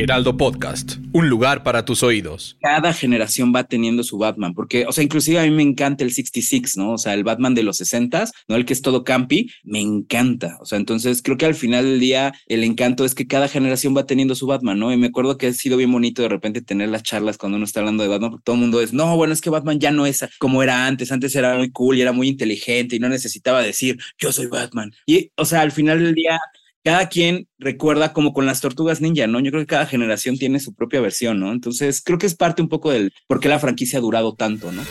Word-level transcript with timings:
Heraldo 0.00 0.38
Podcast, 0.38 0.92
un 1.12 1.28
lugar 1.28 1.62
para 1.62 1.84
tus 1.84 2.02
oídos. 2.02 2.56
Cada 2.62 2.94
generación 2.94 3.52
va 3.54 3.64
teniendo 3.64 4.02
su 4.02 4.16
Batman, 4.16 4.54
porque, 4.54 4.86
o 4.86 4.92
sea, 4.92 5.04
inclusive 5.04 5.38
a 5.38 5.42
mí 5.42 5.50
me 5.50 5.62
encanta 5.62 6.04
el 6.04 6.10
66, 6.10 6.78
¿no? 6.78 6.92
O 6.92 6.98
sea, 6.98 7.12
el 7.12 7.22
Batman 7.22 7.54
de 7.54 7.64
los 7.64 7.76
60, 7.76 8.24
¿no? 8.48 8.56
El 8.56 8.64
que 8.64 8.72
es 8.72 8.80
todo 8.80 9.04
campi, 9.04 9.50
me 9.62 9.78
encanta. 9.78 10.56
O 10.62 10.64
sea, 10.64 10.78
entonces 10.78 11.20
creo 11.22 11.36
que 11.36 11.44
al 11.44 11.54
final 11.54 11.84
del 11.84 12.00
día 12.00 12.32
el 12.46 12.64
encanto 12.64 13.04
es 13.04 13.14
que 13.14 13.26
cada 13.26 13.46
generación 13.46 13.94
va 13.94 14.06
teniendo 14.06 14.34
su 14.34 14.46
Batman, 14.46 14.78
¿no? 14.78 14.90
Y 14.90 14.96
me 14.96 15.08
acuerdo 15.08 15.36
que 15.36 15.48
ha 15.48 15.52
sido 15.52 15.76
bien 15.76 15.92
bonito 15.92 16.22
de 16.22 16.30
repente 16.30 16.62
tener 16.62 16.88
las 16.88 17.02
charlas 17.02 17.36
cuando 17.36 17.56
uno 17.56 17.66
está 17.66 17.80
hablando 17.80 18.02
de 18.02 18.08
Batman, 18.08 18.30
porque 18.30 18.44
todo 18.44 18.56
el 18.56 18.62
mundo 18.62 18.80
es, 18.80 18.94
no, 18.94 19.18
bueno, 19.18 19.34
es 19.34 19.42
que 19.42 19.50
Batman 19.50 19.80
ya 19.80 19.90
no 19.90 20.06
es 20.06 20.24
como 20.38 20.62
era 20.62 20.86
antes, 20.86 21.12
antes 21.12 21.36
era 21.36 21.58
muy 21.58 21.70
cool 21.72 21.98
y 21.98 22.00
era 22.00 22.12
muy 22.12 22.28
inteligente 22.28 22.96
y 22.96 23.00
no 23.00 23.10
necesitaba 23.10 23.60
decir, 23.60 23.98
yo 24.18 24.32
soy 24.32 24.46
Batman. 24.46 24.92
Y, 25.04 25.30
o 25.36 25.44
sea, 25.44 25.60
al 25.60 25.72
final 25.72 26.02
del 26.02 26.14
día 26.14 26.40
cada 26.84 27.08
quien 27.08 27.46
recuerda 27.58 28.12
como 28.12 28.32
con 28.32 28.46
las 28.46 28.60
tortugas 28.60 29.00
ninja, 29.00 29.26
¿no? 29.26 29.40
Yo 29.40 29.50
creo 29.50 29.62
que 29.62 29.68
cada 29.68 29.86
generación 29.86 30.38
tiene 30.38 30.60
su 30.60 30.74
propia 30.74 31.00
versión, 31.00 31.40
¿no? 31.40 31.52
Entonces 31.52 32.02
creo 32.02 32.18
que 32.18 32.26
es 32.26 32.34
parte 32.34 32.62
un 32.62 32.68
poco 32.68 32.90
del 32.90 33.12
por 33.26 33.40
qué 33.40 33.48
la 33.48 33.58
franquicia 33.58 33.98
ha 33.98 34.02
durado 34.02 34.34
tanto, 34.34 34.72
¿no? 34.72 34.82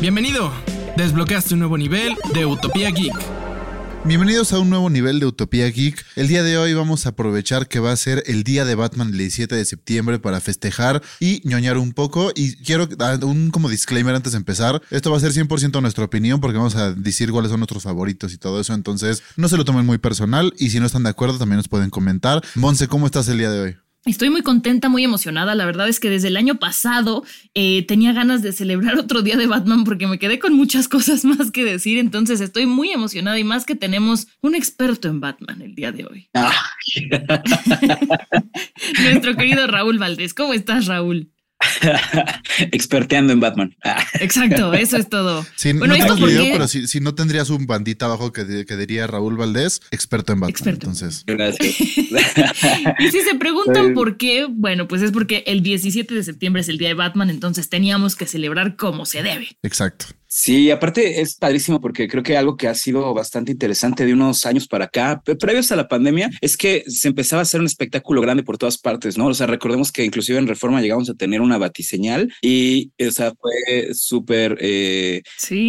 Bienvenido. 0.00 0.52
Desbloqueaste 0.96 1.54
un 1.54 1.60
nuevo 1.60 1.78
nivel 1.78 2.14
de 2.34 2.46
Utopía 2.46 2.90
Geek. 2.90 3.33
Bienvenidos 4.06 4.52
a 4.52 4.58
un 4.58 4.68
nuevo 4.68 4.90
nivel 4.90 5.18
de 5.18 5.24
Utopía 5.24 5.66
Geek. 5.70 6.04
El 6.14 6.28
día 6.28 6.42
de 6.42 6.58
hoy 6.58 6.74
vamos 6.74 7.06
a 7.06 7.10
aprovechar 7.10 7.68
que 7.68 7.80
va 7.80 7.90
a 7.90 7.96
ser 7.96 8.22
el 8.26 8.44
día 8.44 8.66
de 8.66 8.74
Batman 8.74 9.08
el 9.08 9.16
17 9.16 9.54
de 9.54 9.64
septiembre 9.64 10.18
para 10.18 10.42
festejar 10.42 11.02
y 11.20 11.40
ñoñar 11.44 11.78
un 11.78 11.94
poco. 11.94 12.30
Y 12.34 12.54
quiero 12.56 12.86
dar 12.86 13.24
un 13.24 13.50
como 13.50 13.70
disclaimer 13.70 14.14
antes 14.14 14.32
de 14.32 14.38
empezar. 14.38 14.82
Esto 14.90 15.10
va 15.10 15.16
a 15.16 15.20
ser 15.20 15.32
100% 15.32 15.80
nuestra 15.80 16.04
opinión 16.04 16.42
porque 16.42 16.58
vamos 16.58 16.76
a 16.76 16.92
decir 16.92 17.30
cuáles 17.32 17.50
son 17.50 17.60
nuestros 17.60 17.84
favoritos 17.84 18.34
y 18.34 18.36
todo 18.36 18.60
eso. 18.60 18.74
Entonces 18.74 19.22
no 19.36 19.48
se 19.48 19.56
lo 19.56 19.64
tomen 19.64 19.86
muy 19.86 19.96
personal 19.96 20.52
y 20.58 20.68
si 20.68 20.80
no 20.80 20.86
están 20.86 21.04
de 21.04 21.08
acuerdo 21.08 21.38
también 21.38 21.56
nos 21.56 21.68
pueden 21.68 21.88
comentar. 21.88 22.42
Monse, 22.56 22.88
¿cómo 22.88 23.06
estás 23.06 23.26
el 23.28 23.38
día 23.38 23.50
de 23.50 23.60
hoy? 23.60 23.83
Estoy 24.06 24.28
muy 24.28 24.42
contenta, 24.42 24.90
muy 24.90 25.02
emocionada. 25.02 25.54
La 25.54 25.64
verdad 25.64 25.88
es 25.88 25.98
que 25.98 26.10
desde 26.10 26.28
el 26.28 26.36
año 26.36 26.56
pasado 26.56 27.24
eh, 27.54 27.86
tenía 27.86 28.12
ganas 28.12 28.42
de 28.42 28.52
celebrar 28.52 28.98
otro 28.98 29.22
día 29.22 29.36
de 29.36 29.46
Batman 29.46 29.84
porque 29.84 30.06
me 30.06 30.18
quedé 30.18 30.38
con 30.38 30.52
muchas 30.52 30.88
cosas 30.88 31.24
más 31.24 31.50
que 31.50 31.64
decir. 31.64 31.98
Entonces 31.98 32.40
estoy 32.40 32.66
muy 32.66 32.90
emocionada 32.90 33.38
y 33.38 33.44
más 33.44 33.64
que 33.64 33.74
tenemos 33.74 34.28
un 34.42 34.54
experto 34.54 35.08
en 35.08 35.20
Batman 35.20 35.62
el 35.62 35.74
día 35.74 35.90
de 35.92 36.04
hoy. 36.04 36.28
Ah. 36.34 36.52
Nuestro 39.02 39.36
querido 39.36 39.66
Raúl 39.66 39.98
Valdés. 39.98 40.34
¿Cómo 40.34 40.52
estás, 40.52 40.86
Raúl? 40.86 41.33
Experteando 42.72 43.32
en 43.32 43.40
Batman. 43.40 43.76
Exacto, 44.20 44.72
eso 44.74 44.96
es 44.96 45.08
todo. 45.08 45.44
bueno, 45.76 45.96
no 45.96 46.16
pero 46.26 46.68
si, 46.68 47.00
no 47.00 47.14
tendrías 47.14 47.50
un 47.50 47.66
bandita 47.66 48.06
abajo 48.06 48.32
que, 48.32 48.44
diría 48.44 49.06
Raúl 49.06 49.36
Valdés, 49.36 49.82
experto 49.90 50.32
en 50.32 50.40
Batman. 50.40 50.74
Entonces. 50.74 51.24
Gracias. 51.26 51.80
y 51.80 53.10
si 53.10 53.20
se 53.20 53.34
preguntan 53.38 53.94
por 53.94 54.16
qué, 54.16 54.46
bueno, 54.48 54.88
pues 54.88 55.02
es 55.02 55.12
porque 55.12 55.44
el 55.46 55.62
17 55.62 56.14
de 56.14 56.22
septiembre 56.22 56.62
es 56.62 56.68
el 56.68 56.78
día 56.78 56.88
de 56.88 56.94
Batman, 56.94 57.30
entonces 57.30 57.68
teníamos 57.68 58.16
que 58.16 58.26
celebrar 58.26 58.76
como 58.76 59.06
se 59.06 59.22
debe. 59.22 59.56
Exacto. 59.62 60.06
Sí, 60.36 60.72
aparte 60.72 61.20
es 61.20 61.36
padrísimo 61.36 61.80
porque 61.80 62.08
creo 62.08 62.24
que 62.24 62.36
algo 62.36 62.56
que 62.56 62.66
ha 62.66 62.74
sido 62.74 63.14
bastante 63.14 63.52
interesante 63.52 64.04
de 64.04 64.12
unos 64.14 64.44
años 64.46 64.66
para 64.66 64.86
acá, 64.86 65.22
previos 65.38 65.70
a 65.70 65.76
la 65.76 65.86
pandemia, 65.86 66.28
es 66.40 66.56
que 66.56 66.82
se 66.88 67.06
empezaba 67.06 67.38
a 67.38 67.44
hacer 67.44 67.60
un 67.60 67.66
espectáculo 67.66 68.20
grande 68.20 68.42
por 68.42 68.58
todas 68.58 68.76
partes, 68.76 69.16
¿no? 69.16 69.28
O 69.28 69.34
sea, 69.34 69.46
recordemos 69.46 69.92
que 69.92 70.04
inclusive 70.04 70.36
en 70.40 70.48
Reforma 70.48 70.80
llegamos 70.82 71.08
a 71.08 71.14
tener 71.14 71.40
una 71.40 71.56
batiseñal 71.56 72.34
y, 72.42 72.90
o 73.00 73.12
sea, 73.12 73.32
fue 73.40 73.94
súper 73.94 74.58
eh, 74.60 75.22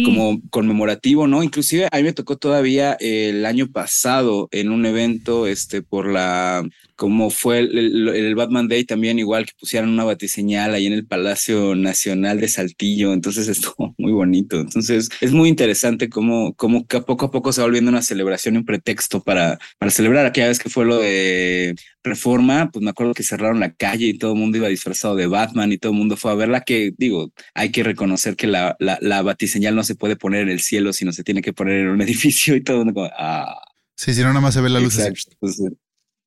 como 0.04 0.40
conmemorativo, 0.50 1.28
¿no? 1.28 1.44
Inclusive 1.44 1.86
a 1.92 1.96
mí 1.98 2.02
me 2.02 2.12
tocó 2.12 2.36
todavía 2.36 2.94
el 2.94 3.46
año 3.46 3.68
pasado 3.70 4.48
en 4.50 4.72
un 4.72 4.84
evento, 4.84 5.46
este, 5.46 5.82
por 5.82 6.10
la 6.10 6.66
como 6.96 7.28
fue 7.28 7.60
el, 7.60 8.34
Batman 8.34 8.68
Day 8.68 8.84
también 8.84 9.18
igual 9.18 9.44
que 9.44 9.52
pusieran 9.58 9.90
una 9.90 10.04
batiseñal 10.04 10.74
ahí 10.74 10.86
en 10.86 10.94
el 10.94 11.06
Palacio 11.06 11.74
Nacional 11.74 12.40
de 12.40 12.48
Saltillo, 12.48 13.12
entonces 13.12 13.48
estuvo 13.48 13.94
muy 13.98 14.12
bonito. 14.12 14.55
Entonces 14.60 15.08
es 15.20 15.32
muy 15.32 15.48
interesante 15.48 16.08
cómo, 16.08 16.54
cómo 16.54 16.86
que 16.86 17.00
poco 17.00 17.26
a 17.26 17.30
poco 17.30 17.52
se 17.52 17.60
va 17.60 17.66
volviendo 17.66 17.90
una 17.90 18.02
celebración 18.02 18.54
y 18.54 18.58
un 18.58 18.64
pretexto 18.64 19.22
para, 19.22 19.58
para 19.78 19.90
celebrar. 19.90 20.26
Aquella 20.26 20.48
vez 20.48 20.58
que 20.58 20.70
fue 20.70 20.84
lo 20.84 20.98
de 20.98 21.74
Reforma, 22.02 22.70
pues 22.72 22.82
me 22.82 22.90
acuerdo 22.90 23.14
que 23.14 23.22
cerraron 23.22 23.60
la 23.60 23.72
calle 23.72 24.06
y 24.06 24.18
todo 24.18 24.32
el 24.32 24.38
mundo 24.38 24.58
iba 24.58 24.68
disfrazado 24.68 25.16
de 25.16 25.26
Batman 25.26 25.72
y 25.72 25.78
todo 25.78 25.92
el 25.92 25.98
mundo 25.98 26.16
fue 26.16 26.30
a 26.30 26.34
verla, 26.34 26.62
que 26.62 26.92
digo, 26.96 27.32
hay 27.54 27.70
que 27.70 27.82
reconocer 27.82 28.36
que 28.36 28.46
la, 28.46 28.76
la, 28.78 28.98
la 29.00 29.22
batiseñal 29.22 29.74
no 29.74 29.84
se 29.84 29.94
puede 29.94 30.16
poner 30.16 30.42
en 30.42 30.50
el 30.50 30.60
cielo, 30.60 30.92
sino 30.92 31.12
se 31.12 31.24
tiene 31.24 31.42
que 31.42 31.52
poner 31.52 31.80
en 31.80 31.88
un 31.88 32.00
edificio 32.02 32.56
y 32.56 32.62
todo 32.62 32.78
el 32.78 32.84
mundo 32.84 32.94
como, 33.00 33.10
ah. 33.16 33.60
Sí, 33.96 34.12
si 34.12 34.20
no, 34.20 34.28
nada 34.28 34.40
más 34.40 34.54
se 34.54 34.60
ve 34.60 34.68
la 34.68 34.80
luz. 34.80 34.98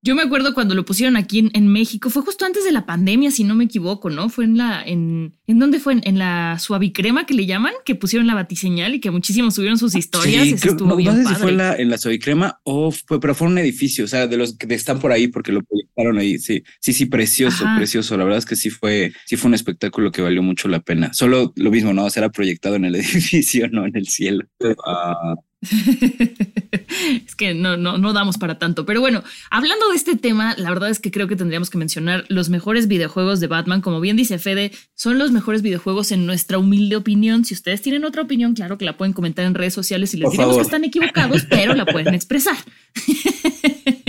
Yo 0.02 0.16
me 0.16 0.22
acuerdo 0.22 0.54
cuando 0.54 0.76
lo 0.76 0.86
pusieron 0.86 1.18
aquí 1.18 1.50
en, 1.54 1.68
México, 1.68 2.10
fue 2.10 2.22
justo 2.22 2.46
antes 2.46 2.64
de 2.64 2.72
la 2.72 2.86
pandemia, 2.86 3.32
si 3.32 3.44
no 3.44 3.54
me 3.54 3.66
equivoco, 3.66 4.10
¿no? 4.10 4.30
Fue 4.30 4.46
en 4.46 4.58
la, 4.58 4.82
en, 4.82 5.38
¿en 5.46 5.60
dónde 5.60 5.80
fue? 5.80 6.00
En, 6.02 6.18
la 6.18 6.58
suavicrema 6.58 7.26
que 7.26 7.34
le 7.34 7.46
llaman, 7.46 7.74
que 7.84 7.96
pusieron 7.96 8.26
la 8.26 8.34
batiseñal 8.34 8.96
y 8.96 9.02
que 9.02 9.12
muchísimos 9.12 9.56
subieron 9.56 9.78
sus 9.78 9.96
historias. 9.96 10.46
Sí, 10.46 10.54
estuvo 10.54 10.88
no, 10.88 10.96
bien 10.96 11.16
sé 11.18 11.28
si 11.28 11.36
fue 11.36 11.52
la, 11.52 11.76
en 11.76 11.90
la 11.90 11.98
suavicrema 11.98 12.60
o 12.64 12.92
fue, 12.92 13.20
pero 13.20 13.36
fue 13.36 13.48
un 13.48 13.58
edificio, 13.58 14.06
o 14.06 14.08
sea, 14.08 14.28
de 14.28 14.38
los 14.38 14.58
que 14.58 14.74
están 14.74 15.00
por 15.00 15.12
ahí 15.12 15.28
porque 15.28 15.52
lo 15.52 15.62
proyectaron 15.64 16.18
ahí. 16.18 16.40
Sí, 16.40 16.64
sí, 16.80 16.94
sí, 16.94 17.06
precioso, 17.06 17.66
precioso. 17.76 18.16
La 18.16 18.24
verdad 18.24 18.40
es 18.40 18.46
que 18.46 18.56
sí 18.56 18.70
fue, 18.70 19.12
sí 19.26 19.36
fue 19.36 19.50
un 19.50 19.56
espectáculo 19.56 20.12
que 20.12 20.22
valió 20.22 20.42
mucho 20.42 20.70
la 20.70 20.80
pena. 20.80 21.14
Solo 21.14 21.52
lo 21.58 21.72
mismo, 21.72 21.94
¿no? 21.94 22.10
Será 22.10 22.30
proyectado 22.30 22.76
en 22.76 22.86
el 22.86 22.96
edificio, 22.96 23.68
no 23.70 23.86
en 23.86 23.98
el 23.98 24.08
cielo. 24.08 24.46
Ah, 24.86 25.36
que 27.40 27.54
no, 27.54 27.78
no, 27.78 27.98
no 27.98 28.12
damos 28.12 28.38
para 28.38 28.60
tanto. 28.60 28.86
Pero 28.86 29.00
bueno, 29.00 29.24
hablando 29.50 29.90
de 29.90 29.96
este 29.96 30.18
tema, 30.18 30.54
la 30.58 30.70
verdad 30.70 30.90
es 30.90 31.00
que 31.00 31.10
creo 31.10 31.28
que 31.28 31.38
tendríamos 31.38 31.70
que 31.70 31.78
mencionar 31.78 32.26
los 32.28 32.50
mejores 32.50 32.88
videojuegos 32.90 33.40
de 33.40 33.48
Batman. 33.48 33.82
Como 33.82 34.02
bien 34.02 34.18
dice 34.18 34.38
Fede, 34.38 34.72
son 34.94 35.18
los 35.18 35.32
mejores 35.32 35.62
videojuegos 35.62 36.12
en 36.12 36.26
nuestra 36.26 36.58
humilde 36.58 36.98
opinión. 36.98 37.46
Si 37.46 37.54
ustedes 37.54 37.82
tienen 37.82 38.04
otra 38.04 38.24
opinión, 38.24 38.54
claro 38.54 38.78
que 38.78 38.84
la 38.84 38.98
pueden 38.98 39.14
comentar 39.14 39.46
en 39.46 39.56
redes 39.56 39.74
sociales 39.74 40.14
y 40.14 40.18
les 40.18 40.32
diremos 40.32 40.58
que 40.58 40.64
están 40.64 40.84
equivocados, 40.84 41.46
pero 41.50 41.74
la 41.74 41.86
pueden 41.86 42.14
expresar. 42.14 42.58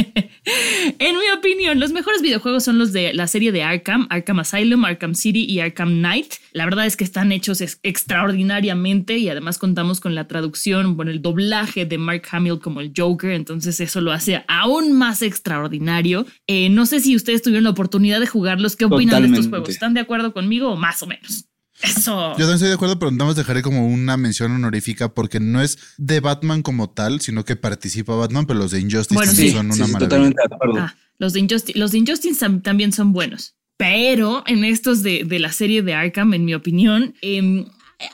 en 0.98 1.18
mi 1.18 1.30
opinión, 1.36 1.80
los 1.80 1.92
mejores 1.92 2.22
videojuegos 2.22 2.64
son 2.64 2.78
los 2.78 2.92
de 2.92 3.12
la 3.12 3.26
serie 3.26 3.52
de 3.52 3.62
Arkham, 3.62 4.06
Arkham 4.10 4.40
Asylum, 4.40 4.84
Arkham 4.84 5.14
City 5.14 5.44
y 5.44 5.60
Arkham 5.60 5.98
Knight. 5.98 6.34
La 6.52 6.64
verdad 6.64 6.86
es 6.86 6.96
que 6.96 7.04
están 7.04 7.32
hechos 7.32 7.60
extraordinariamente 7.82 9.18
y 9.18 9.28
además 9.28 9.58
contamos 9.58 10.00
con 10.00 10.14
la 10.14 10.28
traducción, 10.28 10.96
con 10.96 11.08
el 11.08 11.22
doblaje 11.22 11.86
de 11.86 11.98
Mark 11.98 12.22
Hamill 12.30 12.60
como 12.60 12.80
el 12.80 12.92
Joker, 12.96 13.32
entonces 13.32 13.80
eso 13.80 14.00
lo 14.00 14.12
hace 14.12 14.44
aún 14.48 14.92
más 14.92 15.22
extraordinario. 15.22 16.26
Eh, 16.46 16.68
no 16.68 16.86
sé 16.86 17.00
si 17.00 17.16
ustedes 17.16 17.42
tuvieron 17.42 17.64
la 17.64 17.70
oportunidad 17.70 18.20
de 18.20 18.26
jugarlos, 18.26 18.76
¿qué 18.76 18.84
opinan 18.84 19.22
de 19.22 19.28
estos 19.28 19.48
juegos? 19.48 19.68
¿Están 19.68 19.94
de 19.94 20.00
acuerdo 20.00 20.32
conmigo 20.32 20.70
o 20.70 20.76
más 20.76 21.02
o 21.02 21.06
menos? 21.06 21.49
Eso. 21.82 22.32
Yo 22.32 22.38
también 22.38 22.54
estoy 22.54 22.68
de 22.68 22.74
acuerdo, 22.74 22.98
pero 22.98 23.10
nada 23.10 23.26
más 23.26 23.36
dejaré 23.36 23.62
como 23.62 23.86
una 23.86 24.16
mención 24.16 24.52
honorífica 24.52 25.14
porque 25.14 25.40
no 25.40 25.62
es 25.62 25.78
de 25.96 26.20
Batman 26.20 26.62
como 26.62 26.90
tal, 26.90 27.20
sino 27.20 27.44
que 27.44 27.56
participa 27.56 28.14
Batman, 28.14 28.46
pero 28.46 28.58
los 28.58 28.70
de 28.70 28.80
Injustice 28.80 29.52
son 29.52 29.70
una 29.70 29.86
maravilla. 29.86 30.34
Ah, 30.78 30.94
los 31.18 31.32
de 31.32 31.40
Injustice, 31.40 31.78
los 31.78 31.92
de 31.92 31.98
Injustice 31.98 32.48
también 32.62 32.92
son 32.92 33.12
buenos. 33.12 33.56
Pero 33.76 34.44
en 34.46 34.64
estos 34.64 35.02
de, 35.02 35.24
de 35.24 35.38
la 35.38 35.52
serie 35.52 35.82
de 35.82 35.94
Arkham, 35.94 36.34
en 36.34 36.44
mi 36.44 36.52
opinión, 36.52 37.14
eh, 37.22 37.64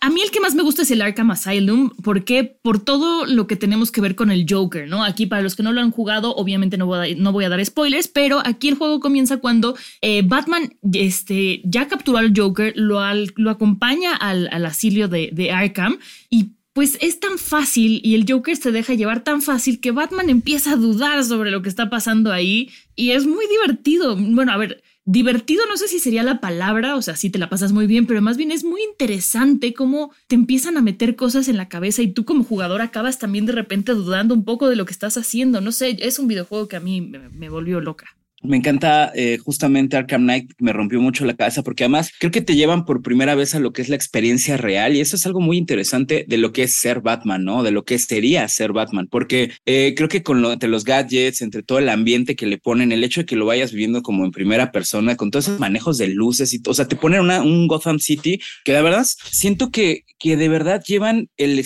a 0.00 0.10
mí 0.10 0.20
el 0.20 0.30
que 0.30 0.40
más 0.40 0.54
me 0.54 0.62
gusta 0.62 0.82
es 0.82 0.90
el 0.90 1.02
Arkham 1.02 1.30
Asylum, 1.30 1.90
porque 2.02 2.58
por 2.62 2.84
todo 2.84 3.24
lo 3.26 3.46
que 3.46 3.56
tenemos 3.56 3.92
que 3.92 4.00
ver 4.00 4.16
con 4.16 4.30
el 4.30 4.46
Joker, 4.48 4.88
¿no? 4.88 5.04
Aquí 5.04 5.26
para 5.26 5.42
los 5.42 5.54
que 5.54 5.62
no 5.62 5.72
lo 5.72 5.80
han 5.80 5.90
jugado, 5.90 6.34
obviamente 6.34 6.76
no 6.76 6.86
voy 6.86 7.44
a, 7.44 7.48
dar 7.48 7.64
spoilers, 7.64 8.08
pero 8.08 8.40
aquí 8.44 8.68
el 8.68 8.74
juego 8.74 9.00
comienza 9.00 9.36
cuando 9.36 9.76
eh, 10.00 10.22
Batman 10.24 10.74
este, 10.92 11.60
ya 11.64 11.86
capturó 11.86 12.18
al 12.18 12.32
Joker, 12.36 12.72
lo, 12.76 13.00
acompaña 13.48 14.14
al, 14.14 14.48
al 14.50 14.66
asilio 14.66 15.08
de, 15.08 15.30
de 15.32 15.52
Arkham 15.52 15.98
y 16.30 16.56
pues 16.72 16.98
es 17.00 17.20
tan 17.20 17.38
fácil 17.38 18.02
y 18.04 18.16
el 18.16 18.26
Joker 18.28 18.54
se 18.54 18.70
deja 18.70 18.92
llevar 18.92 19.24
tan 19.24 19.40
fácil 19.40 19.80
que 19.80 19.92
Batman 19.92 20.28
empieza 20.28 20.72
a 20.72 20.76
dudar 20.76 21.24
sobre 21.24 21.50
lo 21.50 21.62
que 21.62 21.70
está 21.70 21.88
pasando 21.88 22.32
ahí 22.32 22.70
y 22.94 23.12
es 23.12 23.24
muy 23.24 23.46
divertido. 23.48 24.14
Bueno, 24.14 24.52
a 24.52 24.58
ver, 24.58 24.82
divertido 25.06 25.64
no 25.66 25.76
sé 25.76 25.86
si 25.86 26.00
sería 26.00 26.24
la 26.24 26.40
palabra, 26.40 26.96
o 26.96 27.02
sea, 27.02 27.14
sí 27.14 27.30
te 27.30 27.38
la 27.38 27.48
pasas 27.48 27.72
muy 27.72 27.86
bien, 27.86 28.06
pero 28.06 28.20
más 28.20 28.36
bien 28.36 28.50
es 28.50 28.64
muy 28.64 28.82
interesante 28.82 29.72
cómo 29.72 30.10
te 30.26 30.34
empiezan 30.34 30.76
a 30.76 30.82
meter 30.82 31.14
cosas 31.14 31.46
en 31.48 31.56
la 31.56 31.68
cabeza 31.68 32.02
y 32.02 32.12
tú 32.12 32.24
como 32.24 32.42
jugador 32.44 32.82
acabas 32.82 33.18
también 33.18 33.46
de 33.46 33.52
repente 33.52 33.92
dudando 33.92 34.34
un 34.34 34.44
poco 34.44 34.68
de 34.68 34.74
lo 34.74 34.84
que 34.84 34.92
estás 34.92 35.16
haciendo. 35.16 35.60
No 35.60 35.70
sé, 35.70 35.96
es 36.00 36.18
un 36.18 36.26
videojuego 36.26 36.66
que 36.66 36.76
a 36.76 36.80
mí 36.80 37.00
me, 37.00 37.48
volvió 37.48 37.80
loca. 37.80 38.16
Me 38.46 38.56
encanta 38.56 39.12
eh, 39.14 39.38
justamente 39.38 39.96
Arkham 39.96 40.22
Knight, 40.22 40.52
me 40.58 40.72
rompió 40.72 41.00
mucho 41.00 41.24
la 41.24 41.34
cabeza 41.34 41.62
porque 41.62 41.84
además 41.84 42.10
creo 42.18 42.30
que 42.30 42.40
te 42.40 42.54
llevan 42.54 42.84
por 42.84 43.02
primera 43.02 43.34
vez 43.34 43.54
a 43.54 43.60
lo 43.60 43.72
que 43.72 43.82
es 43.82 43.88
la 43.88 43.96
experiencia 43.96 44.56
real 44.56 44.94
y 44.94 45.00
eso 45.00 45.16
es 45.16 45.26
algo 45.26 45.40
muy 45.40 45.56
interesante 45.56 46.24
de 46.28 46.36
lo 46.38 46.52
que 46.52 46.64
es 46.64 46.76
ser 46.76 47.00
Batman, 47.00 47.44
¿no? 47.44 47.62
De 47.62 47.70
lo 47.70 47.84
que 47.84 47.98
sería 47.98 48.46
ser 48.48 48.72
Batman, 48.72 49.08
porque 49.10 49.52
eh, 49.66 49.94
creo 49.96 50.08
que 50.08 50.22
con 50.22 50.42
lo, 50.42 50.52
entre 50.52 50.68
los 50.68 50.84
gadgets, 50.84 51.42
entre 51.42 51.62
todo 51.62 51.78
el 51.78 51.88
ambiente 51.88 52.36
que 52.36 52.46
le 52.46 52.58
ponen, 52.58 52.92
el 52.92 53.04
hecho 53.04 53.20
de 53.20 53.26
que 53.26 53.36
lo 53.36 53.46
vayas 53.46 53.72
viviendo 53.72 54.02
como 54.02 54.24
en 54.24 54.30
primera 54.30 54.72
persona, 54.72 55.16
con 55.16 55.30
todos 55.30 55.48
esos 55.48 55.60
manejos 55.60 55.98
de 55.98 56.08
luces 56.08 56.52
y, 56.54 56.60
o 56.66 56.74
sea, 56.74 56.88
te 56.88 56.96
ponen 56.96 57.20
una, 57.20 57.42
un 57.42 57.66
Gotham 57.66 57.98
City 57.98 58.40
que 58.64 58.72
la 58.72 58.82
verdad 58.82 59.06
siento 59.30 59.70
que, 59.70 60.04
que 60.18 60.36
de 60.36 60.48
verdad 60.48 60.82
llevan 60.86 61.28
el, 61.36 61.62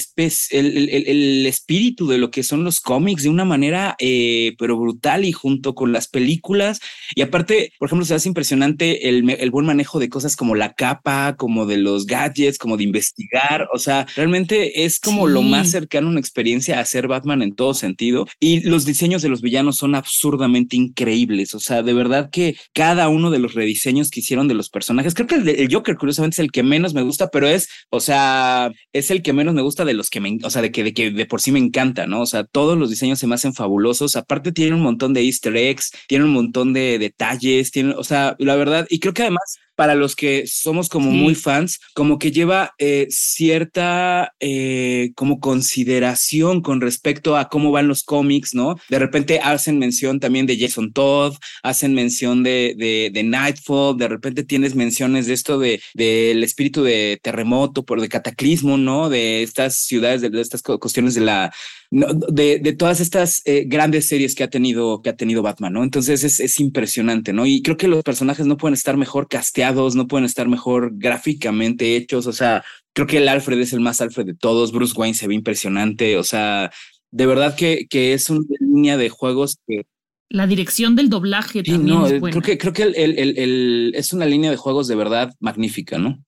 el, 0.50 1.46
espíritu 1.46 2.08
de 2.08 2.18
lo 2.18 2.30
que 2.30 2.42
son 2.42 2.64
los 2.64 2.80
cómics 2.80 3.22
de 3.22 3.28
una 3.28 3.44
manera, 3.44 3.96
eh, 3.98 4.54
pero 4.58 4.78
brutal 4.78 5.24
y 5.24 5.32
junto 5.32 5.74
con 5.74 5.92
las 5.92 6.08
películas 6.08 6.69
películas. 6.78 6.80
Y 7.14 7.22
aparte, 7.22 7.72
por 7.78 7.88
ejemplo, 7.88 8.06
se 8.06 8.14
hace 8.14 8.28
impresionante 8.28 9.08
el, 9.08 9.28
el 9.28 9.50
buen 9.50 9.66
manejo 9.66 9.98
de 9.98 10.08
cosas 10.08 10.36
como 10.36 10.54
la 10.54 10.74
capa, 10.74 11.34
como 11.36 11.66
de 11.66 11.78
los 11.78 12.06
gadgets, 12.06 12.58
como 12.58 12.76
de 12.76 12.84
investigar. 12.84 13.68
O 13.72 13.78
sea, 13.78 14.06
realmente 14.16 14.84
es 14.84 15.00
como 15.00 15.26
lo 15.26 15.42
más 15.42 15.70
cercano 15.70 16.08
a 16.08 16.10
una 16.10 16.20
experiencia 16.20 16.78
a 16.78 16.84
ser 16.84 17.08
Batman 17.08 17.42
en 17.42 17.54
todo 17.54 17.74
sentido. 17.74 18.26
Y 18.38 18.60
los 18.60 18.84
diseños 18.84 19.22
de 19.22 19.28
los 19.28 19.42
villanos 19.42 19.76
son 19.76 19.94
absurdamente 19.94 20.76
increíbles. 20.76 21.54
O 21.54 21.60
sea, 21.60 21.82
de 21.82 21.92
verdad 21.92 22.30
que 22.30 22.56
cada 22.74 23.08
uno 23.08 23.30
de 23.30 23.38
los 23.38 23.54
rediseños 23.54 24.10
que 24.10 24.20
hicieron 24.20 24.48
de 24.48 24.54
los 24.54 24.70
personajes, 24.70 25.14
creo 25.14 25.26
que 25.26 25.36
el, 25.36 25.48
el 25.48 25.72
Joker, 25.72 25.96
curiosamente, 25.96 26.36
es 26.36 26.38
el 26.38 26.52
que 26.52 26.62
menos 26.62 26.94
me 26.94 27.02
gusta, 27.02 27.28
pero 27.30 27.48
es, 27.48 27.68
o 27.90 28.00
sea, 28.00 28.70
es 28.92 29.10
el 29.10 29.22
que 29.22 29.32
menos 29.32 29.54
me 29.54 29.62
gusta 29.62 29.84
de 29.84 29.94
los 29.94 30.10
que 30.10 30.20
me, 30.20 30.38
o 30.42 30.50
sea, 30.50 30.62
de 30.62 30.70
que, 30.70 30.84
de 30.84 30.94
que 30.94 31.10
de 31.10 31.26
por 31.26 31.40
sí 31.40 31.52
me 31.52 31.58
encanta, 31.58 32.06
¿no? 32.06 32.20
O 32.20 32.26
sea, 32.26 32.44
todos 32.44 32.78
los 32.78 32.90
diseños 32.90 33.18
se 33.18 33.26
me 33.26 33.34
hacen 33.34 33.54
fabulosos. 33.54 34.16
Aparte, 34.16 34.52
tiene 34.52 34.76
un 34.76 34.82
montón 34.82 35.14
de 35.14 35.22
Easter 35.22 35.56
eggs, 35.56 35.90
tiene 36.06 36.24
un 36.24 36.32
montón 36.32 36.59
de 36.64 36.98
detalles, 36.98 37.70
tiene, 37.70 37.94
o 37.94 38.04
sea, 38.04 38.36
la 38.38 38.56
verdad, 38.56 38.86
y 38.90 39.00
creo 39.00 39.14
que 39.14 39.22
además 39.22 39.58
para 39.80 39.94
los 39.94 40.14
que 40.14 40.46
somos 40.46 40.90
como 40.90 41.10
muy 41.10 41.34
fans, 41.34 41.80
como 41.94 42.18
que 42.18 42.32
lleva 42.32 42.74
eh, 42.76 43.06
cierta 43.08 44.34
eh, 44.38 45.12
como 45.14 45.40
consideración 45.40 46.60
con 46.60 46.82
respecto 46.82 47.34
a 47.34 47.48
cómo 47.48 47.72
van 47.72 47.88
los 47.88 48.04
cómics, 48.04 48.54
¿no? 48.54 48.76
De 48.90 48.98
repente 48.98 49.40
hacen 49.42 49.78
mención 49.78 50.20
también 50.20 50.44
de 50.44 50.58
Jason 50.58 50.92
Todd, 50.92 51.34
hacen 51.62 51.94
mención 51.94 52.42
de, 52.42 53.10
de, 53.10 53.22
Nightfall, 53.22 53.96
de 53.96 54.08
repente 54.08 54.44
tienes 54.44 54.74
menciones 54.74 55.26
de 55.26 55.32
esto 55.32 55.58
de 55.58 55.80
del 55.94 56.44
espíritu 56.44 56.82
de 56.82 57.18
terremoto, 57.22 57.82
por 57.82 58.02
de 58.02 58.10
cataclismo, 58.10 58.76
¿no? 58.76 59.08
De 59.08 59.42
estas 59.42 59.76
ciudades, 59.76 60.20
de 60.20 60.40
estas 60.42 60.60
cuestiones 60.60 61.14
de 61.14 61.22
la 61.22 61.54
de, 61.90 62.60
de, 62.60 62.72
todas 62.72 63.00
estas 63.00 63.42
eh, 63.46 63.64
grandes 63.66 64.06
series 64.06 64.36
que 64.36 64.44
ha 64.44 64.50
tenido, 64.50 65.02
que 65.02 65.10
ha 65.10 65.16
tenido 65.16 65.42
Batman, 65.42 65.72
¿no? 65.72 65.82
Entonces 65.82 66.22
es, 66.22 66.38
es, 66.38 66.60
impresionante, 66.60 67.32
¿no? 67.32 67.46
Y 67.46 67.62
creo 67.62 67.76
que 67.76 67.88
los 67.88 68.04
personajes 68.04 68.46
no 68.46 68.56
pueden 68.56 68.74
estar 68.74 68.96
mejor 68.96 69.26
casteados, 69.28 69.96
no 69.96 70.06
pueden 70.06 70.24
estar 70.24 70.48
mejor 70.48 70.92
gráficamente 70.94 71.96
hechos, 71.96 72.26
o 72.26 72.32
sea, 72.32 72.64
creo 72.92 73.08
que 73.08 73.18
el 73.18 73.28
Alfred 73.28 73.58
es 73.58 73.72
el 73.72 73.80
más 73.80 74.00
Alfred 74.00 74.26
de 74.26 74.34
todos, 74.34 74.70
Bruce 74.70 74.94
Wayne 74.96 75.14
se 75.14 75.26
ve 75.26 75.34
impresionante, 75.34 76.16
o 76.16 76.22
sea, 76.22 76.70
de 77.10 77.26
verdad 77.26 77.56
que, 77.56 77.86
que 77.90 78.12
es 78.12 78.30
una 78.30 78.44
línea 78.60 78.96
de 78.96 79.08
juegos 79.08 79.58
que... 79.66 79.82
La 80.28 80.46
dirección 80.46 80.94
del 80.94 81.08
doblaje 81.08 81.64
también 81.64 81.86
no, 81.86 82.06
es 82.06 82.20
buena. 82.20 82.40
Creo 82.40 82.42
que, 82.42 82.58
creo 82.58 82.72
que 82.72 82.82
el, 82.84 83.18
el, 83.18 83.36
el, 83.36 83.92
es 83.96 84.12
una 84.12 84.26
línea 84.26 84.52
de 84.52 84.56
juegos 84.56 84.86
de 84.86 84.94
verdad 84.94 85.34
magnífica, 85.40 85.98
¿no? 85.98 86.22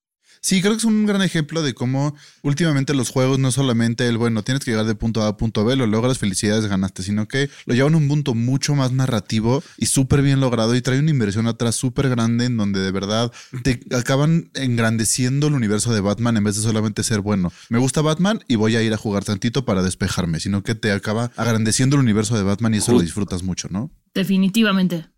Sí, 0.44 0.60
creo 0.60 0.72
que 0.72 0.78
es 0.78 0.84
un 0.84 1.06
gran 1.06 1.22
ejemplo 1.22 1.62
de 1.62 1.72
cómo 1.72 2.16
últimamente 2.42 2.94
los 2.94 3.10
juegos 3.10 3.38
no 3.38 3.52
solamente 3.52 4.08
el, 4.08 4.18
bueno, 4.18 4.42
tienes 4.42 4.64
que 4.64 4.72
llegar 4.72 4.86
de 4.86 4.96
punto 4.96 5.22
A 5.22 5.28
a 5.28 5.36
punto 5.36 5.64
B, 5.64 5.76
lo 5.76 5.86
logras, 5.86 6.18
felicidades, 6.18 6.66
ganaste, 6.66 7.04
sino 7.04 7.28
que 7.28 7.48
lo 7.64 7.74
llevan 7.74 7.94
a 7.94 7.98
un 7.98 8.08
punto 8.08 8.34
mucho 8.34 8.74
más 8.74 8.90
narrativo 8.90 9.62
y 9.78 9.86
súper 9.86 10.20
bien 10.20 10.40
logrado 10.40 10.74
y 10.74 10.82
trae 10.82 10.98
una 10.98 11.12
inversión 11.12 11.46
atrás 11.46 11.76
súper 11.76 12.08
grande 12.08 12.46
en 12.46 12.56
donde 12.56 12.80
de 12.80 12.90
verdad 12.90 13.30
te 13.62 13.82
acaban 13.96 14.50
engrandeciendo 14.54 15.46
el 15.46 15.54
universo 15.54 15.94
de 15.94 16.00
Batman 16.00 16.36
en 16.36 16.42
vez 16.42 16.56
de 16.56 16.62
solamente 16.62 17.04
ser, 17.04 17.20
bueno, 17.20 17.52
me 17.68 17.78
gusta 17.78 18.00
Batman 18.00 18.40
y 18.48 18.56
voy 18.56 18.74
a 18.74 18.82
ir 18.82 18.92
a 18.92 18.96
jugar 18.96 19.22
tantito 19.22 19.64
para 19.64 19.84
despejarme, 19.84 20.40
sino 20.40 20.64
que 20.64 20.74
te 20.74 20.90
acaba 20.90 21.30
agrandeciendo 21.36 21.94
el 21.94 22.02
universo 22.02 22.36
de 22.36 22.42
Batman 22.42 22.74
y 22.74 22.78
eso 22.78 22.90
lo 22.90 23.00
disfrutas 23.00 23.44
mucho, 23.44 23.68
¿no? 23.70 23.92
Definitivamente. 24.12 25.11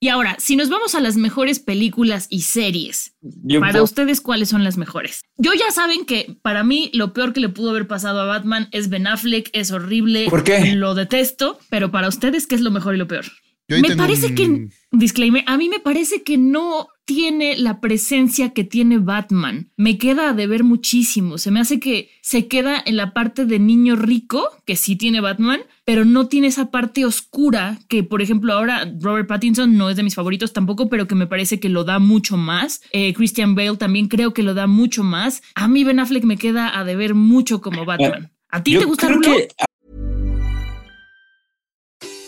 Y 0.00 0.08
ahora, 0.08 0.36
si 0.38 0.56
nos 0.56 0.68
vamos 0.68 0.94
a 0.94 1.00
las 1.00 1.16
mejores 1.16 1.58
películas 1.58 2.26
y 2.30 2.42
series, 2.42 3.14
para 3.60 3.82
ustedes, 3.82 4.20
¿cuáles 4.20 4.48
son 4.50 4.62
las 4.62 4.76
mejores? 4.76 5.22
Yo 5.38 5.52
ya 5.54 5.70
saben 5.70 6.04
que 6.04 6.36
para 6.42 6.62
mí 6.62 6.90
lo 6.92 7.12
peor 7.12 7.32
que 7.32 7.40
le 7.40 7.48
pudo 7.48 7.70
haber 7.70 7.88
pasado 7.88 8.20
a 8.20 8.26
Batman 8.26 8.68
es 8.72 8.90
Ben 8.90 9.06
Affleck, 9.06 9.50
es 9.52 9.70
horrible. 9.70 10.28
¿Por 10.28 10.44
qué? 10.44 10.74
Lo 10.74 10.94
detesto, 10.94 11.58
pero 11.70 11.90
para 11.90 12.08
ustedes, 12.08 12.46
¿qué 12.46 12.54
es 12.54 12.60
lo 12.60 12.70
mejor 12.70 12.94
y 12.94 12.98
lo 12.98 13.08
peor? 13.08 13.24
Me 13.68 13.96
parece 13.96 14.34
que, 14.34 14.68
disclaimer, 14.92 15.44
a 15.46 15.58
mí 15.58 15.68
me 15.68 15.80
parece 15.80 16.22
que 16.22 16.38
no 16.38 16.88
tiene 17.08 17.56
la 17.56 17.80
presencia 17.80 18.52
que 18.52 18.64
tiene 18.64 18.98
Batman. 18.98 19.70
Me 19.78 19.96
queda 19.96 20.34
de 20.34 20.46
ver 20.46 20.62
muchísimo. 20.62 21.38
Se 21.38 21.50
me 21.50 21.58
hace 21.58 21.80
que 21.80 22.10
se 22.20 22.48
queda 22.48 22.82
en 22.84 22.98
la 22.98 23.14
parte 23.14 23.46
de 23.46 23.58
niño 23.58 23.96
rico, 23.96 24.46
que 24.66 24.76
sí 24.76 24.94
tiene 24.94 25.22
Batman, 25.22 25.60
pero 25.86 26.04
no 26.04 26.28
tiene 26.28 26.48
esa 26.48 26.70
parte 26.70 27.06
oscura 27.06 27.78
que, 27.88 28.04
por 28.04 28.20
ejemplo, 28.20 28.52
ahora 28.52 28.92
Robert 29.00 29.26
Pattinson 29.26 29.78
no 29.78 29.88
es 29.88 29.96
de 29.96 30.02
mis 30.02 30.16
favoritos 30.16 30.52
tampoco, 30.52 30.90
pero 30.90 31.08
que 31.08 31.14
me 31.14 31.26
parece 31.26 31.58
que 31.58 31.70
lo 31.70 31.82
da 31.82 31.98
mucho 31.98 32.36
más. 32.36 32.82
Eh, 32.92 33.14
Christian 33.14 33.54
Bale 33.54 33.78
también 33.78 34.08
creo 34.08 34.34
que 34.34 34.42
lo 34.42 34.52
da 34.52 34.66
mucho 34.66 35.02
más. 35.02 35.42
A 35.54 35.66
mí 35.66 35.84
Ben 35.84 36.00
Affleck 36.00 36.24
me 36.24 36.36
queda 36.36 36.78
a 36.78 36.84
deber 36.84 37.14
mucho 37.14 37.62
como 37.62 37.86
Batman. 37.86 38.30
¿A 38.50 38.62
ti 38.62 38.76
te 38.76 38.84
gusta 38.84 39.08
Rulo? 39.08 39.30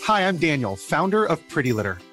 Hi, 0.07 0.23
I'm 0.23 0.39
Daniel, 0.39 0.75
founder 0.75 1.25
of 1.29 1.39
Pretty 1.53 1.71
Litter. 1.71 1.99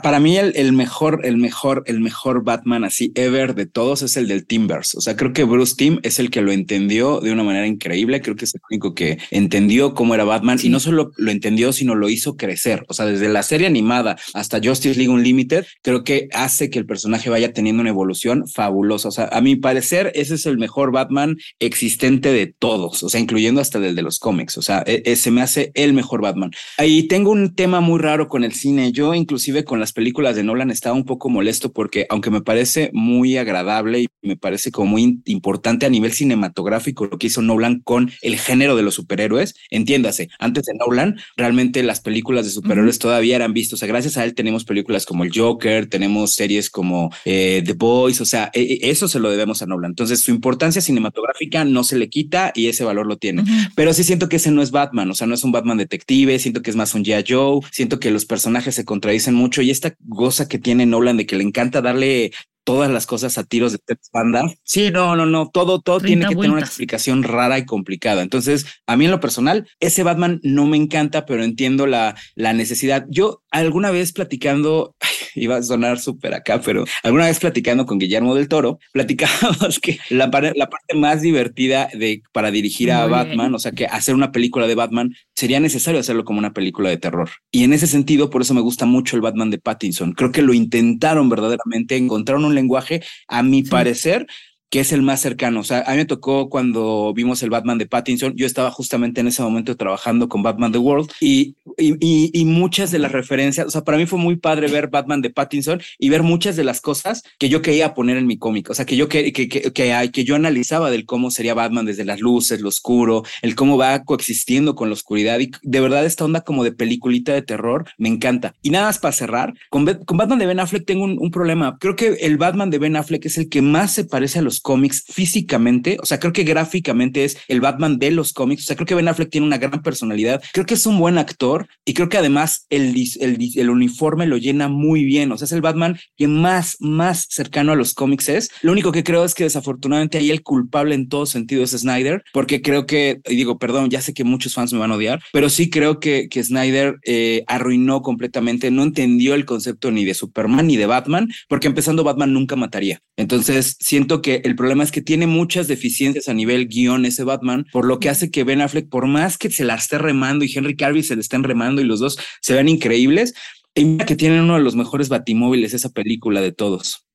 Para 0.00 0.20
mí 0.20 0.38
el, 0.38 0.72
mejor, 0.72 1.20
el 1.22 1.36
mejor, 1.36 1.82
el 1.84 2.00
mejor 2.00 2.44
Batman 2.44 2.82
así 2.82 3.12
ever 3.14 3.54
de 3.54 3.66
todos 3.66 4.00
es 4.00 4.16
el 4.16 4.26
del 4.26 4.46
Timbers. 4.46 4.94
O 4.94 5.02
sea, 5.02 5.16
creo 5.16 5.34
que 5.34 5.44
Bruce 5.44 5.74
Timm 5.76 5.98
es 6.02 6.18
el 6.18 6.30
que 6.30 6.40
lo 6.40 6.50
entendió 6.50 7.20
de 7.20 7.30
una 7.30 7.44
manera 7.44 7.66
increíble. 7.66 8.22
Creo 8.22 8.34
que 8.34 8.46
es 8.46 8.54
el 8.54 8.62
único 8.70 8.94
que 8.94 9.18
entendió 9.30 9.92
cómo 9.92 10.14
era 10.14 10.24
Batman 10.24 10.58
y 10.62 10.70
no 10.70 10.80
solo 10.80 11.12
lo 11.18 11.30
entendió, 11.30 11.74
sino 11.74 11.94
lo 11.94 12.08
hizo 12.08 12.38
crecer. 12.38 12.86
O 12.88 12.94
sea, 12.94 13.04
desde 13.04 13.28
la 13.28 13.42
serie 13.42 13.66
animada 13.66 14.16
hasta 14.32 14.60
Justice 14.64 14.98
League 14.98 15.12
Unlimited, 15.12 15.66
creo 15.82 16.04
que 16.04 16.28
hace 16.32 16.70
que 16.70 16.78
el 16.78 16.86
personaje 16.86 17.28
vaya 17.28 17.52
teniendo 17.52 17.82
una 17.82 17.90
evolución 17.90 18.48
fabulosa. 18.48 19.08
O 19.08 19.12
sea, 19.12 19.28
a 19.30 19.42
mi 19.42 19.56
parecer, 19.56 20.10
ese 20.14 20.36
es 20.36 20.46
el 20.46 20.56
mejor 20.56 20.90
Batman 20.90 21.36
existente 21.58 22.32
de 22.32 22.46
todos, 22.46 23.02
o 23.02 23.10
sea, 23.10 23.20
incluyendo 23.20 23.60
hasta 23.60 23.76
el 23.76 23.94
de 23.94 24.02
los 24.02 24.18
cómics. 24.18 24.56
O 24.56 24.62
sea, 24.62 24.82
e, 24.86 25.02
ese 25.04 25.30
me 25.30 25.42
hace 25.42 25.70
el 25.74 25.92
mejor 25.92 26.22
Batman. 26.22 26.50
Ahí 26.78 27.02
tengo 27.08 27.30
un 27.30 27.54
tema 27.54 27.82
muy 27.82 28.00
raro 28.00 28.28
con 28.28 28.42
el 28.42 28.54
cine. 28.54 28.90
Yo, 28.90 29.14
inclusive 29.14 29.64
con 29.64 29.81
las 29.82 29.92
películas 29.92 30.36
de 30.36 30.44
Nolan 30.44 30.70
estaba 30.70 30.94
un 30.94 31.04
poco 31.04 31.28
molesto 31.28 31.72
porque 31.72 32.06
aunque 32.08 32.30
me 32.30 32.40
parece 32.40 32.90
muy 32.92 33.36
agradable 33.36 34.02
y 34.02 34.08
me 34.22 34.36
parece 34.36 34.70
como 34.70 34.92
muy 34.92 35.20
importante 35.24 35.86
a 35.86 35.90
nivel 35.90 36.12
cinematográfico 36.12 37.06
lo 37.06 37.18
que 37.18 37.26
hizo 37.26 37.42
Nolan 37.42 37.80
con 37.80 38.12
el 38.22 38.38
género 38.38 38.76
de 38.76 38.84
los 38.84 38.94
superhéroes, 38.94 39.56
entiéndase, 39.70 40.28
antes 40.38 40.66
de 40.66 40.74
Nolan 40.74 41.16
realmente 41.36 41.82
las 41.82 42.00
películas 42.00 42.44
de 42.44 42.52
superhéroes 42.52 43.00
todavía 43.00 43.34
eran 43.34 43.52
vistas, 43.52 43.74
o 43.74 43.76
sea, 43.78 43.88
gracias 43.88 44.16
a 44.16 44.24
él 44.24 44.34
tenemos 44.34 44.64
películas 44.64 45.04
como 45.04 45.24
el 45.24 45.32
Joker, 45.36 45.88
tenemos 45.88 46.34
series 46.34 46.70
como 46.70 47.12
eh, 47.24 47.62
The 47.66 47.72
Boys, 47.72 48.20
o 48.20 48.24
sea, 48.24 48.52
e, 48.54 48.60
e, 48.60 48.90
eso 48.90 49.08
se 49.08 49.18
lo 49.18 49.30
debemos 49.30 49.62
a 49.62 49.66
Nolan. 49.66 49.90
Entonces 49.90 50.20
su 50.20 50.30
importancia 50.30 50.80
cinematográfica 50.80 51.64
no 51.64 51.82
se 51.82 51.98
le 51.98 52.08
quita 52.08 52.52
y 52.54 52.68
ese 52.68 52.84
valor 52.84 53.06
lo 53.06 53.16
tiene. 53.16 53.42
Pero 53.74 53.92
sí 53.92 54.04
siento 54.04 54.28
que 54.28 54.36
ese 54.36 54.52
no 54.52 54.62
es 54.62 54.70
Batman, 54.70 55.10
o 55.10 55.14
sea, 55.14 55.26
no 55.26 55.34
es 55.34 55.42
un 55.42 55.50
Batman 55.50 55.78
detective, 55.78 56.38
siento 56.38 56.62
que 56.62 56.70
es 56.70 56.76
más 56.76 56.94
un 56.94 57.04
G.I. 57.04 57.24
Joe, 57.28 57.60
siento 57.72 57.98
que 57.98 58.12
los 58.12 58.26
personajes 58.26 58.76
se 58.76 58.84
contradicen 58.84 59.34
mucho 59.34 59.62
y 59.62 59.70
esta 59.72 59.94
goza 60.00 60.48
que 60.48 60.58
tiene 60.58 60.86
Nolan 60.86 61.16
de 61.16 61.26
que 61.26 61.36
le 61.36 61.42
encanta 61.42 61.82
darle 61.82 62.32
todas 62.64 62.90
las 62.90 63.06
cosas 63.06 63.38
a 63.38 63.44
tiros 63.44 63.72
de 63.72 63.78
Ted 63.78 63.98
Panda. 64.10 64.44
Sí, 64.64 64.90
no, 64.90 65.16
no, 65.16 65.26
no, 65.26 65.48
todo, 65.48 65.80
todo 65.80 66.00
tiene 66.00 66.26
que 66.26 66.34
tener 66.34 66.50
una 66.50 66.60
explicación 66.60 67.22
rara 67.22 67.58
y 67.58 67.64
complicada. 67.64 68.22
Entonces, 68.22 68.66
a 68.86 68.96
mí 68.96 69.04
en 69.04 69.10
lo 69.10 69.20
personal, 69.20 69.68
ese 69.80 70.02
Batman 70.02 70.40
no 70.42 70.66
me 70.66 70.76
encanta, 70.76 71.26
pero 71.26 71.44
entiendo 71.44 71.86
la, 71.86 72.16
la 72.34 72.52
necesidad. 72.52 73.06
Yo 73.08 73.42
alguna 73.50 73.90
vez 73.90 74.12
platicando, 74.12 74.94
iba 75.34 75.56
a 75.56 75.62
sonar 75.62 75.98
súper 75.98 76.34
acá, 76.34 76.60
pero 76.60 76.84
alguna 77.02 77.26
vez 77.26 77.38
platicando 77.38 77.86
con 77.86 77.98
Guillermo 77.98 78.34
del 78.34 78.48
Toro, 78.48 78.78
platicábamos 78.92 79.78
que 79.80 79.98
la, 80.10 80.26
la 80.54 80.70
parte 80.70 80.94
más 80.94 81.22
divertida 81.22 81.88
de, 81.92 82.22
para 82.32 82.50
dirigir 82.50 82.92
a 82.92 83.06
Batman, 83.06 83.54
o 83.54 83.58
sea, 83.58 83.72
que 83.72 83.86
hacer 83.86 84.14
una 84.14 84.32
película 84.32 84.66
de 84.66 84.74
Batman, 84.74 85.14
sería 85.34 85.60
necesario 85.60 86.00
hacerlo 86.00 86.24
como 86.24 86.38
una 86.38 86.52
película 86.52 86.88
de 86.88 86.96
terror. 86.96 87.30
Y 87.50 87.64
en 87.64 87.72
ese 87.72 87.86
sentido, 87.86 88.30
por 88.30 88.42
eso 88.42 88.54
me 88.54 88.60
gusta 88.60 88.86
mucho 88.86 89.16
el 89.16 89.22
Batman 89.22 89.50
de 89.50 89.58
Pattinson. 89.58 90.12
Creo 90.12 90.32
que 90.32 90.42
lo 90.42 90.54
intentaron 90.54 91.28
verdaderamente, 91.28 91.96
encontraron 91.96 92.44
un 92.44 92.51
lenguaje, 92.52 93.02
a 93.28 93.42
mi 93.42 93.62
parecer, 93.62 94.26
que 94.72 94.80
es 94.80 94.90
el 94.90 95.02
más 95.02 95.20
cercano. 95.20 95.60
O 95.60 95.64
sea, 95.64 95.84
a 95.86 95.90
mí 95.90 95.98
me 95.98 96.06
tocó 96.06 96.48
cuando 96.48 97.12
vimos 97.14 97.42
el 97.42 97.50
Batman 97.50 97.76
de 97.76 97.86
Pattinson, 97.86 98.34
yo 98.36 98.46
estaba 98.46 98.70
justamente 98.70 99.20
en 99.20 99.26
ese 99.26 99.42
momento 99.42 99.76
trabajando 99.76 100.30
con 100.30 100.42
Batman 100.42 100.72
The 100.72 100.78
World 100.78 101.10
y, 101.20 101.56
y, 101.76 102.30
y, 102.32 102.44
muchas 102.46 102.90
de 102.90 102.98
las 102.98 103.12
referencias, 103.12 103.66
o 103.66 103.70
sea, 103.70 103.84
para 103.84 103.98
mí 103.98 104.06
fue 104.06 104.18
muy 104.18 104.36
padre 104.36 104.68
ver 104.68 104.88
Batman 104.88 105.20
de 105.20 105.28
Pattinson 105.28 105.82
y 105.98 106.08
ver 106.08 106.22
muchas 106.22 106.56
de 106.56 106.64
las 106.64 106.80
cosas 106.80 107.22
que 107.38 107.50
yo 107.50 107.60
quería 107.60 107.92
poner 107.92 108.16
en 108.16 108.26
mi 108.26 108.38
cómic, 108.38 108.70
o 108.70 108.74
sea, 108.74 108.86
que 108.86 108.96
yo, 108.96 109.10
que, 109.10 109.30
que, 109.34 109.46
que, 109.46 109.72
que, 109.72 110.24
yo 110.24 110.36
analizaba 110.36 110.90
del 110.90 111.04
cómo 111.04 111.30
sería 111.30 111.52
Batman 111.52 111.84
desde 111.84 112.06
las 112.06 112.20
luces, 112.20 112.62
lo 112.62 112.70
oscuro, 112.70 113.24
el 113.42 113.54
cómo 113.54 113.76
va 113.76 114.04
coexistiendo 114.04 114.74
con 114.74 114.88
la 114.88 114.94
oscuridad 114.94 115.38
y 115.40 115.50
de 115.60 115.80
verdad 115.80 116.06
esta 116.06 116.24
onda 116.24 116.40
como 116.40 116.64
de 116.64 116.72
peliculita 116.72 117.34
de 117.34 117.42
terror 117.42 117.84
me 117.98 118.08
encanta. 118.08 118.54
Y 118.62 118.70
nada 118.70 118.86
más 118.86 118.98
para 118.98 119.12
cerrar, 119.12 119.52
con, 119.68 119.84
con 119.84 120.16
Batman 120.16 120.38
de 120.38 120.46
Ben 120.46 120.60
Affleck 120.60 120.86
tengo 120.86 121.04
un, 121.04 121.18
un 121.20 121.30
problema. 121.30 121.76
Creo 121.78 121.94
que 121.94 122.14
el 122.22 122.38
Batman 122.38 122.70
de 122.70 122.78
Ben 122.78 122.96
Affleck 122.96 123.26
es 123.26 123.36
el 123.36 123.50
que 123.50 123.60
más 123.60 123.92
se 123.92 124.06
parece 124.06 124.38
a 124.38 124.42
los 124.42 124.61
cómics 124.62 125.04
físicamente, 125.08 125.98
o 126.00 126.06
sea, 126.06 126.18
creo 126.18 126.32
que 126.32 126.44
gráficamente 126.44 127.24
es 127.24 127.36
el 127.48 127.60
Batman 127.60 127.98
de 127.98 128.10
los 128.10 128.32
cómics, 128.32 128.64
o 128.64 128.66
sea, 128.66 128.76
creo 128.76 128.86
que 128.86 128.94
Ben 128.94 129.08
Affleck 129.08 129.30
tiene 129.30 129.46
una 129.46 129.58
gran 129.58 129.82
personalidad, 129.82 130.42
creo 130.52 130.66
que 130.66 130.74
es 130.74 130.86
un 130.86 130.98
buen 130.98 131.18
actor 131.18 131.68
y 131.84 131.94
creo 131.94 132.08
que 132.08 132.18
además 132.18 132.66
el, 132.70 132.94
el, 133.20 133.38
el 133.54 133.70
uniforme 133.70 134.26
lo 134.26 134.36
llena 134.36 134.68
muy 134.68 135.04
bien, 135.04 135.32
o 135.32 135.38
sea, 135.38 135.44
es 135.46 135.52
el 135.52 135.60
Batman 135.60 135.98
que 136.16 136.28
más, 136.28 136.76
más 136.80 137.26
cercano 137.28 137.72
a 137.72 137.76
los 137.76 137.94
cómics 137.94 138.28
es. 138.28 138.50
Lo 138.62 138.72
único 138.72 138.92
que 138.92 139.04
creo 139.04 139.24
es 139.24 139.34
que 139.34 139.44
desafortunadamente 139.44 140.18
ahí 140.18 140.30
el 140.30 140.42
culpable 140.42 140.94
en 140.94 141.08
todo 141.08 141.26
sentido 141.26 141.62
es 141.62 141.70
Snyder, 141.70 142.22
porque 142.32 142.62
creo 142.62 142.86
que, 142.86 143.20
y 143.28 143.36
digo, 143.36 143.58
perdón, 143.58 143.90
ya 143.90 144.00
sé 144.00 144.14
que 144.14 144.24
muchos 144.24 144.54
fans 144.54 144.72
me 144.72 144.78
van 144.78 144.92
a 144.92 144.96
odiar, 144.96 145.20
pero 145.32 145.48
sí 145.48 145.70
creo 145.70 146.00
que, 146.00 146.28
que 146.28 146.42
Snyder 146.42 146.96
eh, 147.04 147.44
arruinó 147.46 148.02
completamente, 148.02 148.70
no 148.70 148.82
entendió 148.82 149.34
el 149.34 149.44
concepto 149.44 149.90
ni 149.90 150.04
de 150.04 150.14
Superman 150.14 150.66
ni 150.66 150.76
de 150.76 150.86
Batman, 150.86 151.28
porque 151.48 151.66
empezando 151.66 152.04
Batman 152.04 152.32
nunca 152.32 152.56
mataría. 152.56 153.00
Entonces, 153.16 153.76
siento 153.80 154.22
que 154.22 154.42
el 154.44 154.51
problema 154.56 154.84
es 154.84 154.92
que 154.92 155.02
tiene 155.02 155.26
muchas 155.26 155.68
deficiencias 155.68 156.28
a 156.28 156.34
nivel 156.34 156.68
guion 156.68 157.04
ese 157.04 157.24
Batman, 157.24 157.66
por 157.72 157.86
lo 157.86 157.98
que 157.98 158.08
hace 158.08 158.30
que 158.30 158.44
Ben 158.44 158.60
Affleck, 158.60 158.88
por 158.88 159.06
más 159.06 159.38
que 159.38 159.50
se 159.50 159.64
la 159.64 159.74
esté 159.74 159.98
remando 159.98 160.44
y 160.44 160.52
Henry 160.52 160.76
Cavill 160.76 161.04
se 161.04 161.14
le 161.14 161.20
estén 161.20 161.42
remando 161.42 161.80
y 161.80 161.84
los 161.84 162.00
dos 162.00 162.18
se 162.40 162.54
ven 162.54 162.68
increíbles, 162.68 163.34
y 163.74 163.84
mira 163.84 164.06
que 164.06 164.16
tienen 164.16 164.40
uno 164.40 164.56
de 164.56 164.62
los 164.62 164.76
mejores 164.76 165.08
batimóviles 165.08 165.74
esa 165.74 165.90
película 165.90 166.40
de 166.40 166.52
todos. 166.52 167.06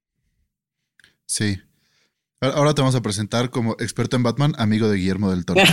Sí. 1.26 1.58
Ahora 2.40 2.76
te 2.76 2.82
vamos 2.82 2.94
a 2.94 3.02
presentar 3.02 3.50
como 3.50 3.76
experto 3.80 4.16
en 4.16 4.22
Batman, 4.22 4.54
amigo 4.60 4.88
de 4.88 4.98
Guillermo 4.98 5.32
del 5.32 5.44
Toro. 5.44 5.60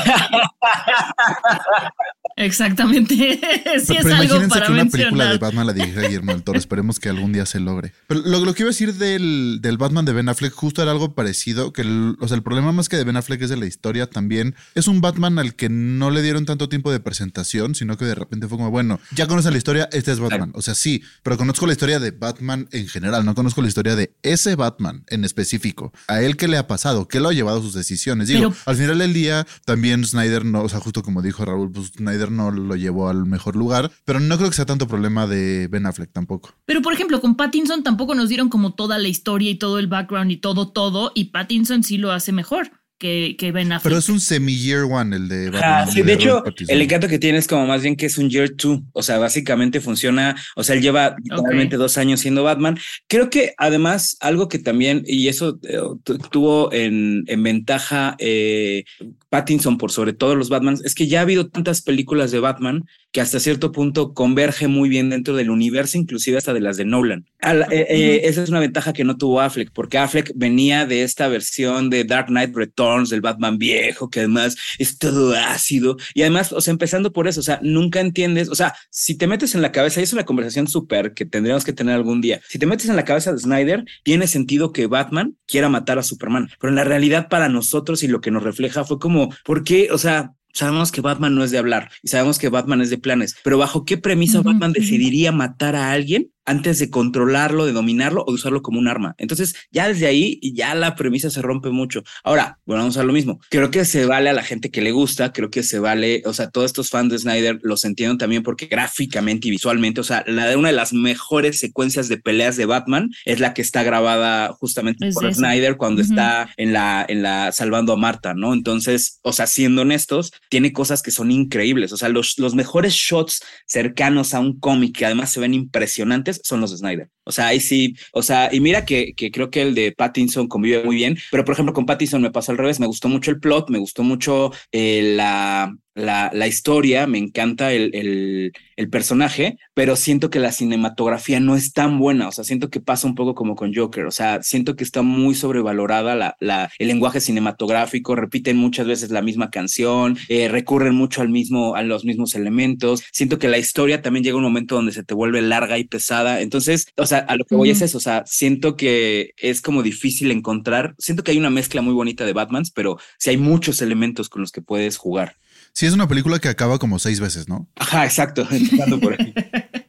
Exactamente. 2.37 3.14
sí 3.14 3.94
pero, 3.97 4.00
es 4.00 4.06
algo 4.06 4.25
imagínense 4.25 4.49
para 4.49 4.66
que 4.66 4.73
una 4.73 4.83
mencionar. 4.83 4.90
película 4.90 5.30
de 5.30 5.38
Batman 5.38 5.66
la 5.66 5.73
dirija 5.75 6.00
Guillermo 6.00 6.33
del 6.33 6.42
Toro. 6.42 6.59
Esperemos 6.59 6.99
que 6.99 7.11
algún 7.11 7.33
día 7.33 7.44
se 7.47 7.61
logre. 7.61 7.92
Pero 8.06 8.23
lo, 8.23 8.44
lo 8.44 8.54
que 8.54 8.62
iba 8.62 8.71
a 8.71 8.73
decir 8.73 8.94
del, 8.94 9.59
del, 9.61 9.76
Batman 9.76 10.06
de 10.06 10.14
Ben 10.14 10.28
Affleck 10.28 10.52
justo 10.52 10.83
era 10.83 10.90
algo 10.90 11.14
parecido. 11.14 11.73
Que 11.73 11.83
el, 11.83 12.16
o 12.18 12.26
sea, 12.26 12.37
el 12.37 12.42
problema 12.42 12.73
más 12.73 12.88
que 12.88 12.97
de 12.97 13.04
Ben 13.04 13.16
Affleck 13.16 13.42
es 13.42 13.50
de 13.50 13.56
la 13.56 13.66
historia 13.66 14.09
también. 14.09 14.54
Es 14.75 14.88
un 14.88 15.02
Batman 15.02 15.38
al 15.38 15.54
que 15.54 15.68
no 15.68 16.11
le 16.11 16.23
dieron 16.23 16.47
tanto 16.47 16.71
tiempo 16.71 16.90
de 16.90 16.99
presentación, 16.99 17.75
sino 17.75 17.99
que 17.99 18.06
de 18.06 18.14
repente 18.14 18.49
fue 18.49 18.56
como, 18.56 18.71
bueno, 18.71 19.00
ya 19.12 19.26
conocen 19.26 19.52
la 19.52 19.59
historia, 19.59 19.88
este 19.92 20.12
es 20.12 20.18
Batman. 20.18 20.50
O 20.54 20.62
sea, 20.62 20.75
sí, 20.75 21.02
pero 21.23 21.37
conozco 21.37 21.66
la 21.66 21.73
historia 21.73 22.00
de 22.00 22.11
Batman 22.11 22.68
en 22.73 22.88
general. 22.88 23.25
No 23.25 23.35
conozco 23.35 23.61
la 23.61 23.68
historia 23.68 23.97
de 23.97 24.14
ese 24.23 24.56
Batman 24.56 25.04
en 25.09 25.25
específico. 25.25 25.92
A 26.09 26.23
él 26.23 26.37
qué 26.37 26.49
le 26.49 26.54
ha 26.57 26.67
pasado, 26.67 27.09
qué 27.09 27.21
lo 27.21 27.29
ha 27.29 27.33
llevado 27.33 27.59
a 27.59 27.63
sus 27.63 27.75
decisiones. 27.75 28.29
Digo, 28.29 28.51
Pero- 28.51 28.55
al 28.67 28.77
final 28.77 28.99
del 28.99 29.13
día 29.13 29.47
también 29.65 30.05
Snyder 30.05 30.45
no, 30.45 30.63
o 30.63 30.69
sea, 30.69 30.81
justo 30.81 31.03
como 31.03 31.23
dijo 31.23 31.45
Raúl, 31.45 31.71
pues 31.73 31.89
Snyder 31.97 32.31
no 32.31 32.51
lo 32.51 32.77
llevó 32.77 33.09
al 33.09 33.27
mejor 33.27 33.57
lugar, 33.57 33.91
pero 34.05 34.21
no 34.21 34.37
creo 34.37 34.51
que 34.51 34.57
sea 34.57 34.67
tanto 34.67 34.87
problema 34.89 35.27
de 35.27 35.69
Ben 35.69 35.87
Affleck 35.87 36.13
tampoco. 36.13 36.55
Pero 36.67 36.83
por 36.83 36.93
ejemplo, 36.93 37.21
con 37.21 37.37
Pattinson 37.37 37.83
tampoco 37.83 38.15
nos 38.15 38.29
dieron 38.29 38.49
como 38.49 38.75
toda 38.75 38.99
la 38.99 39.09
historia 39.09 39.51
y 39.51 39.57
todo 39.57 39.79
el 39.79 39.87
background 39.87 40.31
y 40.31 40.37
todo, 40.37 40.69
todo. 40.69 41.13
Y 41.15 41.27
Pattinson 41.27 41.83
sí 41.83 41.99
lo 41.99 42.13
hace 42.13 42.33
mejor 42.33 42.71
que, 43.05 43.37
que 43.37 43.53
Ben 43.53 43.71
Affleck. 43.71 43.83
Pero 43.83 43.99
es 43.99 44.09
un 44.09 44.19
semi-year 44.19 44.85
one 44.85 45.15
el 45.15 45.29
de 45.29 45.51
Batman. 45.51 45.63
Ah, 45.65 45.87
sí, 45.87 46.01
de 46.01 46.15
hecho, 46.15 46.43
el 46.69 46.81
encanto 46.81 47.07
que 47.07 47.19
tiene 47.19 47.37
es 47.37 47.47
como 47.47 47.67
más 47.67 47.83
bien 47.83 47.97
que 47.97 48.07
es 48.07 48.17
un 48.17 48.31
year 48.31 48.49
two. 48.49 48.83
O 48.93 49.03
sea, 49.03 49.19
básicamente 49.19 49.83
funciona. 49.83 50.35
O 50.57 50.65
sea, 50.65 50.75
él 50.75 50.81
lleva 50.81 51.15
literalmente 51.23 51.77
dos 51.77 51.99
años 51.99 52.21
siendo 52.21 52.43
Batman. 52.45 52.79
Creo 53.07 53.29
que 53.29 53.53
además, 53.59 54.17
algo 54.21 54.49
que 54.49 54.59
también, 54.59 55.03
y 55.07 55.29
eso 55.29 55.59
eh, 55.65 55.79
tu- 56.03 56.17
tuvo 56.17 56.73
en, 56.73 57.25
en 57.27 57.43
ventaja 57.43 58.17
eh, 58.19 58.85
Pattinson 59.29 59.77
por 59.77 59.93
sobre 59.93 60.15
todos 60.15 60.37
los 60.39 60.49
Batmans, 60.49 60.83
es 60.83 60.95
que 60.95 61.07
ya 61.07 61.19
ha 61.19 61.23
habido 61.23 61.49
tantas 61.51 61.83
películas 61.83 62.31
de 62.31 62.41
Batman 62.41 62.85
que 63.14 63.21
hasta 63.21 63.38
cierto 63.38 63.71
punto 63.71 64.12
converge 64.12 64.66
muy 64.66 64.88
bien 64.88 65.09
dentro 65.09 65.37
del 65.37 65.49
universo, 65.49 65.97
inclusive 65.97 66.37
hasta 66.37 66.52
de 66.52 66.61
las 66.61 66.76
de 66.76 66.85
Nolan. 66.85 67.25
Al- 67.40 67.62
eh, 67.71 67.87
eh, 67.88 68.21
esa 68.25 68.42
es 68.42 68.49
una 68.49 68.59
ventaja 68.59 68.92
que 68.92 69.04
no 69.04 69.16
tuvo 69.16 69.40
Affleck, 69.40 69.71
porque 69.73 69.99
Affleck 69.99 70.33
venía 70.35 70.85
de 70.85 71.04
esta 71.04 71.28
versión 71.28 71.90
de 71.90 72.02
Dark 72.02 72.26
Knight 72.26 72.56
Returns, 72.56 73.11
del 73.11 73.21
Batman 73.21 73.56
viejo, 73.56 74.11
que 74.11 74.18
además 74.18 74.56
es 74.80 74.99
todo 74.99 75.33
ácido. 75.37 75.97
Y 76.12 76.23
además, 76.23 76.52
o 76.52 76.61
sea, 76.61 76.73
empezando 76.73 77.12
por 77.12 77.28
eso, 77.28 77.38
o 77.38 77.44
sea, 77.44 77.61
nunca 77.62 78.00
entiendes, 78.00 78.49
o 78.49 78.56
sea, 78.56 78.75
si 78.90 79.16
te 79.16 79.28
metes 79.28 79.54
en 79.54 79.62
la 79.62 79.71
cabeza, 79.71 80.00
y 80.00 80.02
es 80.02 80.12
una 80.12 80.25
conversación 80.25 80.66
súper 80.66 81.14
que 81.14 81.25
tendríamos 81.25 81.64
que 81.64 81.73
tener 81.73 81.94
algún 81.94 82.21
día, 82.21 82.40
si 82.49 82.59
te 82.59 82.66
metes 82.66 82.88
en 82.88 82.97
la 82.97 83.04
cabeza 83.04 83.33
de 83.33 83.38
Snyder, 83.38 83.85
tiene 84.02 84.26
sentido 84.26 84.73
que 84.73 84.88
Batman 84.88 85.37
quiera 85.47 85.68
matar 85.68 86.00
a 86.00 86.02
Superman, 86.02 86.50
pero 86.59 86.71
en 86.71 86.75
la 86.75 86.85
realidad 86.85 87.28
para 87.28 87.49
nosotros 87.49 88.02
y 88.02 88.09
lo 88.09 88.21
que 88.21 88.33
nos 88.33 88.42
refleja 88.42 88.83
fue 88.85 88.99
como, 88.99 89.33
¿por 89.44 89.62
qué? 89.62 89.90
O 89.92 89.99
sea... 89.99 90.33
Sabemos 90.55 90.93
que 90.93 91.01
Batman 91.01 91.35
no 91.35 91.43
es 91.43 91.51
de 91.51 91.59
hablar 91.59 91.91
y 92.03 92.09
sabemos 92.09 92.39
que 92.39 92.49
Batman 92.49 92.81
es 92.81 92.89
de 92.89 92.99
planes, 92.99 93.37
pero 93.43 93.59
¿bajo 93.59 93.85
qué 93.85 93.99
premisa 93.99 94.41
Batman 94.41 94.73
decidiría 94.73 95.33
matar 95.33 95.75
a 95.75 95.91
alguien 95.91 96.31
antes 96.45 96.79
de 96.79 96.91
controlarlo, 96.91 97.67
de 97.67 97.73
dominarlo 97.73 98.23
o 98.27 98.31
de 98.31 98.35
usarlo 98.35 98.63
como 98.63 98.79
un 98.79 98.89
arma? 98.89 99.15
Entonces, 99.19 99.55
ya 99.71 99.89
desde 99.89 100.07
ahí 100.07 100.39
ya 100.55 100.75
la 100.75 100.95
premisa 100.95 101.31
se 101.31 101.43
rompe 101.43 101.71
mucho. 101.71 102.03
Ahora, 102.23 102.59
bueno, 102.67 102.83
vamos 102.83 102.97
a 102.97 103.03
lo 103.03 103.13
mismo. 103.13 103.41
Creo 103.51 103.71
que 103.71 103.85
se 103.85 104.07
vale 104.07 104.31
a 104.31 104.33
la 104.33 104.43
gente 104.43 104.71
que 104.71 104.83
le 104.83 104.93
gusta, 104.93 105.33
creo 105.33 105.51
que 105.51 105.63
se 105.63 105.79
vale, 105.79 106.23
o 106.27 106.33
sea, 106.33 106.51
todos 106.51 106.67
estos 106.67 106.91
fans 106.91 107.11
de 107.11 107.19
Snyder 107.19 107.59
los 107.63 107.85
entiendo 107.85 108.17
también 108.17 108.43
porque 108.43 108.67
gráficamente 108.67 109.49
y 109.49 109.51
visualmente, 109.51 110.01
o 110.01 110.05
sea, 110.05 110.25
la 110.27 110.47
de 110.47 110.57
una 110.57 110.69
de 110.69 110.75
las 110.75 110.93
mejores 110.93 111.59
secuencias 111.59 112.09
de 112.09 112.19
peleas 112.19 112.57
de 112.57 112.67
Batman 112.67 113.11
es 113.25 113.41
la 113.41 113.55
que 113.55 113.63
está 113.63 113.83
grabada 113.83 114.53
justamente 114.53 115.09
Es 115.09 115.15
por. 115.15 115.33
Snyder 115.35 115.77
cuando 115.77 116.03
Ujú. 116.03 116.11
está 116.11 116.51
en 116.57 116.73
la, 116.73 117.05
en 117.09 117.23
la 117.23 117.53
salvando 117.53 117.93
a 117.93 117.97
Marta, 117.97 118.35
¿no? 118.35 118.53
Entonces, 118.53 119.19
o 119.23 119.33
sea, 119.33 119.47
siendo 119.47 119.83
honestos, 119.83 120.33
tiene 120.49 120.73
cosas 120.73 121.03
que 121.03 121.11
son 121.11 121.31
increíbles. 121.31 121.93
O 121.93 121.97
sea, 121.97 122.09
los, 122.09 122.39
los 122.39 122.55
mejores 122.55 122.93
shots 122.93 123.41
cercanos 123.67 124.35
a 124.35 124.41
un 124.41 124.59
cómic 124.59 124.97
que 124.97 125.07
además 125.07 125.33
se 125.33 125.41
ven 125.41 125.55
impresionantes 125.55 126.34
son 126.43 126.61
los 126.61 126.71
de 126.71 126.79
Snyder. 126.79 127.11
O 127.25 127.33
sea, 127.33 127.49
ahí 127.49 127.61
sí, 127.61 127.95
o 128.12 128.23
sea, 128.23 128.49
y 128.53 128.61
mira 128.61 128.85
que, 128.85 129.14
que 129.14 129.31
creo 129.31 129.50
que 129.50 129.62
el 129.62 129.75
de 129.75 129.93
Pattinson 129.93 130.49
convive 130.49 130.85
muy 130.85 130.97
bien, 130.97 131.17
pero 131.31 131.45
por 131.45 131.55
ejemplo 131.55 131.73
con 131.73 131.87
Pattinson 131.87 132.23
me 132.23 132.31
pasó 132.31 132.53
al 132.53 132.59
revés, 132.59 132.81
me 132.81 132.87
gustó 132.87 133.09
mucho 133.09 133.31
el 133.31 133.41
plot, 133.41 133.71
me 133.71 133.79
gustó 133.79 134.03
mucho 134.03 134.53
eh, 134.73 135.14
la, 135.17 135.75
la, 135.95 136.31
la 136.35 136.47
historia, 136.47 137.07
me 137.07 137.19
encanta 137.19 137.73
el, 137.73 137.91
el, 137.95 138.53
el 138.77 138.91
personaje, 138.91 139.59
pero 139.75 139.97
siento 139.97 140.31
que 140.31 140.41
la 140.41 140.53
cinematografía 140.53 141.41
no 141.41 141.57
es 141.57 141.73
tan 141.73 141.99
buena, 141.99 142.29
o 142.29 142.33
sea, 142.33 142.45
siento 142.45 142.71
que 142.71 142.81
pasa 142.81 143.07
un 143.07 143.15
poco 143.15 143.35
como 143.35 143.55
con 143.55 143.75
Joker, 143.75 144.07
o 144.07 144.11
sea, 144.11 144.43
siento 144.43 144.77
que 144.77 144.85
está 144.85 145.03
muy 145.03 145.35
sobrevalorada 145.35 146.15
la, 146.15 146.37
la, 146.41 146.71
el 146.79 146.89
lenguaje 146.89 147.21
cinematográfico, 147.21 148.17
repiten 148.17 148.57
muchas 148.57 148.87
veces 148.87 149.11
la 149.11 149.23
misma 149.23 149.51
canción, 149.51 150.19
eh, 150.29 150.49
recurren 150.49 150.95
mucho 150.95 151.23
al 151.23 151.29
mismo, 151.29 151.77
a 151.77 151.83
los 151.83 152.05
mismos 152.05 152.35
elementos, 152.35 153.03
siento 153.13 153.39
que 153.39 153.49
la 153.49 153.59
historia 153.59 154.03
también 154.03 154.25
llega 154.25 154.37
un 154.37 154.43
momento 154.43 154.75
donde 154.75 154.93
se 154.93 155.05
te 155.05 155.15
vuelve 155.15 155.43
larga 155.43 155.79
y 155.79 155.85
pesada, 155.85 156.41
entonces, 156.41 156.87
o 156.97 157.07
sea, 157.07 157.19
a 157.19 157.37
lo 157.37 157.45
que 157.45 157.55
voy 157.55 157.71
es 157.71 157.83
eso, 157.83 157.99
o 157.99 158.01
sea, 158.01 158.25
siento 158.27 158.77
que 158.77 159.33
es 159.37 159.61
como 159.63 159.83
difícil 159.83 160.31
encontrar, 160.31 160.95
siento 160.99 161.23
que 161.23 161.31
hay 161.31 161.39
una 161.39 161.51
mezcla 161.51 161.83
muy 161.83 161.95
bonita 161.95 162.25
de 162.25 162.33
Batmans, 162.33 162.71
pero 162.73 162.99
sí 163.19 163.31
hay 163.31 163.37
muchos 163.37 163.81
elementos 163.81 164.29
con 164.29 164.43
los 164.43 164.51
que 164.51 164.63
puedes 164.63 164.97
jugar. 164.97 165.37
Sí, 165.75 165.87
es 165.87 165.93
una 165.93 166.07
película 166.07 166.38
que 166.38 166.49
acaba 166.49 166.78
como 166.78 167.00
seis 167.00 167.19
veces, 167.19 167.49
¿no? 167.49 167.69
Ajá, 167.75 168.04
exacto, 168.04 168.47
empezando 168.49 169.00
por 169.00 169.21
ahí. 169.21 169.35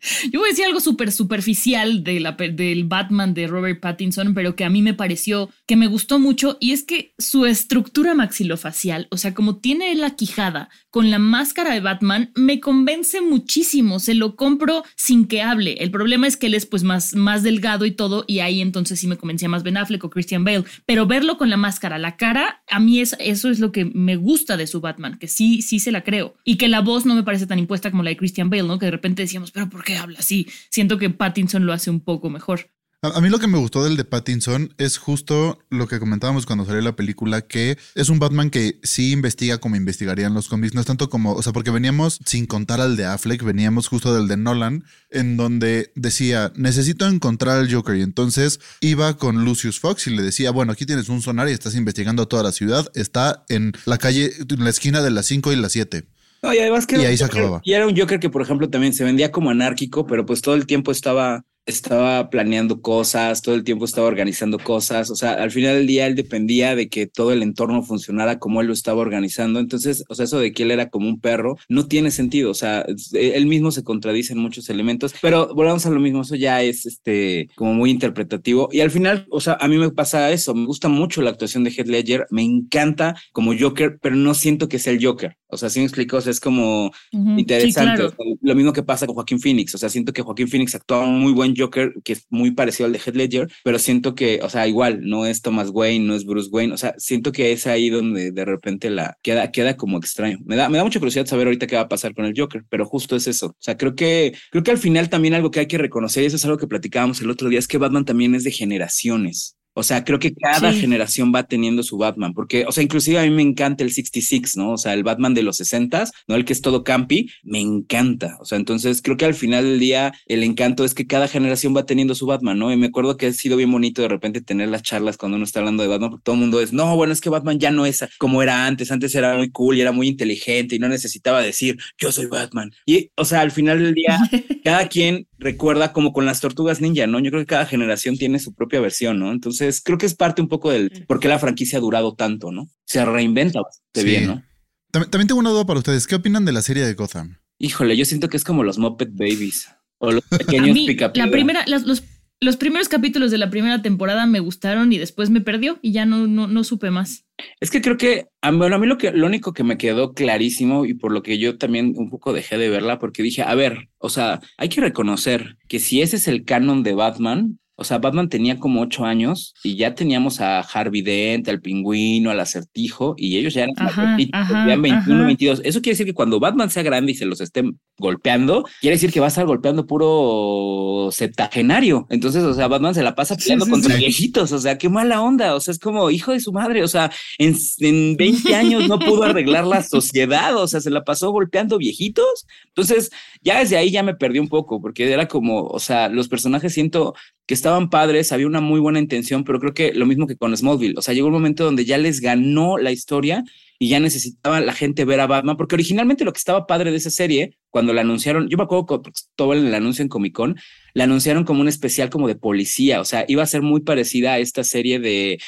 Yo 0.32 0.40
voy 0.40 0.48
a 0.48 0.50
decir 0.50 0.64
algo 0.64 0.80
súper 0.80 1.10
superficial 1.12 2.04
de 2.04 2.20
la 2.20 2.32
del 2.32 2.84
Batman 2.84 3.34
de 3.34 3.46
Robert 3.46 3.80
Pattinson, 3.80 4.34
pero 4.34 4.54
que 4.54 4.64
a 4.64 4.70
mí 4.70 4.82
me 4.82 4.94
pareció 4.94 5.50
que 5.66 5.76
me 5.76 5.86
gustó 5.86 6.18
mucho 6.18 6.56
y 6.60 6.72
es 6.72 6.82
que 6.82 7.14
su 7.18 7.46
estructura 7.46 8.14
maxilofacial, 8.14 9.08
o 9.10 9.16
sea, 9.16 9.34
como 9.34 9.56
tiene 9.56 9.94
la 9.94 10.10
quijada 10.10 10.68
con 10.90 11.10
la 11.10 11.18
máscara 11.18 11.74
de 11.74 11.80
Batman, 11.80 12.30
me 12.34 12.60
convence 12.60 13.20
muchísimo, 13.20 13.98
se 13.98 14.14
lo 14.14 14.36
compro 14.36 14.84
sin 14.96 15.26
que 15.26 15.42
hable. 15.42 15.74
El 15.80 15.90
problema 15.90 16.26
es 16.26 16.36
que 16.36 16.46
él 16.46 16.54
es 16.54 16.66
pues 16.66 16.84
más, 16.84 17.14
más 17.14 17.42
delgado 17.42 17.84
y 17.84 17.90
todo 17.90 18.24
y 18.26 18.40
ahí 18.40 18.60
entonces 18.60 19.00
sí 19.00 19.06
me 19.06 19.16
convencía 19.16 19.48
más 19.48 19.62
Ben 19.62 19.76
Affleck 19.76 20.04
o 20.04 20.10
Christian 20.10 20.44
Bale, 20.44 20.64
pero 20.86 21.06
verlo 21.06 21.38
con 21.38 21.50
la 21.50 21.56
máscara, 21.56 21.98
la 21.98 22.16
cara, 22.16 22.62
a 22.70 22.80
mí 22.80 23.00
es, 23.00 23.16
eso 23.18 23.50
es 23.50 23.58
lo 23.58 23.72
que 23.72 23.84
me 23.84 24.16
gusta 24.16 24.56
de 24.56 24.66
su 24.66 24.80
Batman, 24.80 25.18
que 25.18 25.28
sí, 25.28 25.62
sí 25.62 25.80
se 25.80 25.92
la 25.92 26.04
creo 26.04 26.34
y 26.44 26.56
que 26.56 26.68
la 26.68 26.80
voz 26.80 27.04
no 27.04 27.14
me 27.14 27.22
parece 27.22 27.46
tan 27.46 27.58
impuesta 27.58 27.90
como 27.90 28.02
la 28.02 28.10
de 28.10 28.16
Christian 28.16 28.50
Bale, 28.50 28.62
¿no? 28.62 28.78
Que 28.78 28.86
de 28.86 28.92
repente 28.92 29.22
decíamos, 29.22 29.50
pero 29.50 29.68
¿por 29.68 29.84
qué 29.84 29.97
habla 29.98 30.20
así? 30.20 30.48
Siento 30.70 30.98
que 30.98 31.10
Pattinson 31.10 31.66
lo 31.66 31.72
hace 31.72 31.90
un 31.90 32.00
poco 32.00 32.30
mejor. 32.30 32.70
A, 33.00 33.20
mí 33.20 33.28
lo 33.28 33.38
que 33.38 33.46
me 33.46 33.58
gustó 33.58 33.84
del 33.84 33.96
de 33.96 34.04
Pattinson 34.04 34.74
es 34.76 34.98
justo 34.98 35.60
lo 35.70 35.86
que 35.86 36.00
comentábamos 36.00 36.46
cuando 36.46 36.64
salió 36.64 36.80
la 36.80 36.96
película, 36.96 37.42
que 37.42 37.78
es 37.94 38.08
un 38.08 38.18
Batman 38.18 38.50
que 38.50 38.80
sí 38.82 39.12
investiga 39.12 39.58
como 39.58 39.76
investigarían 39.76 40.34
los 40.34 40.48
cómics, 40.48 40.74
no 40.74 40.80
es 40.80 40.86
tanto 40.88 41.08
como, 41.08 41.34
o 41.34 41.40
sea, 41.40 41.52
porque 41.52 41.70
veníamos 41.70 42.18
sin 42.26 42.46
contar 42.46 42.80
al 42.80 42.96
de 42.96 43.04
Affleck, 43.04 43.44
veníamos 43.44 43.86
justo 43.86 44.12
del 44.12 44.26
de 44.26 44.36
Nolan, 44.36 44.82
en 45.10 45.36
donde 45.36 45.92
decía, 45.94 46.52
necesito 46.56 47.06
encontrar 47.06 47.58
al 47.58 47.72
Joker, 47.72 47.94
y 47.94 48.02
entonces 48.02 48.58
iba 48.80 49.16
con 49.16 49.44
Lucius 49.44 49.78
Fox 49.78 50.08
y 50.08 50.16
le 50.16 50.24
decía, 50.24 50.50
bueno, 50.50 50.72
aquí 50.72 50.84
tienes 50.84 51.08
un 51.08 51.22
sonar 51.22 51.48
y 51.48 51.52
estás 51.52 51.76
investigando 51.76 52.26
toda 52.26 52.42
la 52.42 52.50
ciudad, 52.50 52.90
está 52.96 53.44
en 53.48 53.74
la 53.84 53.98
calle, 53.98 54.32
en 54.40 54.64
la 54.64 54.70
esquina 54.70 55.02
de 55.02 55.12
las 55.12 55.26
5 55.26 55.52
y 55.52 55.56
las 55.56 55.70
7. 55.70 56.04
No, 56.42 56.54
y 56.54 56.58
además 56.58 56.86
que 56.86 56.96
y 56.96 57.04
ahí 57.04 57.16
se 57.16 57.24
acababa. 57.24 57.60
Y 57.64 57.72
era 57.72 57.86
un 57.86 57.96
Joker 57.96 58.20
que, 58.20 58.30
por 58.30 58.42
ejemplo, 58.42 58.68
también 58.70 58.92
se 58.92 59.04
vendía 59.04 59.32
como 59.32 59.50
anárquico, 59.50 60.06
pero 60.06 60.24
pues 60.24 60.40
todo 60.40 60.54
el 60.54 60.66
tiempo 60.66 60.92
estaba 60.92 61.44
estaba 61.68 62.30
planeando 62.30 62.80
cosas, 62.80 63.42
todo 63.42 63.54
el 63.54 63.62
tiempo 63.62 63.84
estaba 63.84 64.06
organizando 64.06 64.58
cosas, 64.58 65.10
o 65.10 65.14
sea, 65.16 65.32
al 65.34 65.50
final 65.50 65.76
del 65.76 65.86
día 65.86 66.06
él 66.06 66.14
dependía 66.14 66.74
de 66.74 66.88
que 66.88 67.06
todo 67.06 67.32
el 67.32 67.42
entorno 67.42 67.82
funcionara 67.82 68.38
como 68.38 68.60
él 68.60 68.68
lo 68.68 68.72
estaba 68.72 69.02
organizando, 69.02 69.60
entonces, 69.60 70.02
o 70.08 70.14
sea, 70.14 70.24
eso 70.24 70.40
de 70.40 70.52
que 70.52 70.62
él 70.62 70.70
era 70.70 70.88
como 70.88 71.08
un 71.08 71.20
perro 71.20 71.56
no 71.68 71.86
tiene 71.86 72.10
sentido, 72.10 72.50
o 72.50 72.54
sea, 72.54 72.86
e, 73.12 73.36
él 73.36 73.46
mismo 73.46 73.70
se 73.70 73.84
contradice 73.84 74.32
en 74.32 74.38
muchos 74.38 74.70
elementos, 74.70 75.14
pero 75.20 75.54
volvamos 75.54 75.84
a 75.84 75.90
lo 75.90 76.00
mismo, 76.00 76.22
eso 76.22 76.36
ya 76.36 76.62
es 76.62 76.86
este 76.86 77.50
como 77.54 77.74
muy 77.74 77.90
interpretativo. 77.90 78.68
Y 78.72 78.80
al 78.80 78.90
final, 78.90 79.26
o 79.30 79.40
sea, 79.40 79.58
a 79.60 79.68
mí 79.68 79.76
me 79.76 79.90
pasa 79.90 80.30
eso, 80.30 80.54
me 80.54 80.66
gusta 80.66 80.88
mucho 80.88 81.20
la 81.20 81.30
actuación 81.30 81.64
de 81.64 81.70
Heath 81.70 81.86
Ledger, 81.88 82.26
me 82.30 82.42
encanta 82.42 83.14
como 83.32 83.52
Joker, 83.58 83.98
pero 84.00 84.16
no 84.16 84.32
siento 84.32 84.68
que 84.68 84.78
sea 84.78 84.94
el 84.94 85.04
Joker, 85.04 85.36
o 85.48 85.56
sea, 85.56 85.70
si 85.70 85.80
me 85.80 85.86
explico, 85.86 86.18
o 86.18 86.20
sea, 86.20 86.30
es 86.30 86.40
como 86.40 86.92
interesante, 87.12 88.08
lo 88.40 88.54
mismo 88.54 88.72
que 88.72 88.82
pasa 88.82 89.06
con 89.06 89.14
Joaquín 89.14 89.40
Phoenix, 89.40 89.74
o 89.74 89.78
sea, 89.78 89.88
siento 89.88 90.12
que 90.12 90.22
Joaquín 90.22 90.48
Phoenix 90.48 90.74
actúa 90.74 91.06
muy 91.06 91.32
buen 91.32 91.54
Joker, 91.56 91.94
que 92.04 92.14
es 92.14 92.26
muy 92.28 92.50
parecido 92.52 92.86
al 92.86 92.92
de 92.92 92.98
Heath 92.98 93.16
Ledger, 93.16 93.48
pero 93.64 93.78
siento 93.78 94.14
que, 94.14 94.40
o 94.42 94.50
sea, 94.50 94.66
igual, 94.66 95.00
no 95.02 95.26
es 95.26 95.42
Thomas 95.42 95.70
Wayne, 95.70 96.06
no 96.06 96.14
es 96.14 96.24
Bruce 96.24 96.50
Wayne, 96.50 96.74
o 96.74 96.76
sea, 96.76 96.94
siento 96.98 97.32
que 97.32 97.52
es 97.52 97.66
ahí 97.66 97.90
donde 97.90 98.30
de 98.30 98.44
repente 98.44 98.90
la 98.90 99.16
queda, 99.22 99.50
queda 99.50 99.76
como 99.76 99.98
extraño. 99.98 100.38
Me 100.44 100.56
da, 100.56 100.68
me 100.68 100.78
da 100.78 100.84
mucha 100.84 100.98
curiosidad 100.98 101.26
saber 101.26 101.46
ahorita 101.46 101.66
qué 101.66 101.76
va 101.76 101.82
a 101.82 101.88
pasar 101.88 102.14
con 102.14 102.24
el 102.24 102.34
Joker, 102.36 102.64
pero 102.68 102.86
justo 102.86 103.16
es 103.16 103.26
eso. 103.26 103.46
O 103.46 103.56
sea, 103.58 103.76
creo 103.76 103.94
que, 103.94 104.34
creo 104.50 104.62
que 104.62 104.70
al 104.70 104.78
final 104.78 105.08
también 105.08 105.34
algo 105.34 105.50
que 105.50 105.60
hay 105.60 105.66
que 105.66 105.78
reconocer, 105.78 106.22
y 106.22 106.26
eso 106.26 106.36
es 106.36 106.44
algo 106.44 106.58
que 106.58 106.66
platicábamos 106.66 107.20
el 107.20 107.30
otro 107.30 107.48
día, 107.48 107.58
es 107.58 107.68
que 107.68 107.78
Batman 107.78 108.04
también 108.04 108.34
es 108.34 108.44
de 108.44 108.50
generaciones. 108.50 109.57
O 109.78 109.84
sea, 109.84 110.02
creo 110.02 110.18
que 110.18 110.34
cada 110.34 110.72
generación 110.72 111.32
va 111.32 111.44
teniendo 111.44 111.84
su 111.84 111.98
Batman, 111.98 112.34
porque, 112.34 112.64
o 112.66 112.72
sea, 112.72 112.82
inclusive 112.82 113.20
a 113.20 113.22
mí 113.22 113.30
me 113.30 113.42
encanta 113.42 113.84
el 113.84 113.92
66, 113.92 114.56
¿no? 114.56 114.72
O 114.72 114.76
sea, 114.76 114.92
el 114.92 115.04
Batman 115.04 115.34
de 115.34 115.44
los 115.44 115.58
60, 115.58 116.04
¿no? 116.26 116.34
El 116.34 116.44
que 116.44 116.52
es 116.52 116.62
todo 116.62 116.82
campi, 116.82 117.30
me 117.44 117.60
encanta. 117.60 118.38
O 118.40 118.44
sea, 118.44 118.58
entonces 118.58 119.02
creo 119.02 119.16
que 119.16 119.24
al 119.24 119.34
final 119.34 119.64
del 119.64 119.78
día 119.78 120.12
el 120.26 120.42
encanto 120.42 120.84
es 120.84 120.94
que 120.94 121.06
cada 121.06 121.28
generación 121.28 121.76
va 121.76 121.86
teniendo 121.86 122.16
su 122.16 122.26
Batman, 122.26 122.58
¿no? 122.58 122.72
Y 122.72 122.76
me 122.76 122.86
acuerdo 122.86 123.16
que 123.16 123.26
ha 123.26 123.32
sido 123.32 123.56
bien 123.56 123.70
bonito 123.70 124.02
de 124.02 124.08
repente 124.08 124.40
tener 124.40 124.68
las 124.68 124.82
charlas 124.82 125.16
cuando 125.16 125.36
uno 125.36 125.44
está 125.44 125.60
hablando 125.60 125.84
de 125.84 125.88
Batman, 125.88 126.10
porque 126.10 126.24
todo 126.24 126.34
el 126.34 126.40
mundo 126.40 126.60
es, 126.60 126.72
no, 126.72 126.96
bueno, 126.96 127.12
es 127.12 127.20
que 127.20 127.30
Batman 127.30 127.60
ya 127.60 127.70
no 127.70 127.86
es 127.86 128.04
como 128.18 128.42
era 128.42 128.66
antes, 128.66 128.90
antes 128.90 129.14
era 129.14 129.36
muy 129.36 129.50
cool 129.50 129.76
y 129.76 129.80
era 129.80 129.92
muy 129.92 130.08
inteligente 130.08 130.74
y 130.74 130.80
no 130.80 130.88
necesitaba 130.88 131.40
decir, 131.40 131.78
yo 131.98 132.10
soy 132.10 132.26
Batman. 132.26 132.72
Y, 132.84 133.12
o 133.14 133.24
sea, 133.24 133.42
al 133.42 133.52
final 133.52 133.80
del 133.80 133.94
día, 133.94 134.18
cada 134.64 134.88
quien 134.88 135.28
recuerda 135.38 135.92
como 135.92 136.12
con 136.12 136.26
las 136.26 136.40
tortugas 136.40 136.80
ninja, 136.80 137.06
¿no? 137.06 137.20
Yo 137.20 137.30
creo 137.30 137.42
que 137.42 137.46
cada 137.46 137.66
generación 137.66 138.16
tiene 138.16 138.40
su 138.40 138.54
propia 138.54 138.80
versión, 138.80 139.20
¿no? 139.20 139.30
Entonces 139.30 139.67
creo 139.84 139.98
que 139.98 140.06
es 140.06 140.14
parte 140.14 140.42
un 140.42 140.48
poco 140.48 140.70
del 140.70 141.04
por 141.06 141.20
qué 141.20 141.28
la 141.28 141.38
franquicia 141.38 141.78
ha 141.78 141.82
durado 141.82 142.14
tanto, 142.14 142.52
¿no? 142.52 142.68
Se 142.84 143.04
reinventa 143.04 143.60
bastante 143.60 144.04
bien, 144.04 144.26
¿no? 144.26 144.42
También, 144.90 145.28
tengo 145.28 145.40
una 145.40 145.50
duda 145.50 145.66
para 145.66 145.78
ustedes. 145.78 146.06
¿Qué 146.06 146.14
opinan 146.14 146.44
de 146.44 146.52
la 146.52 146.62
serie 146.62 146.84
de 146.84 146.94
Gotham? 146.94 147.38
Híjole, 147.58 147.96
yo 147.96 148.04
siento 148.04 148.28
que 148.28 148.36
es 148.36 148.44
como 148.44 148.64
los 148.64 148.78
Muppet 148.78 149.10
Babies 149.12 149.68
o 149.98 150.12
los 150.12 150.24
pequeños 150.30 150.76
La 151.14 151.30
primera, 151.30 151.64
los, 151.66 152.02
los, 152.40 152.56
primeros 152.56 152.88
capítulos 152.88 153.30
de 153.30 153.38
la 153.38 153.50
primera 153.50 153.82
temporada 153.82 154.26
me 154.26 154.40
gustaron 154.40 154.92
y 154.92 154.98
después 154.98 155.28
me 155.28 155.40
perdió 155.40 155.78
y 155.82 155.92
ya 155.92 156.06
no, 156.06 156.26
no, 156.26 156.46
no 156.46 156.64
supe 156.64 156.90
más. 156.90 157.26
Es 157.60 157.70
que 157.70 157.82
creo 157.82 157.96
que, 157.96 158.26
bueno, 158.42 158.76
a 158.76 158.78
mí 158.78 158.86
lo, 158.86 158.98
que, 158.98 159.12
lo 159.12 159.26
único 159.26 159.52
que 159.52 159.64
me 159.64 159.78
quedó 159.78 160.12
clarísimo 160.14 160.84
y 160.84 160.94
por 160.94 161.12
lo 161.12 161.22
que 161.22 161.38
yo 161.38 161.58
también 161.58 161.94
un 161.96 162.10
poco 162.10 162.32
dejé 162.32 162.58
de 162.58 162.70
verla, 162.70 162.98
porque 162.98 163.22
dije, 163.22 163.42
a 163.42 163.54
ver, 163.54 163.88
o 163.98 164.08
sea, 164.08 164.40
hay 164.56 164.68
que 164.68 164.80
reconocer 164.80 165.56
que 165.68 165.78
si 165.78 166.00
ese 166.00 166.16
es 166.16 166.28
el 166.28 166.44
canon 166.44 166.82
de 166.82 166.94
Batman, 166.94 167.58
o 167.80 167.84
sea, 167.84 167.98
Batman 167.98 168.28
tenía 168.28 168.58
como 168.58 168.80
ocho 168.80 169.04
años 169.04 169.54
y 169.62 169.76
ya 169.76 169.94
teníamos 169.94 170.40
a 170.40 170.58
Harvey 170.60 171.00
Dent, 171.00 171.48
al 171.48 171.60
pingüino, 171.60 172.32
al 172.32 172.40
acertijo, 172.40 173.14
y 173.16 173.38
ellos 173.38 173.54
ya 173.54 173.62
eran, 173.62 173.74
ajá, 173.78 174.16
21, 174.16 175.26
22. 175.26 175.60
Eso 175.62 175.80
quiere 175.80 175.92
decir 175.94 176.06
que 176.06 176.12
cuando 176.12 176.40
Batman 176.40 176.70
sea 176.70 176.82
grande 176.82 177.12
y 177.12 177.14
se 177.14 177.24
los 177.24 177.40
esté 177.40 177.62
golpeando, 177.96 178.64
quiere 178.80 178.96
decir 178.96 179.12
que 179.12 179.20
va 179.20 179.26
a 179.26 179.28
estar 179.28 179.46
golpeando 179.46 179.86
puro 179.86 181.10
septagenario. 181.12 182.08
Entonces, 182.10 182.42
o 182.42 182.52
sea, 182.52 182.66
Batman 182.66 182.94
se 182.94 183.04
la 183.04 183.14
pasa 183.14 183.36
peleando 183.36 183.66
contra 183.68 183.94
viejitos. 183.96 184.50
O 184.50 184.58
sea, 184.58 184.76
qué 184.76 184.88
mala 184.88 185.22
onda. 185.22 185.54
O 185.54 185.60
sea, 185.60 185.72
es 185.72 185.78
como 185.78 186.10
hijo 186.10 186.32
de 186.32 186.40
su 186.40 186.52
madre. 186.52 186.82
O 186.82 186.88
sea, 186.88 187.10
en, 187.38 187.56
en 187.78 188.16
20 188.16 188.54
años 188.54 188.88
no 188.88 188.98
pudo 188.98 189.24
arreglar 189.24 189.66
la 189.66 189.82
sociedad. 189.82 190.56
O 190.56 190.66
sea, 190.66 190.80
se 190.80 190.90
la 190.90 191.04
pasó 191.04 191.30
golpeando 191.30 191.78
viejitos. 191.78 192.46
Entonces, 192.66 193.10
ya 193.42 193.60
desde 193.60 193.76
ahí 193.76 193.90
ya 193.90 194.02
me 194.02 194.14
perdí 194.14 194.38
un 194.38 194.48
poco, 194.48 194.80
porque 194.80 195.12
era 195.12 195.28
como, 195.28 195.66
o 195.66 195.78
sea, 195.78 196.08
los 196.08 196.28
personajes 196.28 196.72
siento 196.72 197.14
que 197.48 197.54
estaban 197.54 197.88
padres, 197.88 198.30
había 198.30 198.46
una 198.46 198.60
muy 198.60 198.78
buena 198.78 198.98
intención, 198.98 199.42
pero 199.42 199.58
creo 199.58 199.72
que 199.72 199.94
lo 199.94 200.04
mismo 200.04 200.26
que 200.26 200.36
con 200.36 200.54
Smallville, 200.54 200.98
o 200.98 201.02
sea, 201.02 201.14
llegó 201.14 201.28
un 201.28 201.32
momento 201.32 201.64
donde 201.64 201.86
ya 201.86 201.96
les 201.96 202.20
ganó 202.20 202.76
la 202.76 202.92
historia 202.92 203.42
y 203.78 203.88
ya 203.88 204.00
necesitaba 204.00 204.60
la 204.60 204.74
gente 204.74 205.06
ver 205.06 205.20
a 205.20 205.26
Batman, 205.26 205.56
porque 205.56 205.74
originalmente 205.74 206.26
lo 206.26 206.32
que 206.34 206.38
estaba 206.38 206.66
padre 206.66 206.90
de 206.90 206.98
esa 206.98 207.08
serie, 207.08 207.56
cuando 207.70 207.94
la 207.94 208.02
anunciaron, 208.02 208.50
yo 208.50 208.58
me 208.58 208.64
acuerdo 208.64 209.02
que 209.02 209.10
todo 209.34 209.54
el 209.54 209.74
anuncio 209.74 210.02
en 210.02 210.10
Comic 210.10 210.34
Con, 210.34 210.56
la 210.92 211.04
anunciaron 211.04 211.44
como 211.44 211.62
un 211.62 211.68
especial 211.68 212.10
como 212.10 212.28
de 212.28 212.36
policía, 212.36 213.00
o 213.00 213.06
sea, 213.06 213.24
iba 213.28 213.42
a 213.42 213.46
ser 213.46 213.62
muy 213.62 213.80
parecida 213.80 214.34
a 214.34 214.38
esta 214.38 214.62
serie 214.62 215.00
de 215.00 215.38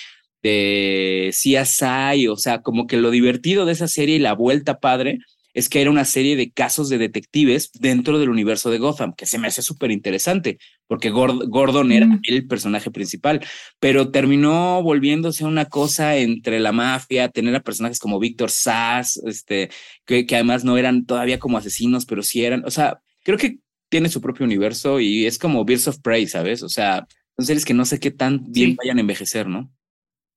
de 0.43 1.33
CSI, 1.33 2.29
o 2.29 2.37
sea, 2.37 2.63
como 2.63 2.87
que 2.87 2.97
lo 2.97 3.11
divertido 3.11 3.67
de 3.67 3.73
esa 3.73 3.89
serie 3.89 4.17
y 4.17 4.21
la 4.21 4.33
vuelta 4.33 4.81
padre 4.81 5.19
es 5.55 5.69
que 5.69 5.81
era 5.81 5.91
una 5.91 6.05
serie 6.05 6.37
de 6.37 6.51
casos 6.51 6.89
de 6.89 6.99
detectives 6.99 7.71
dentro 7.73 8.19
del 8.19 8.29
universo 8.29 8.71
de 8.71 8.79
Gotham, 8.79 9.15
que 9.15 9.27
se 9.27 9.39
me 9.39 9.49
hace 9.49 9.63
súper 9.63 9.91
interesante, 9.91 10.59
porque 10.87 11.11
Gordon 11.11 11.93
era 11.93 12.09
el 12.25 12.47
personaje 12.47 12.91
principal, 12.91 13.41
pero 13.79 14.11
terminó 14.11 14.83
volviéndose 14.83 15.45
una 15.45 15.67
cosa 15.67 16.17
entre 16.17 16.61
la 16.61 16.73
mafia, 16.73 17.29
tener 17.29 17.55
a 17.55 17.61
personajes 17.61 17.99
como 17.99 18.19
Víctor 18.19 18.51
Sass, 18.51 19.21
este, 19.25 19.71
que, 20.05 20.27
además 20.33 20.65
no 20.65 20.79
eran 20.79 21.07
todavía 21.07 21.39
como 21.39 21.59
asesinos, 21.59 22.07
pero 22.07 22.23
sí 22.23 22.45
eran, 22.45 22.65
o 22.65 22.71
sea, 22.71 23.01
creo 23.25 23.39
que 23.39 23.59
tiene 23.89 24.09
su 24.09 24.21
propio 24.21 24.47
universo 24.47 25.01
y 25.01 25.27
es 25.27 25.39
como 25.39 25.65
Birds 25.65 25.89
of 25.89 25.99
Prey, 26.01 26.27
¿sabes? 26.27 26.63
O 26.63 26.69
sea, 26.69 27.07
son 27.37 27.47
series 27.47 27.65
que 27.65 27.75
no 27.75 27.85
sé 27.85 27.99
qué 27.99 28.11
tan 28.11 28.45
bien 28.51 28.77
vayan 28.77 28.99
a 28.99 29.01
envejecer, 29.01 29.49
¿no? 29.49 29.71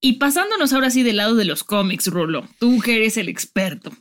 Y 0.06 0.13
pasándonos 0.13 0.73
ahora 0.73 0.89
sí 0.89 1.02
del 1.02 1.15
lado 1.15 1.36
de 1.36 1.45
los 1.45 1.63
cómics, 1.63 2.08
Rolo, 2.08 2.45
tú 2.60 2.82
que 2.82 2.97
eres 2.97 3.15
el 3.15 3.30
experto. 3.30 3.91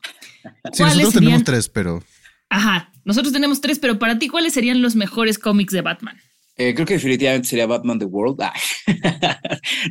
Sí, 0.73 0.83
nosotros 0.83 1.15
tenemos 1.15 1.45
tres, 1.45 1.69
pero. 1.69 2.03
Ajá, 2.49 2.93
nosotros 3.05 3.33
tenemos 3.33 3.61
tres, 3.61 3.79
pero 3.79 3.99
para 3.99 4.19
ti, 4.19 4.29
¿cuáles 4.29 4.53
serían 4.53 4.83
los 4.83 4.95
mejores 4.95 5.39
cómics 5.39 5.73
de 5.73 5.81
Batman? 5.81 6.17
Eh, 6.57 6.75
creo 6.75 6.87
que 6.87 6.95
definitivamente 6.95 7.49
sería 7.49 7.67
Batman 7.67 7.99
The 7.99 8.05
World. 8.05 8.41
Ah. 8.43 8.53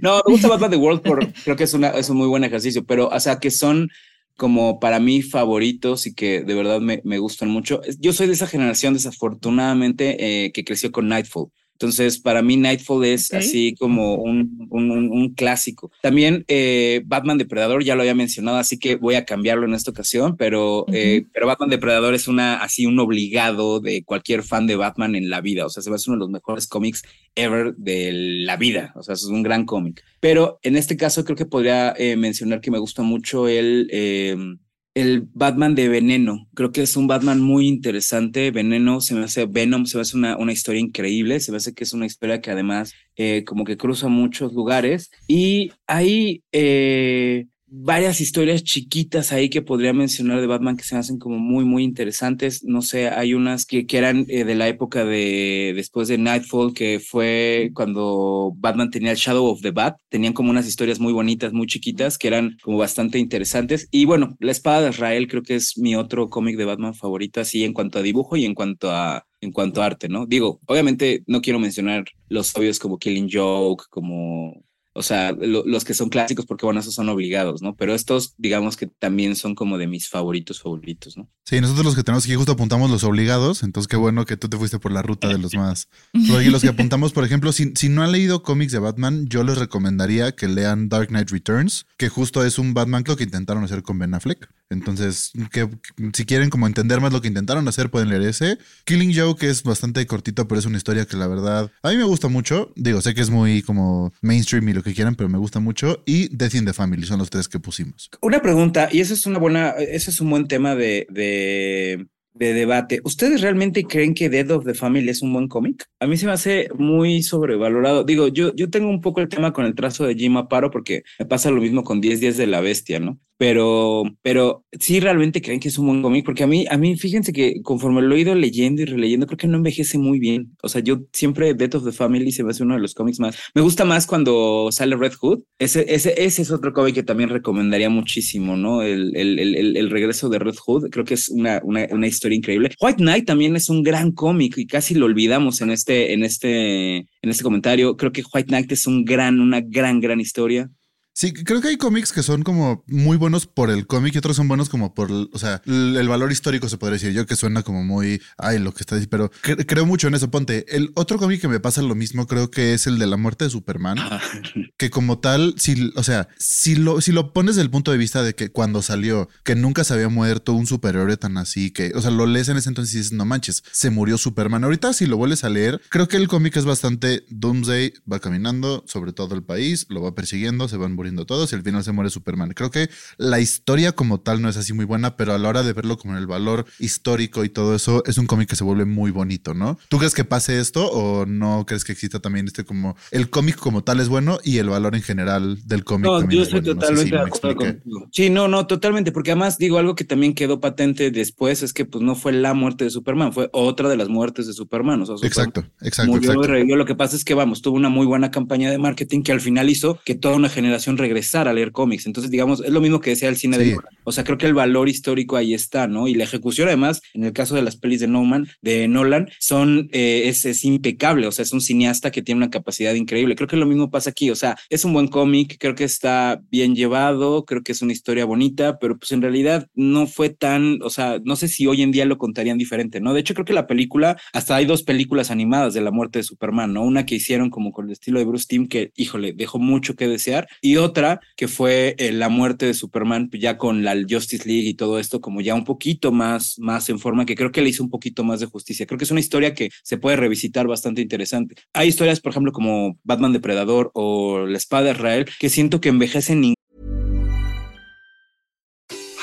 no, 0.02 0.22
me 0.26 0.34
gusta 0.34 0.48
Batman 0.48 0.72
The 0.72 0.78
World 0.78 1.02
por, 1.02 1.34
creo 1.34 1.56
que 1.56 1.64
es, 1.64 1.74
una, 1.74 1.90
es 1.90 2.10
un 2.10 2.18
muy 2.18 2.28
buen 2.28 2.44
ejercicio, 2.44 2.86
pero, 2.86 3.08
o 3.08 3.20
sea, 3.20 3.40
que 3.40 3.50
son 3.50 3.90
como 4.38 4.80
para 4.80 5.00
mí 5.00 5.22
favoritos 5.22 6.08
y 6.08 6.14
que 6.14 6.42
de 6.42 6.54
verdad 6.54 6.80
me, 6.80 7.02
me 7.04 7.18
gustan 7.18 7.50
mucho. 7.50 7.82
Yo 8.00 8.14
soy 8.14 8.28
de 8.28 8.34
esa 8.34 8.48
generación, 8.48 8.94
desafortunadamente, 8.94 10.46
eh, 10.46 10.52
que 10.52 10.64
creció 10.64 10.92
con 10.92 11.08
Nightfall. 11.08 11.48
Entonces, 11.82 12.20
para 12.20 12.44
mí 12.44 12.58
Nightfall 12.58 13.04
es 13.06 13.34
así 13.34 13.74
como 13.74 14.18
un, 14.18 14.68
un, 14.70 15.34
clásico. 15.34 15.92
También 16.04 16.46
eh, 16.48 17.02
Batman 17.06 17.40
Depredador, 17.40 17.84
ya 17.84 17.96
lo 17.96 18.02
había 18.02 18.14
mencionado, 18.14 18.58
así 18.58 18.78
que 18.78 18.98
voy 18.98 19.16
a 19.16 19.26
cambiarlo 19.26 19.66
en 19.66 19.74
esta 19.74 19.90
ocasión, 19.90 20.38
pero, 20.38 20.86
eh, 20.94 21.26
pero 21.34 21.48
Batman 21.48 21.72
Depredador 21.72 22.14
es 22.14 22.28
una, 22.28 22.58
así 22.58 22.86
un 22.86 23.00
obligado 23.00 23.80
de 23.80 24.04
cualquier 24.04 24.44
fan 24.44 24.68
de 24.68 24.76
Batman 24.76 25.16
en 25.16 25.32
la 25.32 25.42
vida. 25.42 25.66
O 25.66 25.70
sea, 25.70 25.82
se 25.82 25.90
me 25.90 25.96
hace 25.96 26.12
uno 26.12 26.18
de 26.18 26.26
los 26.26 26.30
mejores 26.30 26.68
cómics 26.68 27.02
ever 27.34 27.74
de 27.76 28.12
la 28.46 28.58
vida. 28.58 28.94
O 28.96 29.02
sea, 29.02 29.16
es 29.16 29.24
un 29.24 29.42
gran 29.42 29.66
cómic. 29.66 30.04
Pero 30.20 30.60
en 30.62 30.76
este 30.76 30.98
caso 30.98 31.26
creo 31.26 31.36
que 31.36 31.48
podría 31.48 31.96
eh, 31.98 32.16
mencionar 32.16 32.62
que 32.62 32.70
me 32.70 32.78
gusta 32.78 33.02
mucho 33.02 33.48
el 33.48 34.60
el 34.94 35.28
Batman 35.34 35.76
de 35.76 35.88
Veneno. 35.88 36.50
Creo 36.54 36.72
que 36.72 36.82
es 36.82 36.98
un 36.98 37.08
Batman 37.08 37.42
muy 37.42 37.68
interesante. 37.68 38.52
Veneno 38.52 39.02
se 39.02 39.16
me 39.16 39.24
hace, 39.24 39.46
Venom 39.46 39.86
se 39.86 39.98
me 39.98 40.02
hace 40.02 40.18
una, 40.18 40.38
una 40.38 40.52
historia 40.52 40.82
increíble. 40.82 41.40
Se 41.40 41.52
me 41.52 41.58
hace 41.58 41.74
que 41.74 41.84
es 41.84 41.94
una 41.94 42.06
historia 42.06 42.42
que 42.42 42.52
además 42.52 42.94
eh, 43.16 43.44
como 43.46 43.64
que 43.64 43.78
cruza 43.78 44.08
muchos 44.08 44.54
lugares. 44.54 45.12
Y 45.28 45.72
ahí 45.88 46.44
eh, 46.52 47.48
varias 47.74 48.20
historias 48.20 48.64
chiquitas 48.64 49.32
ahí 49.32 49.50
que 49.50 49.62
podría 49.62 49.94
mencionar 49.94 50.42
de 50.42 50.48
Batman 50.48 50.76
que 50.76 50.84
se 50.84 50.94
me 50.94 51.00
hacen 51.00 51.18
como 51.18 51.40
muy, 51.40 51.64
muy 51.64 51.84
interesantes. 51.84 52.66
No 52.66 52.82
sé, 52.82 53.08
hay 53.08 53.34
unas 53.34 53.66
que, 53.66 53.88
que 53.88 53.98
eran 53.98 54.26
eh, 54.28 54.44
de 54.44 54.56
la 54.56 54.68
época 54.68 55.06
de 55.06 55.72
después 55.74 56.10
de 56.10 56.18
Nightfall, 56.18 56.74
que 56.74 57.00
fue 57.00 57.72
cuando 57.74 58.52
Batman 58.58 58.92
tenía 58.92 59.12
el 59.12 59.18
Shadow 59.18 59.46
of 59.46 59.62
the 59.62 59.72
Bat. 59.72 59.98
Tenían 60.10 60.34
como 60.34 60.52
unas 60.52 60.68
historias 60.68 61.00
muy 61.00 61.14
bonitas, 61.14 61.54
muy 61.54 61.66
chiquitas, 61.66 62.18
que 62.18 62.28
eran 62.28 62.58
como 62.62 62.78
bastante 62.78 63.20
interesantes. 63.20 63.88
Y 63.90 64.04
bueno, 64.04 64.36
La 64.40 64.52
Espada 64.52 64.82
de 64.82 64.90
Israel 64.90 65.30
creo 65.30 65.42
que 65.42 65.56
es 65.56 65.78
mi 65.78 65.96
otro 65.96 66.30
cómic 66.30 66.58
de 66.58 66.66
Batman 66.66 66.94
favorito, 66.94 67.40
así 67.40 67.64
en 67.64 67.74
cuanto 67.74 68.00
a 68.00 68.02
dibujo 68.02 68.36
y 68.36 68.44
en 68.46 68.54
cuanto 68.54 68.92
a 68.92 69.26
en 69.44 69.52
cuanto 69.52 69.82
a 69.82 69.88
arte, 69.88 70.08
¿no? 70.08 70.28
Digo, 70.28 70.60
obviamente 70.68 71.24
no 71.26 71.42
quiero 71.42 71.58
mencionar 71.58 72.06
los 72.30 72.56
obvios 72.56 72.78
como 72.78 73.00
Killing 73.00 73.28
Joke, 73.32 73.86
como 73.90 74.64
o 74.94 75.04
sea, 75.04 75.32
los 75.32 75.86
que 75.86 75.94
son 75.94 76.10
clásicos, 76.10 76.46
porque 76.46 76.66
bueno, 76.66 76.82
esos 76.82 76.94
son 76.94 77.08
obligados, 77.08 77.62
¿no? 77.62 77.76
Pero 77.76 77.96
estos, 77.96 78.36
digamos 78.38 78.76
que 78.76 78.88
también 78.88 79.36
son 79.36 79.56
como 79.56 79.78
de 79.78 79.88
mis 79.88 80.10
favoritos 80.10 80.62
favoritos, 80.62 81.18
¿no? 81.18 81.30
Sí, 81.46 81.62
nosotros 81.62 81.86
los 81.86 81.96
que 81.96 82.04
tenemos 82.04 82.26
aquí 82.26 82.36
justo 82.36 82.52
apuntamos 82.52 82.92
los 82.92 83.04
obligados, 83.04 83.64
entonces 83.64 83.88
qué 83.88 83.96
bueno 83.96 84.26
que 84.26 84.38
tú 84.38 84.50
te 84.50 84.58
fuiste 84.58 84.80
por 84.80 84.92
la 84.92 85.02
ruta 85.02 85.30
de 85.30 85.38
los 85.38 85.54
más. 85.54 85.88
Los 86.14 86.62
que 86.62 86.70
apuntamos, 86.70 87.14
por 87.14 87.24
ejemplo, 87.24 87.52
si, 87.52 87.72
si 87.76 87.90
no 87.90 88.04
han 88.04 88.12
leído 88.12 88.44
cómics 88.44 88.74
de 88.74 88.80
Batman, 88.80 89.28
yo 89.28 89.44
les 89.44 89.58
recomendaría 89.58 90.34
que 90.34 90.48
lean 90.48 90.90
Dark 90.90 91.08
Knight 91.08 91.30
Returns, 91.30 91.86
que 91.98 92.10
justo 92.10 92.44
es 92.44 92.60
un 92.60 92.74
Batman 92.74 93.04
que 93.04 93.24
intentaron 93.24 93.64
hacer 93.64 93.84
con 93.84 93.98
Ben 93.98 94.14
Affleck. 94.14 94.50
Entonces, 94.72 95.32
que, 95.52 95.68
si 96.14 96.26
quieren 96.26 96.50
como 96.50 96.66
entender 96.66 97.02
más 97.02 97.12
lo 97.12 97.22
que 97.22 97.28
intentaron 97.28 97.68
hacer, 97.68 97.92
pueden 97.92 98.10
leer 98.10 98.24
ese. 98.24 98.58
Killing 98.86 99.14
Joke 99.14 99.44
es 99.44 99.64
bastante 99.64 100.06
cortito, 100.08 100.48
pero 100.48 100.60
es 100.60 100.66
una 100.66 100.78
historia 100.78 101.06
que 101.06 101.18
la 101.18 101.28
verdad 101.28 101.70
a 101.84 101.90
mí 101.90 101.98
me 101.98 102.06
gusta 102.06 102.30
mucho. 102.30 102.72
Digo, 102.78 103.02
sé 103.02 103.14
que 103.14 103.22
es 103.22 103.30
muy 103.30 103.62
como 103.62 104.14
mainstream 104.22 104.70
y 104.70 104.74
lo 104.74 104.82
que 104.82 104.94
quieran, 104.94 105.16
pero 105.16 105.30
me 105.30 105.38
gusta 105.38 105.60
mucho. 105.60 106.02
Y 106.06 106.36
Death 106.36 106.56
in 106.56 106.66
the 106.66 106.74
Family 106.74 107.06
son 107.06 107.20
los 107.20 107.30
tres 107.30 107.48
que 107.48 107.60
pusimos. 107.60 108.10
Una 108.22 108.42
pregunta, 108.42 108.88
y 108.92 109.02
eso 109.02 109.14
es 109.14 109.26
una 109.26 109.40
buena, 109.40 109.72
ese 109.72 110.10
es 110.10 110.22
un 110.22 110.30
buen 110.30 110.48
tema 110.48 110.76
de, 110.76 111.06
de 111.10 112.08
de 112.34 112.54
debate. 112.54 113.02
¿Ustedes 113.04 113.42
realmente 113.42 113.84
creen 113.84 114.14
que 114.14 114.30
Dead 114.30 114.50
of 114.52 114.66
the 114.66 114.74
Family 114.74 115.10
es 115.10 115.22
un 115.22 115.34
buen 115.34 115.48
cómic? 115.48 115.86
A 116.00 116.08
mí 116.08 116.18
se 116.18 116.26
me 116.26 116.32
hace 116.32 116.70
muy 116.76 117.24
sobrevalorado. 117.24 118.04
Digo, 118.04 118.28
yo, 118.28 118.56
yo 118.56 118.70
tengo 118.70 118.90
un 118.90 119.02
poco 119.02 119.22
el 119.22 119.30
tema 119.30 119.54
con 119.54 119.66
el 119.66 119.76
trazo 119.76 120.06
de 120.06 120.16
Jim 120.16 120.38
Aparo 120.38 120.72
porque 120.72 121.04
me 121.20 121.26
pasa 121.26 121.52
lo 121.52 121.62
mismo 121.62 121.84
con 121.84 122.00
10 122.02 122.20
días 122.20 122.38
de 122.38 122.48
la 122.48 122.62
bestia, 122.62 123.00
¿no? 123.00 123.20
Pero, 123.42 124.04
pero 124.22 124.66
sí 124.80 125.00
realmente 125.00 125.42
creen 125.42 125.60
que 125.60 125.70
es 125.70 125.80
un 125.80 125.88
buen 125.88 126.04
cómic, 126.04 126.24
porque 126.24 126.44
a 126.44 126.48
mí, 126.48 126.68
a 126.70 126.78
mí, 126.78 126.96
fíjense 126.96 127.34
que 127.34 127.64
conforme 127.64 128.04
lo 128.04 128.14
he 128.14 128.20
ido 128.20 128.36
leyendo 128.36 128.84
y 128.84 128.86
releyendo, 128.86 129.26
creo 129.26 129.38
que 129.40 129.48
no 129.48 129.58
envejece 129.58 129.98
muy 129.98 130.20
bien. 130.20 130.56
O 130.62 130.70
sea, 130.70 130.80
yo 130.82 131.00
siempre 131.12 131.56
Death 131.56 131.74
of 131.74 131.86
the 131.86 131.92
Family 131.92 132.32
se 132.32 132.44
me 132.44 132.52
hace 132.52 132.62
uno 132.62 132.76
de 132.76 132.82
los 132.82 132.94
cómics 132.94 133.20
más. 133.20 133.36
Me 133.56 133.64
gusta 133.64 133.84
más 133.84 134.06
cuando 134.06 134.70
sale 134.72 134.96
Red 134.96 135.14
Hood. 135.14 135.40
Ese, 135.58 135.92
ese, 135.92 136.24
ese 136.24 136.44
es 136.44 136.52
otro 136.52 136.72
cómic 136.72 136.94
que 136.94 137.02
también 137.02 137.30
recomendaría 137.30 137.90
muchísimo, 137.90 138.56
¿no? 138.56 138.84
El, 138.84 139.18
el, 139.18 139.40
el, 139.76 139.90
regreso 139.90 140.30
de 140.30 140.38
Red 140.38 140.58
Hood, 140.64 140.92
creo 140.92 141.04
que 141.04 141.16
es 141.16 141.28
una, 141.30 141.62
una, 141.64 141.88
una, 141.90 142.06
historia 142.06 142.38
increíble. 142.38 142.70
White 142.80 143.02
Knight 143.02 143.26
también 143.26 143.56
es 143.56 143.70
un 143.70 143.82
gran 143.82 144.12
cómic 144.12 144.56
y 144.60 144.68
casi 144.68 144.94
lo 144.94 145.08
olvidamos 145.08 145.62
en 145.62 145.72
este, 145.72 146.14
en 146.14 146.24
este, 146.24 146.98
en 146.98 147.08
este 147.24 147.44
comentario. 147.44 147.98
Creo 147.98 148.12
que 148.12 148.22
White 148.32 148.50
Knight 148.50 148.72
es 148.72 148.86
un 148.86 149.04
gran, 149.04 149.40
una 149.40 149.62
gran, 149.62 150.00
gran 150.00 150.20
historia. 150.20 150.70
Sí, 151.14 151.34
creo 151.34 151.60
que 151.60 151.68
hay 151.68 151.78
cómics 151.78 152.14
que 152.14 152.24
son 152.24 152.42
como 152.42 152.84
muy 152.88 153.18
buenos 153.18 153.46
por 153.46 153.70
el 153.70 153.86
cómic 153.86 154.16
y 154.16 154.18
otros 154.18 154.38
son 154.38 154.48
buenos 154.48 154.70
como 154.70 154.94
por, 154.94 155.12
o 155.12 155.38
sea, 155.38 155.62
el, 155.66 156.08
valor 156.08 156.32
histórico 156.32 156.70
se 156.70 156.78
podría 156.78 156.94
decir. 156.94 157.12
Yo 157.12 157.26
que 157.26 157.36
suena 157.36 157.64
como 157.64 157.84
muy, 157.84 158.22
ay, 158.38 158.60
lo 158.60 158.74
que 158.74 158.80
está 158.82 158.96
diciendo, 158.96 159.30
pero 159.42 159.66
creo 159.66 159.86
mucho 159.86 160.08
en 160.08 160.16
eso. 160.16 160.32
Ponte, 160.32 160.66
el 160.76 160.92
otro 160.96 161.18
cómic 161.18 161.42
que 161.42 161.50
me 161.50 161.60
pasa 161.60 161.82
lo 161.82 161.96
mismo 161.96 162.28
creo 162.28 162.50
que 162.50 162.74
es 162.74 162.88
el 162.88 162.98
de 162.98 163.08
la 163.08 163.18
muerte 163.18 163.46
de 163.46 163.52
Superman, 163.52 163.98
que 164.78 164.90
como 164.90 165.20
tal, 165.20 165.56
si, 165.58 165.92
o 165.96 166.04
sea, 166.04 166.30
si 166.38 166.76
lo, 166.76 167.02
si 167.02 167.12
lo 167.12 167.34
pones 167.34 167.56
desde 167.56 167.66
el 167.66 167.72
punto 167.72 167.92
de 167.92 167.98
vista 167.98 168.24
de 168.24 168.34
que 168.34 168.50
cuando 168.50 168.82
salió, 168.82 169.28
que 169.44 169.56
nunca 169.56 169.84
se 169.84 169.94
había 169.94 170.10
muerto 170.10 170.54
un 170.54 170.66
superhéroe 170.66 171.18
tan 171.18 171.38
así, 171.38 171.72
que, 171.72 171.92
o 171.94 172.02
sea, 172.02 172.12
lo 172.12 172.26
lees 172.26 172.48
en 172.48 172.58
ese 172.58 172.70
entonces 172.70 172.96
y 172.96 172.98
dices, 173.00 173.14
no 173.14 173.26
manches, 173.26 173.64
se 173.72 173.90
murió 173.90 174.18
Superman. 174.18 174.64
Ahorita 174.64 174.94
si 174.94 175.08
lo 175.08 175.18
vuelves 175.18 175.44
a 175.44 175.50
leer, 175.50 175.82
creo 175.90 176.08
que 176.08 176.18
el 176.18 176.30
cómic 176.30 176.56
es 176.56 176.66
bastante 176.66 177.26
Doomsday, 177.30 177.94
va 178.12 178.20
caminando 178.20 178.84
sobre 178.88 179.12
todo 179.12 179.36
el 179.36 179.44
país, 179.44 179.86
lo 179.90 180.02
va 180.02 180.16
persiguiendo, 180.16 180.70
se 180.70 180.78
van 180.78 180.96
muriendo 181.02 181.26
todos 181.26 181.52
y 181.52 181.56
al 181.56 181.64
final 181.64 181.84
se 181.84 181.92
muere 181.92 182.12
Superman. 182.12 182.52
Creo 182.52 182.70
que 182.70 182.88
la 183.18 183.40
historia 183.40 183.94
como 183.94 184.20
tal 184.20 184.40
no 184.40 184.50
es 184.50 184.58
así 184.58 184.72
muy 184.72 184.86
buena, 184.86 185.18
pero 185.18 185.34
a 185.34 185.40
la 185.40 185.50
hora 185.50 185.64
de 185.64 185.74
verlo 185.74 185.98
como 185.98 186.14
en 186.14 186.20
el 186.20 186.28
valor 186.28 186.68
histórico 186.78 187.44
y 187.44 187.50
todo 187.50 187.74
eso, 187.74 188.04
es 188.06 188.20
un 188.20 188.28
cómic 188.28 188.50
que 188.50 188.56
se 188.56 188.64
vuelve 188.64 188.86
muy 188.86 189.10
bonito, 189.10 189.56
¿no? 189.56 189.80
¿Tú 189.90 189.98
crees 189.98 190.14
que 190.14 190.24
pase 190.26 190.60
esto 190.60 190.86
o 190.92 191.26
no 191.26 191.66
crees 191.66 191.84
que 191.84 191.92
exista 191.92 192.20
también 192.20 192.46
este 192.46 192.66
como 192.66 192.96
el 193.10 193.32
cómic 193.32 193.56
como 193.56 193.84
tal 193.84 194.00
es 194.00 194.10
bueno 194.10 194.38
y 194.44 194.60
el 194.60 194.70
valor 194.70 194.96
en 194.96 195.02
general 195.02 195.58
del 195.66 195.84
cómic? 195.84 196.06
No, 196.06 196.30
yo 196.30 196.44
estoy 196.44 196.62
totalmente 196.62 197.16
de 197.16 197.22
acuerdo 197.22 197.56
contigo. 197.56 198.08
Sí, 198.12 198.30
no, 198.30 198.48
no, 198.48 198.68
totalmente, 198.68 199.12
porque 199.12 199.32
además 199.32 199.58
digo 199.58 199.80
algo 199.80 199.96
que 199.96 200.04
también 200.04 200.36
quedó 200.36 200.60
patente 200.60 201.10
después 201.10 201.64
es 201.64 201.74
que 201.74 201.86
pues 201.86 202.04
no 202.04 202.14
fue 202.14 202.32
la 202.32 202.54
muerte 202.54 202.84
de 202.84 202.92
Superman, 202.92 203.34
fue 203.34 203.50
otra 203.54 203.90
de 203.90 203.98
las 203.98 204.08
muertes 204.08 204.46
de 204.46 204.54
Superman. 204.54 205.02
O 205.02 205.06
sea, 205.08 205.16
exacto, 205.28 205.66
exacto, 205.82 206.16
exacto. 206.16 206.76
Lo 206.76 206.86
que 206.86 206.94
pasa 206.94 207.16
es 207.16 207.26
que 207.26 207.34
vamos, 207.34 207.64
tuvo 207.64 207.76
una 207.76 207.90
muy 207.90 208.06
buena 208.06 208.30
campaña 208.30 208.70
de 208.70 208.78
marketing 208.78 209.24
que 209.24 209.32
al 209.32 209.42
final 209.42 209.70
hizo 209.70 210.00
que 210.06 210.16
toda 210.16 210.36
una 210.36 210.50
generación 210.50 210.91
regresara 210.98 211.52
a 211.52 211.54
leer 211.54 211.72
cómics. 211.72 212.06
Entonces, 212.06 212.32
digamos, 212.32 212.62
es 212.64 212.72
lo 212.72 212.82
mismo 212.82 213.00
que 213.00 213.12
decía 213.12 213.30
el 213.30 213.38
cine 213.38 213.58
de 213.58 213.78
O 214.04 214.12
sea, 214.12 214.24
creo 214.24 214.38
que 214.38 214.46
el 214.46 214.54
valor 214.54 214.90
histórico 214.90 215.38
ahí 215.38 215.54
está, 215.54 215.88
¿no? 215.88 216.08
Y 216.08 216.16
la 216.16 216.24
ejecución, 216.24 216.68
además, 216.68 217.02
en 217.14 217.24
el 217.24 217.34
caso 217.34 217.56
de 217.56 217.62
las 217.62 217.78
pelis 217.78 218.00
de 218.00 218.08
Nolan, 218.08 218.48
de 218.62 218.88
Nolan, 218.88 219.30
son, 219.40 219.90
eh, 219.92 220.24
es, 220.26 220.42
impecable. 220.64 221.28
O 221.28 221.32
sea, 221.32 221.44
es 221.44 221.54
un 221.54 221.62
cineasta 221.62 222.12
que 222.12 222.22
tiene 222.22 222.40
una 222.40 222.50
capacidad 222.50 222.94
increíble. 222.94 223.36
Creo 223.36 223.48
que 223.48 223.58
lo 223.58 223.66
mismo 223.66 223.90
pasa 223.90 224.10
aquí. 224.10 224.30
O 224.30 224.36
sea, 224.36 224.58
es 224.70 224.86
un 224.86 224.94
buen 224.94 225.08
cómic, 225.08 225.58
creo 225.60 225.76
que 225.76 225.84
está 225.84 226.42
bien 226.50 226.76
llevado, 226.76 227.46
creo 227.46 227.64
que 227.64 227.72
es 227.72 227.82
una 227.82 227.94
historia 227.94 228.26
bonita, 228.26 228.80
pero 228.80 228.98
pues 228.98 229.12
en 229.12 229.22
realidad 229.22 229.68
no 229.76 230.08
fue 230.08 230.30
tan, 230.30 230.82
o 230.82 230.90
sea, 230.90 231.20
no 231.24 231.36
sé 231.36 231.48
si 231.48 231.68
hoy 231.68 231.82
en 231.82 231.92
día 231.92 232.06
lo 232.06 232.18
contarían 232.18 232.58
diferente, 232.58 233.00
¿no? 233.02 233.14
De 233.14 233.20
hecho, 233.22 233.34
creo 233.34 233.46
que 233.46 233.54
la 233.54 233.68
película, 233.68 234.18
hasta 234.34 234.56
hay 234.56 234.66
dos 234.66 234.84
películas 234.84 235.32
animadas 235.32 235.74
de 235.74 235.82
la 235.82 235.92
muerte 235.92 236.20
de 236.20 236.24
Superman, 236.24 236.74
¿no? 236.74 236.84
Una 236.84 237.06
que 237.06 237.16
hicieron 237.16 237.50
como 237.50 237.72
con 237.72 237.86
el 237.86 237.92
estilo 237.92 238.20
de 238.20 238.26
Bruce 238.26 238.46
Timm, 238.48 238.68
que, 238.68 238.92
híjole, 238.96 239.34
dejó 239.34 239.60
mucho 239.60 239.96
que 239.96 240.08
desear, 240.08 240.48
y 240.62 240.78
otra 240.78 241.20
que 241.36 241.48
fue 241.48 241.96
eh, 241.98 242.12
la 242.12 242.30
muerte 242.30 242.66
de 242.66 242.74
Superman 242.74 243.30
ya 243.32 243.58
con 243.58 243.84
la 243.84 243.91
Justice 244.10 244.48
League 244.48 244.70
y 244.70 244.74
todo 244.74 245.00
esto 245.00 245.22
como 245.22 245.42
ya 245.42 245.56
un 245.56 245.64
poquito 245.64 246.12
más, 246.12 246.58
más 246.60 246.90
en 246.90 247.00
forma 247.00 247.26
que 247.26 247.36
creo 247.36 247.52
que 247.52 247.62
le 247.62 247.70
hizo 247.70 247.84
un 247.84 247.90
poquito 247.90 248.24
más 248.24 248.40
de 248.40 248.46
justicia. 248.46 248.86
Creo 248.86 248.98
que 248.98 249.06
es 249.06 249.12
una 249.12 249.20
historia 249.20 249.54
que 249.54 249.70
se 249.84 249.98
puede 249.98 250.16
revisitar 250.16 250.68
bastante 250.68 251.02
interesante. 251.02 251.56
Hay 251.74 251.88
historias, 251.88 252.20
por 252.20 252.32
ejemplo, 252.32 252.52
como 252.52 252.98
Batman 253.04 253.34
Depredador 253.34 253.92
o 253.94 254.46
La 254.46 254.58
Espada 254.58 254.86
de 254.86 254.92
Israel, 254.92 255.26
que 255.40 255.50
siento 255.50 255.82
que 255.82 255.90
envejecen. 255.90 256.54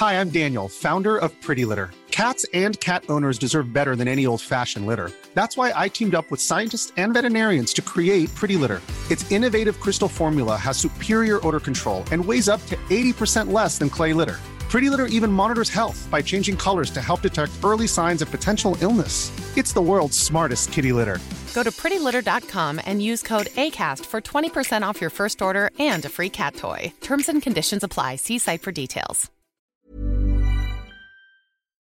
Hi, 0.00 0.14
I'm 0.20 0.30
Daniel, 0.30 0.68
founder 0.68 1.16
of 1.16 1.32
Pretty 1.40 1.64
Litter. 1.64 1.90
Cats 2.10 2.44
and 2.52 2.78
cat 2.80 3.04
owners 3.08 3.38
deserve 3.38 3.72
better 3.72 3.94
than 3.94 4.08
any 4.08 4.26
old-fashioned 4.26 4.86
litter. 4.86 5.10
That's 5.34 5.56
why 5.56 5.72
I 5.74 5.88
teamed 5.88 6.16
up 6.16 6.30
with 6.30 6.40
scientists 6.40 6.92
and 6.96 7.14
veterinarians 7.14 7.72
to 7.74 7.82
create 7.82 8.34
Pretty 8.34 8.56
Litter. 8.56 8.80
Its 9.08 9.30
innovative 9.30 9.78
crystal 9.78 10.08
formula 10.08 10.56
has 10.56 10.76
superior 10.76 11.38
odor 11.46 11.60
control 11.60 12.02
and 12.10 12.24
weighs 12.24 12.48
up 12.48 12.64
to 12.66 12.76
80% 12.90 13.52
less 13.52 13.78
than 13.78 13.88
clay 13.88 14.12
litter. 14.12 14.38
Pretty 14.68 14.90
Litter 14.90 15.06
even 15.06 15.32
monitors 15.32 15.70
health 15.70 16.06
by 16.10 16.20
changing 16.22 16.56
colors 16.56 16.90
to 16.90 17.00
help 17.00 17.22
detect 17.22 17.52
early 17.64 17.86
signs 17.86 18.22
of 18.22 18.30
potential 18.30 18.76
illness. 18.80 19.32
It's 19.56 19.72
the 19.72 19.80
world's 19.80 20.18
smartest 20.18 20.72
kitty 20.72 20.92
litter. 20.92 21.18
Go 21.54 21.62
to 21.62 21.70
prettylitter.com 21.70 22.80
and 22.84 23.02
use 23.02 23.22
code 23.22 23.46
ACAST 23.46 24.04
for 24.06 24.20
20% 24.20 24.82
off 24.82 25.00
your 25.00 25.10
first 25.10 25.42
order 25.42 25.70
and 25.78 26.04
a 26.04 26.08
free 26.08 26.30
cat 26.30 26.54
toy. 26.54 26.92
Terms 27.00 27.28
and 27.28 27.42
conditions 27.42 27.82
apply. 27.82 28.16
See 28.16 28.38
site 28.38 28.62
for 28.62 28.72
details. 28.72 29.30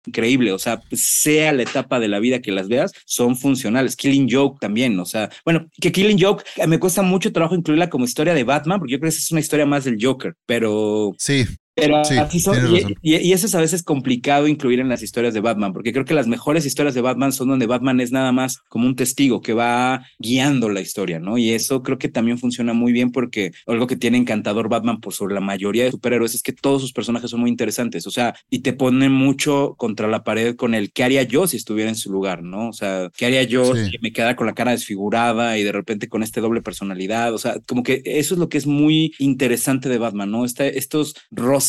increíble, 0.08 0.54
o 0.54 0.58
sea, 0.58 0.82
sea 0.94 1.52
la 1.52 1.64
etapa 1.64 2.00
de 2.00 2.08
la 2.08 2.20
vida 2.20 2.42
que 2.42 2.54
las 2.54 2.70
veas, 2.70 2.94
son 3.06 3.36
funcionales. 3.36 3.98
Killing 3.98 4.30
Joke 4.30 4.58
también, 4.60 4.98
o 5.00 5.06
sea, 5.06 5.30
bueno, 5.44 5.68
que 5.82 5.92
Killing 5.92 6.18
Joke 6.18 6.46
eh, 6.56 6.66
me 6.66 6.80
cuesta 6.80 7.02
mucho 7.02 7.34
trabajo 7.34 7.56
incluirla 7.56 7.90
como 7.90 8.06
historia 8.06 8.34
de 8.34 8.46
Batman, 8.46 8.80
porque 8.80 8.94
yo 8.94 9.00
creo 9.00 9.12
que 9.12 9.18
es 9.18 9.32
una 9.32 9.42
historia 9.42 9.66
más 9.66 9.84
del 9.84 9.98
Joker, 10.02 10.34
pero... 10.46 11.14
Sí. 11.18 11.46
Pero 11.78 11.98
así 11.98 12.40
son, 12.40 12.58
y, 13.04 13.32
eso 13.32 13.46
es 13.46 13.54
a 13.54 13.62
veces 13.62 13.84
complicado 13.84 14.48
incluir 14.48 14.80
en 14.80 14.90
las 14.90 15.04
historias 15.04 15.36
de 15.36 15.42
Batman, 15.42 15.74
porque 15.74 15.94
creo 15.94 16.06
que 16.06 16.16
las 16.16 16.26
mejores 16.26 16.66
historias 16.66 16.96
de 16.96 17.02
Batman 17.02 17.32
son 17.32 17.50
donde 17.50 17.68
Batman 17.68 18.00
es 18.00 18.12
nada 18.12 18.32
más 18.32 18.62
como 18.68 18.88
un 18.88 18.96
testigo 18.96 19.42
que 19.42 19.54
va 19.54 20.04
guiando 20.18 20.70
la 20.70 20.82
historia, 20.82 21.20
¿no? 21.20 21.38
Y 21.38 21.52
eso 21.52 21.84
creo 21.84 22.00
que 22.00 22.10
también 22.10 22.40
funciona 22.40 22.74
muy 22.74 22.94
bien 22.94 23.12
porque 23.12 23.52
algo 23.68 23.86
que 23.86 23.96
tiene 23.96 24.18
encantador 24.18 24.70
Batman 24.70 25.00
por 25.00 25.14
sobre 25.14 25.36
la 25.36 25.40
mayoría 25.40 25.84
de 25.84 25.92
superhéroes 25.92 26.34
es 26.34 26.42
que 26.42 26.52
todos 26.52 26.82
sus 26.82 26.94
personajes 26.94 27.30
son 27.30 27.42
muy 27.42 27.52
interesantes, 27.52 28.08
o 28.08 28.12
sea, 28.12 28.34
y 28.50 28.60
te 28.60 28.74
ponen 28.74 29.12
mucho 29.12 29.76
contra 29.78 30.08
la 30.08 30.24
pared 30.24 30.56
con 30.56 30.74
el 30.74 30.92
qué 30.92 31.04
haría 31.04 31.22
yo 31.24 31.46
si 31.46 31.58
estuviera 31.58 31.92
en 31.92 31.96
su 31.96 32.12
lugar, 32.12 32.42
¿no? 32.42 32.70
O 32.70 32.74
sea, 32.74 33.12
qué 33.16 33.28
haría 33.28 33.44
yo 33.44 33.76
si 33.76 34.00
me 34.02 34.12
quedara 34.12 34.36
con 34.36 34.48
la 34.48 34.56
cara 34.56 34.72
desfigurada 34.72 35.60
y 35.60 35.64
de 35.64 35.72
repente 35.72 36.10
con 36.10 36.24
este 36.24 36.42
doble 36.42 36.64
personalidad, 36.64 37.36
o 37.36 37.38
sea, 37.38 37.60
como 37.68 37.84
que 37.84 38.02
eso 38.04 38.34
es 38.34 38.40
lo 38.40 38.50
que 38.50 38.58
es 38.58 38.66
muy 38.66 39.14
interesante 39.20 39.90
de 39.90 40.00
Batman, 40.00 40.32
¿no? 40.32 40.44
Este, 40.44 40.80
estos 40.80 41.14
rostros 41.30 41.67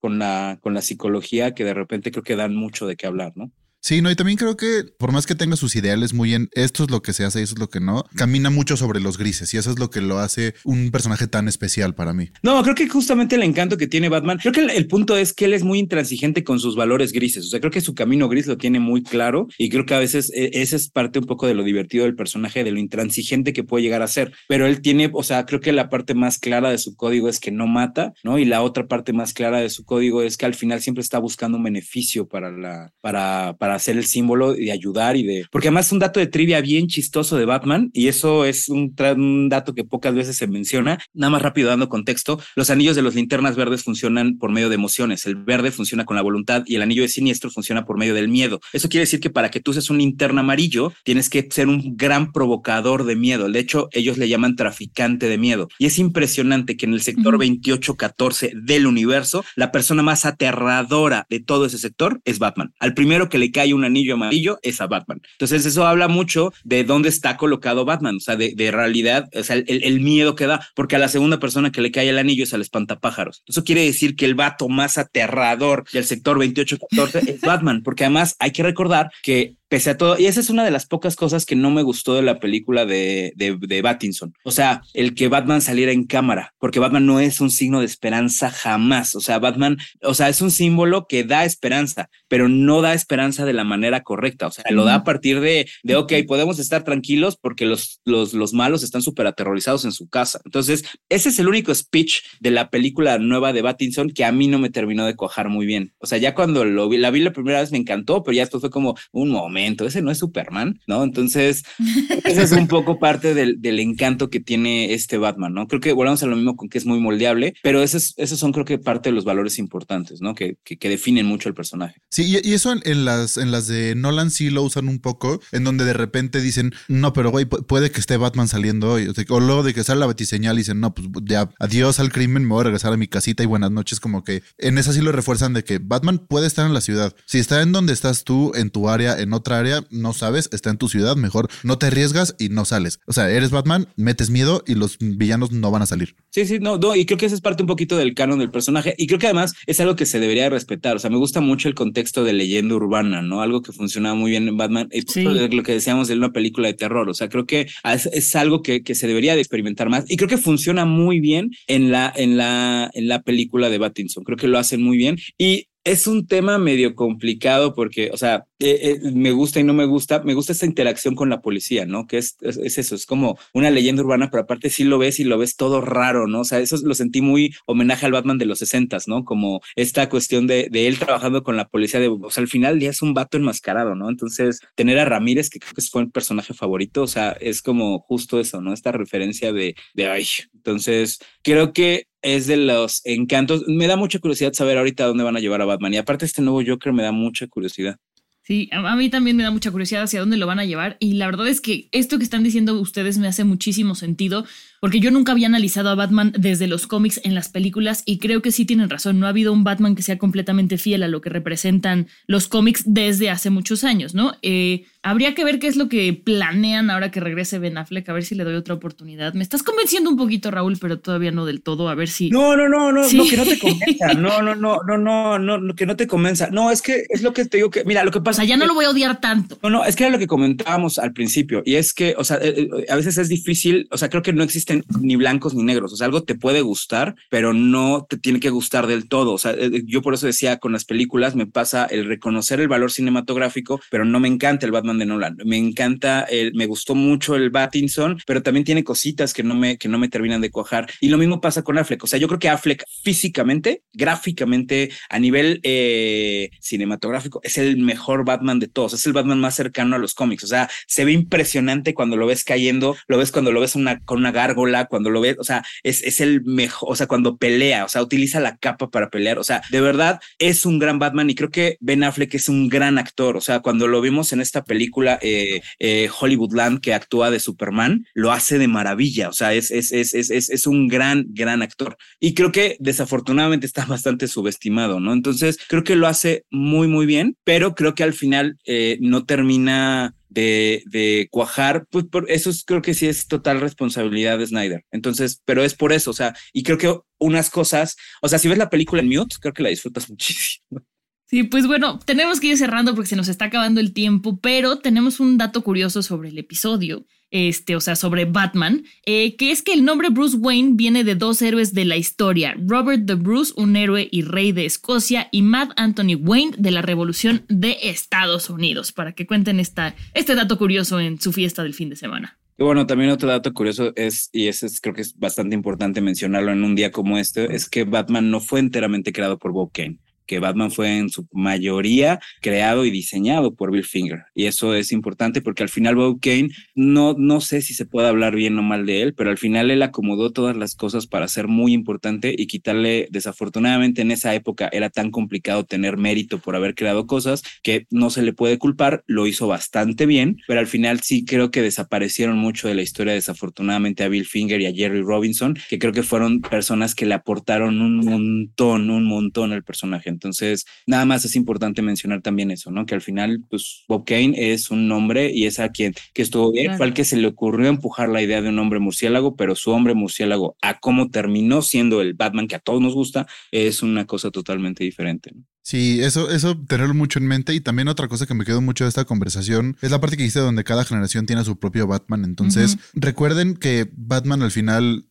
con 0.00 0.18
la, 0.18 0.58
con 0.60 0.74
la 0.74 0.82
psicología 0.82 1.54
que 1.54 1.64
de 1.64 1.74
repente 1.74 2.10
creo 2.10 2.22
que 2.22 2.36
dan 2.36 2.54
mucho 2.54 2.86
de 2.86 2.96
qué 2.96 3.06
hablar, 3.06 3.32
¿no? 3.34 3.50
Sí, 3.86 4.02
no, 4.02 4.10
y 4.10 4.16
también 4.16 4.36
creo 4.36 4.56
que 4.56 4.82
por 4.98 5.12
más 5.12 5.26
que 5.26 5.36
tenga 5.36 5.54
sus 5.54 5.76
ideales 5.76 6.12
muy 6.12 6.34
en 6.34 6.48
esto 6.54 6.82
es 6.82 6.90
lo 6.90 7.02
que 7.02 7.12
se 7.12 7.24
hace 7.24 7.38
y 7.38 7.44
eso 7.44 7.54
es 7.54 7.60
lo 7.60 7.70
que 7.70 7.78
no, 7.78 8.02
camina 8.16 8.50
mucho 8.50 8.76
sobre 8.76 8.98
los 8.98 9.16
grises 9.16 9.54
y 9.54 9.58
eso 9.58 9.70
es 9.70 9.78
lo 9.78 9.90
que 9.90 10.00
lo 10.00 10.18
hace 10.18 10.54
un 10.64 10.90
personaje 10.90 11.28
tan 11.28 11.46
especial 11.46 11.94
para 11.94 12.12
mí. 12.12 12.30
No, 12.42 12.60
creo 12.64 12.74
que 12.74 12.88
justamente 12.88 13.36
el 13.36 13.44
encanto 13.44 13.76
que 13.76 13.86
tiene 13.86 14.08
Batman, 14.08 14.38
creo 14.38 14.52
que 14.52 14.62
el, 14.62 14.88
punto 14.88 15.16
es 15.16 15.32
que 15.32 15.44
él 15.44 15.54
es 15.54 15.62
muy 15.62 15.78
intransigente 15.78 16.42
con 16.42 16.58
sus 16.58 16.74
valores 16.74 17.12
grises, 17.12 17.44
o 17.44 17.48
sea, 17.48 17.60
creo 17.60 17.70
que 17.70 17.80
su 17.80 17.94
camino 17.94 18.28
gris 18.28 18.48
lo 18.48 18.58
tiene 18.58 18.80
muy 18.80 19.04
claro 19.04 19.46
y 19.56 19.68
creo 19.68 19.86
que 19.86 19.94
a 19.94 20.00
veces 20.00 20.32
e, 20.34 20.50
esa 20.54 20.74
es 20.74 20.90
parte 20.90 21.20
un 21.20 21.26
poco 21.26 21.46
de 21.46 21.54
lo 21.54 21.62
divertido 21.62 22.06
del 22.06 22.16
personaje, 22.16 22.64
de 22.64 22.72
lo 22.72 22.80
intransigente 22.80 23.52
que 23.52 23.62
puede 23.62 23.84
llegar 23.84 24.02
a 24.02 24.08
ser, 24.08 24.32
pero 24.48 24.66
él 24.66 24.80
tiene, 24.80 25.10
o 25.12 25.22
sea, 25.22 25.46
creo 25.46 25.60
que 25.60 25.70
la 25.70 25.90
parte 25.90 26.14
más 26.14 26.40
clara 26.40 26.70
de 26.70 26.78
su 26.78 26.96
código 26.96 27.28
es 27.28 27.38
que 27.38 27.52
no 27.52 27.68
mata, 27.68 28.14
¿no? 28.24 28.36
Y 28.40 28.46
la 28.46 28.62
otra 28.62 28.88
parte 28.88 29.12
más 29.12 29.32
clara 29.32 29.60
de 29.60 29.70
su 29.70 29.84
código 29.84 30.22
es 30.22 30.36
que 30.36 30.46
al 30.46 30.54
final 30.54 30.82
siempre 30.82 31.02
está 31.02 31.20
buscando 31.20 31.56
un 31.56 31.62
beneficio 31.62 32.26
para 32.26 32.50
la, 32.50 32.92
para, 33.00 33.54
para 33.60 33.75
para 33.76 33.84
ser 33.84 33.98
el 33.98 34.06
símbolo 34.06 34.56
y 34.58 34.70
ayudar 34.70 35.16
y 35.16 35.22
de... 35.22 35.46
Porque 35.50 35.68
además 35.68 35.86
es 35.86 35.92
un 35.92 35.98
dato 35.98 36.18
de 36.18 36.26
trivia 36.26 36.62
bien 36.62 36.86
chistoso 36.86 37.36
de 37.36 37.44
Batman 37.44 37.90
y 37.92 38.08
eso 38.08 38.46
es 38.46 38.70
un, 38.70 38.94
un 39.16 39.48
dato 39.50 39.74
que 39.74 39.84
pocas 39.84 40.14
veces 40.14 40.38
se 40.38 40.46
menciona. 40.46 40.98
Nada 41.12 41.30
más 41.30 41.42
rápido 41.42 41.68
dando 41.68 41.90
contexto, 41.90 42.40
los 42.54 42.70
anillos 42.70 42.96
de 42.96 43.02
los 43.02 43.14
linternas 43.14 43.54
verdes 43.54 43.82
funcionan 43.82 44.38
por 44.38 44.50
medio 44.50 44.70
de 44.70 44.76
emociones. 44.76 45.26
El 45.26 45.36
verde 45.36 45.72
funciona 45.72 46.06
con 46.06 46.16
la 46.16 46.22
voluntad 46.22 46.62
y 46.64 46.76
el 46.76 46.82
anillo 46.82 47.02
de 47.02 47.08
siniestro 47.08 47.50
funciona 47.50 47.84
por 47.84 47.98
medio 47.98 48.14
del 48.14 48.28
miedo. 48.28 48.60
Eso 48.72 48.88
quiere 48.88 49.02
decir 49.02 49.20
que 49.20 49.28
para 49.28 49.50
que 49.50 49.60
tú 49.60 49.74
seas 49.74 49.90
un 49.90 49.98
linterna 49.98 50.40
amarillo, 50.40 50.94
tienes 51.04 51.28
que 51.28 51.46
ser 51.50 51.68
un 51.68 51.98
gran 51.98 52.32
provocador 52.32 53.04
de 53.04 53.14
miedo. 53.14 53.50
De 53.50 53.58
hecho, 53.58 53.90
ellos 53.92 54.16
le 54.16 54.30
llaman 54.30 54.56
traficante 54.56 55.28
de 55.28 55.36
miedo. 55.36 55.68
Y 55.78 55.84
es 55.84 55.98
impresionante 55.98 56.78
que 56.78 56.86
en 56.86 56.94
el 56.94 57.02
sector 57.02 57.34
uh 57.34 57.38
-huh. 57.38 57.44
2814 57.44 58.52
del 58.54 58.86
universo, 58.86 59.44
la 59.54 59.70
persona 59.70 60.02
más 60.02 60.24
aterradora 60.24 61.26
de 61.28 61.40
todo 61.40 61.66
ese 61.66 61.76
sector 61.76 62.22
es 62.24 62.38
Batman. 62.38 62.72
Al 62.78 62.94
primero 62.94 63.28
que 63.28 63.38
le 63.38 63.50
cae 63.50 63.65
un 63.72 63.84
anillo 63.84 64.14
amarillo 64.14 64.58
es 64.62 64.80
a 64.80 64.86
Batman. 64.86 65.22
Entonces 65.32 65.66
eso 65.66 65.86
habla 65.86 66.08
mucho 66.08 66.52
de 66.64 66.84
dónde 66.84 67.08
está 67.08 67.36
colocado 67.36 67.84
Batman, 67.84 68.16
o 68.16 68.20
sea, 68.20 68.36
de, 68.36 68.54
de 68.54 68.70
realidad, 68.70 69.28
o 69.34 69.42
sea, 69.42 69.56
el, 69.56 69.64
el, 69.68 70.00
miedo 70.00 70.34
que 70.34 70.46
da, 70.46 70.66
porque 70.74 70.96
a 70.96 70.98
la 70.98 71.08
segunda 71.08 71.38
persona 71.38 71.72
que 71.72 71.80
le 71.80 71.90
cae 71.90 72.08
el 72.08 72.18
anillo 72.18 72.44
es 72.44 72.54
al 72.54 72.60
espantapájaros. 72.60 73.42
Eso 73.46 73.64
quiere 73.64 73.84
decir 73.84 74.16
que 74.16 74.26
el 74.26 74.34
vato 74.34 74.68
más 74.68 74.98
aterrador 74.98 75.84
del 75.92 76.04
sector 76.04 76.36
2814 76.36 77.30
es 77.30 77.40
Batman, 77.40 77.82
porque 77.82 78.04
además 78.04 78.36
hay 78.38 78.52
que 78.52 78.62
recordar 78.62 79.10
que 79.22 79.54
pese 79.68 79.90
a 79.90 79.96
todo, 79.96 80.18
y 80.18 80.26
esa 80.26 80.40
es 80.40 80.50
una 80.50 80.64
de 80.64 80.70
las 80.70 80.86
pocas 80.86 81.16
cosas 81.16 81.44
que 81.44 81.56
no 81.56 81.70
me 81.70 81.82
gustó 81.82 82.14
de 82.14 82.22
la 82.22 82.38
película 82.38 82.86
de, 82.86 83.32
de, 83.36 83.56
de 83.58 83.82
Battinson. 83.82 84.32
O 84.44 84.50
sea, 84.50 84.82
el 84.94 85.14
que 85.14 85.28
Batman 85.28 85.60
saliera 85.60 85.92
en 85.92 86.04
cámara, 86.04 86.54
porque 86.58 86.78
Batman 86.78 87.06
no 87.06 87.18
es 87.20 87.40
un 87.40 87.50
signo 87.50 87.80
de 87.80 87.86
esperanza 87.86 88.50
jamás. 88.50 89.14
O 89.14 89.20
sea, 89.20 89.38
Batman, 89.38 89.78
o 90.02 90.14
sea, 90.14 90.28
es 90.28 90.40
un 90.40 90.50
símbolo 90.50 91.06
que 91.08 91.24
da 91.24 91.44
esperanza, 91.44 92.08
pero 92.28 92.48
no 92.48 92.80
da 92.80 92.94
esperanza 92.94 93.44
de 93.44 93.52
la 93.52 93.64
manera 93.64 94.02
correcta. 94.02 94.46
O 94.46 94.50
sea, 94.50 94.64
lo 94.70 94.84
da 94.84 94.96
a 94.96 95.04
partir 95.04 95.40
de, 95.40 95.68
de 95.82 95.96
ok, 95.96 96.12
podemos 96.28 96.58
estar 96.58 96.84
tranquilos 96.84 97.36
porque 97.36 97.66
los, 97.66 98.00
los, 98.04 98.34
los 98.34 98.52
malos 98.52 98.82
están 98.82 99.02
súper 99.02 99.26
aterrorizados 99.26 99.84
en 99.84 99.92
su 99.92 100.08
casa. 100.08 100.40
Entonces, 100.44 100.84
ese 101.08 101.30
es 101.30 101.38
el 101.38 101.48
único 101.48 101.74
speech 101.74 102.18
de 102.40 102.50
la 102.52 102.70
película 102.70 103.18
nueva 103.18 103.52
de 103.52 103.62
Battinson 103.62 104.10
que 104.10 104.24
a 104.24 104.32
mí 104.32 104.46
no 104.46 104.58
me 104.58 104.70
terminó 104.70 105.06
de 105.06 105.16
cuajar 105.16 105.48
muy 105.48 105.66
bien. 105.66 105.92
O 105.98 106.06
sea, 106.06 106.18
ya 106.18 106.34
cuando 106.34 106.64
lo 106.64 106.88
vi, 106.88 106.98
la 106.98 107.10
vi 107.10 107.20
la 107.20 107.32
primera 107.32 107.60
vez 107.60 107.72
me 107.72 107.78
encantó, 107.78 108.22
pero 108.22 108.34
ya 108.34 108.42
después 108.42 108.60
fue 108.60 108.70
como 108.70 108.94
un 109.12 109.30
momento 109.30 109.55
ese 109.56 110.02
no 110.02 110.10
es 110.10 110.18
Superman, 110.18 110.80
¿no? 110.86 111.04
Entonces, 111.04 111.64
ese 112.24 112.42
es 112.42 112.52
un 112.52 112.68
poco 112.68 112.98
parte 112.98 113.34
del, 113.34 113.60
del, 113.60 113.80
encanto 113.80 114.30
que 114.30 114.40
tiene 114.40 114.94
este 114.94 115.18
Batman, 115.18 115.54
¿no? 115.54 115.66
Creo 115.66 115.80
que 115.80 115.92
volvemos 115.92 116.22
a 116.22 116.26
lo 116.26 116.36
mismo 116.36 116.56
con 116.56 116.68
que 116.68 116.78
es 116.78 116.86
muy 116.86 117.00
moldeable, 117.00 117.54
pero 117.62 117.82
esos, 117.82 118.14
esos 118.16 118.38
son 118.38 118.52
creo 118.52 118.64
que 118.64 118.78
parte 118.78 119.10
de 119.10 119.14
los 119.14 119.24
valores 119.24 119.58
importantes, 119.58 120.20
¿no? 120.20 120.34
Que, 120.34 120.56
que, 120.64 120.76
que 120.76 120.88
definen 120.88 121.26
mucho 121.26 121.48
el 121.48 121.54
personaje. 121.54 122.00
Sí, 122.10 122.24
y, 122.24 122.48
y 122.48 122.54
eso 122.54 122.72
en, 122.72 122.80
en, 122.84 123.04
las, 123.04 123.36
en 123.36 123.50
las 123.50 123.66
de 123.66 123.94
Nolan 123.94 124.30
sí 124.30 124.50
lo 124.50 124.62
usan 124.62 124.88
un 124.88 124.98
poco, 124.98 125.40
en 125.52 125.64
donde 125.64 125.84
de 125.84 125.92
repente 125.92 126.40
dicen, 126.40 126.72
no, 126.88 127.12
pero 127.12 127.30
güey, 127.30 127.44
puede 127.44 127.90
que 127.90 128.00
esté 128.00 128.16
Batman 128.16 128.48
saliendo 128.48 128.92
hoy, 128.92 129.08
o, 129.08 129.14
sea, 129.14 129.24
o 129.28 129.40
luego 129.40 129.62
de 129.62 129.74
que 129.74 129.84
sale 129.84 130.00
la 130.00 130.06
batiseñal 130.06 130.56
y 130.56 130.58
dicen, 130.58 130.80
no, 130.80 130.94
pues 130.94 131.08
ya, 131.24 131.50
adiós 131.58 132.00
al 132.00 132.12
crimen, 132.12 132.44
me 132.44 132.50
voy 132.50 132.60
a 132.62 132.64
regresar 132.64 132.92
a 132.92 132.96
mi 132.96 133.08
casita 133.08 133.42
y 133.42 133.46
buenas 133.46 133.70
noches, 133.70 134.00
como 134.00 134.24
que 134.24 134.42
en 134.58 134.78
esa 134.78 134.92
sí 134.92 135.00
lo 135.00 135.12
refuerzan 135.12 135.52
de 135.52 135.64
que 135.64 135.78
Batman 135.78 136.18
puede 136.18 136.46
estar 136.46 136.66
en 136.66 136.74
la 136.74 136.80
ciudad. 136.80 137.14
Si 137.26 137.38
está 137.38 137.62
en 137.62 137.72
donde 137.72 137.92
estás 137.92 138.24
tú, 138.24 138.52
en 138.54 138.70
tu 138.70 138.88
área, 138.88 139.18
en 139.18 139.32
otra 139.32 139.45
área, 139.54 139.84
no 139.90 140.12
sabes, 140.12 140.48
está 140.52 140.70
en 140.70 140.78
tu 140.78 140.88
ciudad, 140.88 141.16
mejor 141.16 141.48
no 141.62 141.78
te 141.78 141.86
arriesgas 141.86 142.34
y 142.38 142.48
no 142.48 142.64
sales. 142.64 143.00
O 143.06 143.12
sea, 143.12 143.30
eres 143.30 143.50
Batman, 143.50 143.88
metes 143.96 144.30
miedo 144.30 144.62
y 144.66 144.74
los 144.74 144.98
villanos 144.98 145.52
no 145.52 145.70
van 145.70 145.82
a 145.82 145.86
salir. 145.86 146.14
Sí, 146.30 146.46
sí, 146.46 146.58
no, 146.58 146.78
no, 146.78 146.94
y 146.94 147.06
creo 147.06 147.18
que 147.18 147.26
esa 147.26 147.34
es 147.34 147.40
parte 147.40 147.62
un 147.62 147.66
poquito 147.66 147.96
del 147.96 148.14
canon 148.14 148.38
del 148.38 148.50
personaje 148.50 148.94
y 148.98 149.06
creo 149.06 149.18
que 149.18 149.26
además 149.26 149.54
es 149.66 149.80
algo 149.80 149.96
que 149.96 150.06
se 150.06 150.20
debería 150.20 150.48
respetar. 150.50 150.96
O 150.96 150.98
sea, 150.98 151.10
me 151.10 151.16
gusta 151.16 151.40
mucho 151.40 151.68
el 151.68 151.74
contexto 151.74 152.24
de 152.24 152.32
leyenda 152.32 152.74
urbana, 152.74 153.22
¿no? 153.22 153.42
Algo 153.42 153.62
que 153.62 153.72
funcionaba 153.72 154.14
muy 154.14 154.30
bien 154.30 154.48
en 154.48 154.56
Batman 154.56 154.88
y 154.92 155.02
sí. 155.02 155.22
lo 155.22 155.62
que 155.62 155.72
decíamos 155.72 156.08
de 156.08 156.14
una 156.14 156.32
película 156.32 156.68
de 156.68 156.74
terror. 156.74 157.08
O 157.08 157.14
sea, 157.14 157.28
creo 157.28 157.46
que 157.46 157.68
es, 157.84 158.06
es 158.06 158.36
algo 158.36 158.62
que, 158.62 158.82
que, 158.82 158.94
se 158.94 159.06
debería 159.06 159.34
de 159.34 159.40
experimentar 159.40 159.88
más 159.88 160.04
y 160.08 160.16
creo 160.16 160.28
que 160.28 160.38
funciona 160.38 160.84
muy 160.84 161.20
bien 161.20 161.50
en 161.66 161.90
la, 161.90 162.12
en 162.14 162.36
la, 162.36 162.90
en 162.94 163.08
la 163.08 163.22
película 163.22 163.70
de 163.70 163.78
Battinson. 163.78 164.24
Creo 164.24 164.36
que 164.36 164.48
lo 164.48 164.58
hacen 164.58 164.82
muy 164.82 164.96
bien 164.96 165.16
y 165.38 165.68
es 165.86 166.08
un 166.08 166.26
tema 166.26 166.58
medio 166.58 166.96
complicado 166.96 167.72
porque, 167.72 168.10
o 168.12 168.16
sea, 168.16 168.44
eh, 168.58 168.98
eh, 169.04 169.12
me 169.12 169.30
gusta 169.30 169.60
y 169.60 169.64
no 169.64 169.72
me 169.72 169.84
gusta, 169.84 170.20
me 170.24 170.34
gusta 170.34 170.50
esta 170.50 170.66
interacción 170.66 171.14
con 171.14 171.30
la 171.30 171.40
policía, 171.40 171.86
¿no? 171.86 172.08
Que 172.08 172.18
es, 172.18 172.36
es, 172.40 172.56
es, 172.56 172.78
eso, 172.78 172.96
es 172.96 173.06
como 173.06 173.38
una 173.54 173.70
leyenda 173.70 174.02
urbana, 174.02 174.28
pero 174.28 174.42
aparte 174.42 174.68
sí 174.68 174.82
lo 174.82 174.98
ves 174.98 175.20
y 175.20 175.24
lo 175.24 175.38
ves 175.38 175.54
todo 175.54 175.80
raro, 175.80 176.26
¿no? 176.26 176.40
O 176.40 176.44
sea, 176.44 176.58
eso 176.58 176.76
lo 176.82 176.92
sentí 176.96 177.20
muy 177.20 177.54
homenaje 177.66 178.04
al 178.04 178.10
Batman 178.10 178.36
de 178.36 178.46
los 178.46 178.58
sesentas, 178.58 179.06
¿no? 179.06 179.24
Como 179.24 179.60
esta 179.76 180.08
cuestión 180.08 180.48
de, 180.48 180.68
de, 180.72 180.88
él 180.88 180.98
trabajando 180.98 181.44
con 181.44 181.56
la 181.56 181.68
policía, 181.68 182.00
de, 182.00 182.08
o 182.08 182.30
sea, 182.30 182.40
al 182.40 182.48
final 182.48 182.80
ya 182.80 182.90
es 182.90 183.00
un 183.00 183.14
vato 183.14 183.36
enmascarado, 183.36 183.94
¿no? 183.94 184.10
Entonces, 184.10 184.58
tener 184.74 184.98
a 184.98 185.04
Ramírez, 185.04 185.50
que 185.50 185.60
creo 185.60 185.72
que 185.72 185.82
fue 185.82 186.02
el 186.02 186.10
personaje 186.10 186.52
favorito, 186.52 187.02
o 187.02 187.06
sea, 187.06 187.30
es 187.40 187.62
como 187.62 188.00
justo 188.00 188.40
eso, 188.40 188.60
¿no? 188.60 188.72
Esta 188.72 188.90
referencia 188.90 189.52
de, 189.52 189.76
de 189.94 190.08
ay, 190.08 190.26
entonces, 190.52 191.20
creo 191.44 191.72
que 191.72 192.08
es 192.26 192.48
de 192.48 192.56
los 192.56 193.02
encantos. 193.04 193.62
Me 193.68 193.86
da 193.86 193.96
mucha 193.96 194.18
curiosidad 194.18 194.52
saber 194.52 194.78
ahorita 194.78 195.06
dónde 195.06 195.22
van 195.22 195.36
a 195.36 195.40
llevar 195.40 195.62
a 195.62 195.64
Batman. 195.64 195.94
Y 195.94 195.96
aparte 195.96 196.24
este 196.24 196.42
nuevo 196.42 196.60
Joker 196.66 196.92
me 196.92 197.04
da 197.04 197.12
mucha 197.12 197.46
curiosidad. 197.46 197.98
Sí, 198.42 198.68
a 198.70 198.94
mí 198.94 199.10
también 199.10 199.36
me 199.36 199.42
da 199.42 199.50
mucha 199.50 199.72
curiosidad 199.72 200.04
hacia 200.04 200.20
dónde 200.20 200.36
lo 200.36 200.46
van 200.46 200.60
a 200.60 200.64
llevar 200.64 200.96
y 201.00 201.14
la 201.14 201.26
verdad 201.26 201.48
es 201.48 201.60
que 201.60 201.88
esto 201.90 202.16
que 202.16 202.22
están 202.22 202.44
diciendo 202.44 202.80
ustedes 202.80 203.18
me 203.18 203.26
hace 203.26 203.42
muchísimo 203.42 203.96
sentido 203.96 204.44
porque 204.80 205.00
yo 205.00 205.10
nunca 205.10 205.32
había 205.32 205.46
analizado 205.46 205.90
a 205.90 205.94
Batman 205.94 206.32
desde 206.38 206.66
los 206.66 206.86
cómics 206.86 207.20
en 207.24 207.34
las 207.34 207.48
películas 207.48 208.02
y 208.06 208.18
creo 208.18 208.42
que 208.42 208.52
sí 208.52 208.64
tienen 208.64 208.90
razón, 208.90 209.18
no 209.18 209.26
ha 209.26 209.30
habido 209.30 209.52
un 209.52 209.64
Batman 209.64 209.94
que 209.94 210.02
sea 210.02 210.18
completamente 210.18 210.78
fiel 210.78 211.02
a 211.02 211.08
lo 211.08 211.20
que 211.20 211.30
representan 211.30 212.08
los 212.26 212.48
cómics 212.48 212.82
desde 212.86 213.30
hace 213.30 213.50
muchos 213.50 213.84
años, 213.84 214.14
¿no? 214.14 214.34
Eh, 214.42 214.84
habría 215.02 215.34
que 215.34 215.44
ver 215.44 215.58
qué 215.58 215.68
es 215.68 215.76
lo 215.76 215.88
que 215.88 216.12
planean 216.12 216.90
ahora 216.90 217.10
que 217.10 217.20
regrese 217.20 217.58
Ben 217.58 217.78
Affleck, 217.78 218.08
a 218.08 218.12
ver 218.12 218.24
si 218.24 218.34
le 218.34 218.44
doy 218.44 218.54
otra 218.54 218.74
oportunidad. 218.74 219.34
Me 219.34 219.42
estás 219.42 219.62
convenciendo 219.62 220.10
un 220.10 220.16
poquito, 220.16 220.50
Raúl, 220.50 220.78
pero 220.80 220.98
todavía 220.98 221.30
no 221.30 221.46
del 221.46 221.62
todo, 221.62 221.88
a 221.88 221.94
ver 221.94 222.08
si... 222.08 222.30
No, 222.30 222.56
no, 222.56 222.68
no, 222.68 222.92
no, 222.92 223.04
¿Sí? 223.04 223.16
no 223.16 223.24
que 223.24 223.36
no 223.36 223.44
te 223.44 223.58
convenza, 223.60 224.14
no, 224.14 224.42
no, 224.42 224.54
no, 224.54 224.80
no, 224.86 224.98
no, 224.98 225.38
no, 225.38 225.58
no, 225.58 225.74
que 225.74 225.86
no 225.86 225.96
te 225.96 226.06
convenza. 226.06 226.48
No, 226.50 226.70
es 226.70 226.82
que 226.82 227.04
es 227.08 227.22
lo 227.22 227.32
que 227.32 227.44
te 227.44 227.58
digo 227.58 227.70
que, 227.70 227.84
mira, 227.84 228.04
lo 228.04 228.10
que 228.10 228.20
pasa... 228.20 228.42
O 228.42 228.44
sea, 228.44 228.48
ya 228.48 228.56
no 228.56 228.66
lo 228.66 228.74
voy 228.74 228.84
a 228.84 228.90
odiar 228.90 229.20
tanto. 229.20 229.58
No, 229.62 229.70
no, 229.70 229.84
es 229.84 229.94
que 229.94 230.04
era 230.04 230.12
lo 230.12 230.18
que 230.18 230.26
comentábamos 230.26 230.98
al 230.98 231.12
principio 231.12 231.62
y 231.64 231.76
es 231.76 231.94
que, 231.94 232.14
o 232.18 232.24
sea, 232.24 232.38
eh, 232.42 232.68
a 232.88 232.96
veces 232.96 233.16
es 233.18 233.28
difícil, 233.28 233.86
o 233.90 233.98
sea, 233.98 234.08
creo 234.08 234.22
que 234.22 234.32
no 234.32 234.42
existen 234.66 234.84
ni 235.00 235.16
blancos 235.16 235.54
ni 235.54 235.62
negros, 235.62 235.92
o 235.92 235.96
sea, 235.96 236.06
algo 236.06 236.24
te 236.24 236.34
puede 236.34 236.60
gustar, 236.60 237.14
pero 237.30 237.52
no 237.52 238.06
te 238.08 238.18
tiene 238.18 238.40
que 238.40 238.50
gustar 238.50 238.86
del 238.86 239.08
todo, 239.08 239.32
o 239.32 239.38
sea, 239.38 239.52
eh, 239.52 239.82
yo 239.86 240.02
por 240.02 240.14
eso 240.14 240.26
decía 240.26 240.58
con 240.58 240.72
las 240.72 240.84
películas 240.84 241.36
me 241.36 241.46
pasa 241.46 241.86
el 241.86 242.06
reconocer 242.06 242.60
el 242.60 242.68
valor 242.68 242.90
cinematográfico, 242.90 243.80
pero 243.90 244.04
no 244.04 244.18
me 244.18 244.28
encanta 244.28 244.66
el 244.66 244.72
Batman 244.72 244.98
de 244.98 245.06
Nolan, 245.06 245.36
me 245.44 245.56
encanta, 245.56 246.22
el, 246.22 246.54
me 246.54 246.66
gustó 246.66 246.94
mucho 246.94 247.36
el 247.36 247.50
Battinson, 247.50 248.18
pero 248.26 248.42
también 248.42 248.64
tiene 248.64 248.82
cositas 248.82 249.32
que 249.32 249.42
no 249.42 249.54
me, 249.54 249.78
que 249.78 249.88
no 249.88 249.98
me 249.98 250.08
terminan 250.08 250.40
de 250.40 250.50
cuajar 250.50 250.90
y 251.00 251.08
lo 251.08 251.18
mismo 251.18 251.40
pasa 251.40 251.62
con 251.62 251.78
Affleck, 251.78 252.02
o 252.02 252.06
sea, 252.06 252.18
yo 252.18 252.26
creo 252.26 252.40
que 252.40 252.48
Affleck 252.48 252.84
físicamente, 253.04 253.82
gráficamente, 253.92 254.90
a 255.08 255.18
nivel 255.18 255.60
eh, 255.62 256.50
cinematográfico, 256.60 257.40
es 257.44 257.58
el 257.58 257.76
mejor 257.78 258.24
Batman 258.24 258.58
de 258.58 258.68
todos, 258.68 258.94
es 258.94 259.06
el 259.06 259.12
Batman 259.12 259.40
más 259.40 259.54
cercano 259.54 259.94
a 259.94 259.98
los 259.98 260.14
cómics, 260.14 260.44
o 260.44 260.48
sea, 260.48 260.68
se 260.86 261.04
ve 261.04 261.12
impresionante 261.12 261.94
cuando 261.94 262.16
lo 262.16 262.26
ves 262.26 262.42
cayendo, 262.42 262.96
lo 263.06 263.18
ves 263.18 263.30
cuando 263.30 263.52
lo 263.52 263.60
ves 263.60 263.76
una, 263.76 264.00
con 264.00 264.18
una 264.18 264.32
gárgola, 264.56 264.86
cuando 264.86 265.10
lo 265.10 265.20
ves, 265.20 265.36
o 265.38 265.44
sea, 265.44 265.64
es, 265.82 266.02
es 266.02 266.20
el 266.20 266.42
mejor, 266.44 266.88
o 266.90 266.96
sea, 266.96 267.06
cuando 267.06 267.36
pelea, 267.36 267.84
o 267.84 267.88
sea, 267.88 268.02
utiliza 268.02 268.40
la 268.40 268.56
capa 268.56 268.90
para 268.90 269.10
pelear, 269.10 269.38
o 269.38 269.44
sea, 269.44 269.62
de 269.70 269.80
verdad 269.80 270.20
es 270.38 270.64
un 270.64 270.78
gran 270.78 270.98
Batman 270.98 271.28
y 271.30 271.34
creo 271.34 271.50
que 271.50 271.76
Ben 271.80 272.02
Affleck 272.02 272.34
es 272.34 272.48
un 272.48 272.68
gran 272.68 272.98
actor, 272.98 273.36
o 273.36 273.40
sea, 273.40 273.60
cuando 273.60 273.86
lo 273.86 274.00
vimos 274.00 274.32
en 274.32 274.40
esta 274.40 274.64
película 274.64 275.18
eh, 275.22 275.60
eh, 275.78 276.08
Hollywoodland 276.18 276.80
que 276.80 276.94
actúa 276.94 277.30
de 277.30 277.40
Superman, 277.40 278.06
lo 278.14 278.32
hace 278.32 278.58
de 278.58 278.68
maravilla, 278.68 279.28
o 279.28 279.32
sea, 279.32 279.52
es, 279.54 279.70
es, 279.70 279.92
es, 279.92 280.14
es, 280.14 280.30
es, 280.30 280.66
un 280.66 280.88
gran, 280.88 281.26
gran 281.28 281.62
actor 281.62 281.96
y 282.18 282.34
creo 282.34 282.50
que 282.50 282.76
desafortunadamente 282.80 283.66
está 283.66 283.84
bastante 283.86 284.26
subestimado, 284.28 285.00
¿no? 285.00 285.12
Entonces, 285.12 285.58
creo 285.68 285.84
que 285.84 285.96
lo 285.96 286.06
hace 286.06 286.44
muy, 286.50 286.88
muy 286.88 287.06
bien, 287.06 287.36
pero 287.44 287.74
creo 287.74 287.94
que 287.94 288.02
al 288.02 288.14
final 288.14 288.56
eh, 288.64 288.98
no 289.00 289.24
termina 289.24 290.14
de, 290.28 291.28
cuajar, 291.30 291.86
pues 291.90 292.04
por 292.06 292.30
eso 292.30 292.50
es, 292.50 292.64
creo 292.64 292.82
que 292.82 292.94
sí 292.94 293.06
es 293.06 293.26
total 293.26 293.60
responsabilidad 293.60 294.38
de 294.38 294.46
Snyder. 294.46 294.84
Entonces, 294.90 295.42
pero 295.44 295.64
es 295.64 295.74
por 295.74 295.92
eso, 295.92 296.10
o 296.10 296.14
sea, 296.14 296.34
y 296.52 296.62
creo 296.62 296.78
que 296.78 296.98
unas 297.18 297.50
cosas, 297.50 297.96
o 298.22 298.28
sea, 298.28 298.38
si 298.38 298.48
ves 298.48 298.58
la 298.58 298.70
película 298.70 299.02
en 299.02 299.08
mute, 299.08 299.36
creo 299.40 299.54
que 299.54 299.62
la 299.62 299.68
disfrutas 299.70 300.08
muchísimo. 300.10 300.82
Sí, 301.28 301.42
pues 301.42 301.66
bueno, 301.66 301.98
tenemos 301.98 302.38
que 302.38 302.48
ir 302.48 302.56
cerrando 302.56 302.94
porque 302.94 303.08
se 303.08 303.16
nos 303.16 303.26
está 303.26 303.46
acabando 303.46 303.80
el 303.80 303.92
tiempo, 303.92 304.38
pero 304.40 304.78
tenemos 304.78 305.18
un 305.18 305.38
dato 305.38 305.64
curioso 305.64 306.00
sobre 306.00 306.28
el 306.28 306.38
episodio, 306.38 307.04
este, 307.36 307.76
o 307.76 307.80
sea, 307.80 307.96
sobre 307.96 308.24
Batman, 308.24 308.84
eh, 309.04 309.36
que 309.36 309.50
es 309.50 309.62
que 309.62 309.74
el 309.74 309.84
nombre 309.84 310.08
Bruce 310.08 310.36
Wayne 310.36 310.70
viene 310.74 311.04
de 311.04 311.14
dos 311.14 311.42
héroes 311.42 311.74
de 311.74 311.84
la 311.84 311.96
historia, 311.96 312.56
Robert 312.66 313.04
the 313.06 313.14
Bruce, 313.14 313.52
un 313.56 313.76
héroe 313.76 314.08
y 314.10 314.22
rey 314.22 314.52
de 314.52 314.64
Escocia, 314.64 315.28
y 315.30 315.42
Matt 315.42 315.72
Anthony 315.76 316.16
Wayne 316.18 316.54
de 316.56 316.70
la 316.70 316.80
Revolución 316.82 317.44
de 317.48 317.76
Estados 317.82 318.48
Unidos, 318.48 318.92
para 318.92 319.12
que 319.12 319.26
cuenten 319.26 319.60
esta, 319.60 319.94
este 320.14 320.34
dato 320.34 320.56
curioso 320.56 320.98
en 320.98 321.20
su 321.20 321.32
fiesta 321.32 321.62
del 321.62 321.74
fin 321.74 321.90
de 321.90 321.96
semana. 321.96 322.38
Y 322.58 322.64
bueno, 322.64 322.86
también 322.86 323.10
otro 323.10 323.28
dato 323.28 323.52
curioso 323.52 323.92
es, 323.96 324.30
y 324.32 324.46
ese 324.46 324.64
es, 324.64 324.80
creo 324.80 324.94
que 324.94 325.02
es 325.02 325.18
bastante 325.18 325.54
importante 325.54 326.00
mencionarlo 326.00 326.52
en 326.52 326.64
un 326.64 326.74
día 326.74 326.90
como 326.90 327.18
este, 327.18 327.54
es 327.54 327.68
que 327.68 327.84
Batman 327.84 328.30
no 328.30 328.40
fue 328.40 328.60
enteramente 328.60 329.12
creado 329.12 329.38
por 329.38 329.52
Bob 329.52 329.72
Kane. 329.72 329.98
Que 330.26 330.38
Batman 330.38 330.70
fue 330.70 330.98
en 330.98 331.08
su 331.08 331.26
mayoría 331.32 332.20
creado 332.40 332.84
y 332.84 332.90
diseñado 332.90 333.54
por 333.54 333.70
Bill 333.70 333.84
Finger. 333.84 334.24
Y 334.34 334.46
eso 334.46 334.74
es 334.74 334.92
importante 334.92 335.40
porque 335.40 335.62
al 335.62 335.68
final 335.68 335.96
Bob 335.96 336.20
Kane, 336.20 336.50
no, 336.74 337.14
no 337.18 337.40
sé 337.40 337.62
si 337.62 337.74
se 337.74 337.86
puede 337.86 338.08
hablar 338.08 338.34
bien 338.34 338.58
o 338.58 338.62
mal 338.62 338.86
de 338.86 339.02
él, 339.02 339.14
pero 339.14 339.30
al 339.30 339.38
final 339.38 339.70
él 339.70 339.82
acomodó 339.82 340.32
todas 340.32 340.56
las 340.56 340.74
cosas 340.74 341.06
para 341.06 341.28
ser 341.28 341.48
muy 341.48 341.72
importante 341.72 342.34
y 342.36 342.46
quitarle, 342.46 343.08
desafortunadamente 343.10 344.02
en 344.02 344.10
esa 344.10 344.34
época 344.34 344.68
era 344.72 344.90
tan 344.90 345.10
complicado 345.10 345.64
tener 345.64 345.96
mérito 345.96 346.38
por 346.38 346.56
haber 346.56 346.74
creado 346.74 347.06
cosas 347.06 347.42
que 347.62 347.86
no 347.90 348.10
se 348.10 348.22
le 348.22 348.32
puede 348.32 348.58
culpar, 348.58 349.04
lo 349.06 349.26
hizo 349.26 349.46
bastante 349.46 350.06
bien, 350.06 350.38
pero 350.46 350.60
al 350.60 350.66
final 350.66 351.00
sí 351.00 351.24
creo 351.24 351.50
que 351.50 351.62
desaparecieron 351.62 352.38
mucho 352.38 352.68
de 352.68 352.74
la 352.74 352.82
historia 352.82 353.12
desafortunadamente 353.12 354.04
a 354.04 354.08
Bill 354.08 354.26
Finger 354.26 354.60
y 354.60 354.66
a 354.66 354.72
Jerry 354.72 355.02
Robinson, 355.02 355.56
que 355.68 355.78
creo 355.78 355.92
que 355.92 356.02
fueron 356.02 356.40
personas 356.40 356.94
que 356.94 357.06
le 357.06 357.14
aportaron 357.14 357.80
un 357.80 357.98
montón, 357.98 358.90
un 358.90 359.04
montón 359.04 359.52
al 359.52 359.62
personaje. 359.62 360.15
Entonces, 360.16 360.64
nada 360.86 361.04
más 361.04 361.24
es 361.26 361.36
importante 361.36 361.82
mencionar 361.82 362.22
también 362.22 362.50
eso, 362.50 362.70
¿no? 362.70 362.86
Que 362.86 362.94
al 362.94 363.02
final, 363.02 363.44
pues 363.50 363.84
Bob 363.86 364.06
Kane 364.06 364.52
es 364.52 364.70
un 364.70 364.88
nombre 364.88 365.30
y 365.30 365.44
es 365.44 365.58
a 365.58 365.68
quien 365.68 365.94
que 366.14 366.22
estuvo 366.22 366.52
bien, 366.52 366.78
fue 366.78 366.86
al 366.86 366.94
que 366.94 367.04
se 367.04 367.18
le 367.18 367.26
ocurrió 367.28 367.68
empujar 367.68 368.08
la 368.08 368.22
idea 368.22 368.40
de 368.40 368.48
un 368.48 368.58
hombre 368.58 368.80
murciélago, 368.80 369.36
pero 369.36 369.54
su 369.54 369.70
hombre 369.72 369.94
murciélago 369.94 370.56
a 370.62 370.78
cómo 370.78 371.10
terminó 371.10 371.60
siendo 371.60 372.00
el 372.00 372.14
Batman 372.14 372.48
que 372.48 372.56
a 372.56 372.60
todos 372.60 372.80
nos 372.80 372.94
gusta 372.94 373.26
es 373.50 373.82
una 373.82 374.06
cosa 374.06 374.30
totalmente 374.30 374.82
diferente. 374.84 375.32
¿no? 375.34 375.44
Sí, 375.66 376.00
eso, 376.00 376.30
eso 376.30 376.56
tenerlo 376.56 376.94
mucho 376.94 377.18
en 377.18 377.26
mente. 377.26 377.52
Y 377.52 377.60
también 377.60 377.88
otra 377.88 378.06
cosa 378.06 378.24
que 378.24 378.34
me 378.34 378.44
quedó 378.44 378.60
mucho 378.60 378.84
de 378.84 378.88
esta 378.88 379.04
conversación 379.04 379.76
es 379.82 379.90
la 379.90 380.00
parte 380.00 380.16
que 380.16 380.22
dice 380.22 380.38
donde 380.38 380.62
cada 380.62 380.84
generación 380.84 381.26
tiene 381.26 381.42
su 381.42 381.58
propio 381.58 381.88
Batman. 381.88 382.24
Entonces, 382.24 382.78
recuerden 382.94 383.56
que 383.56 383.90
Batman 383.96 384.42
al 384.42 384.52
final 384.52 385.06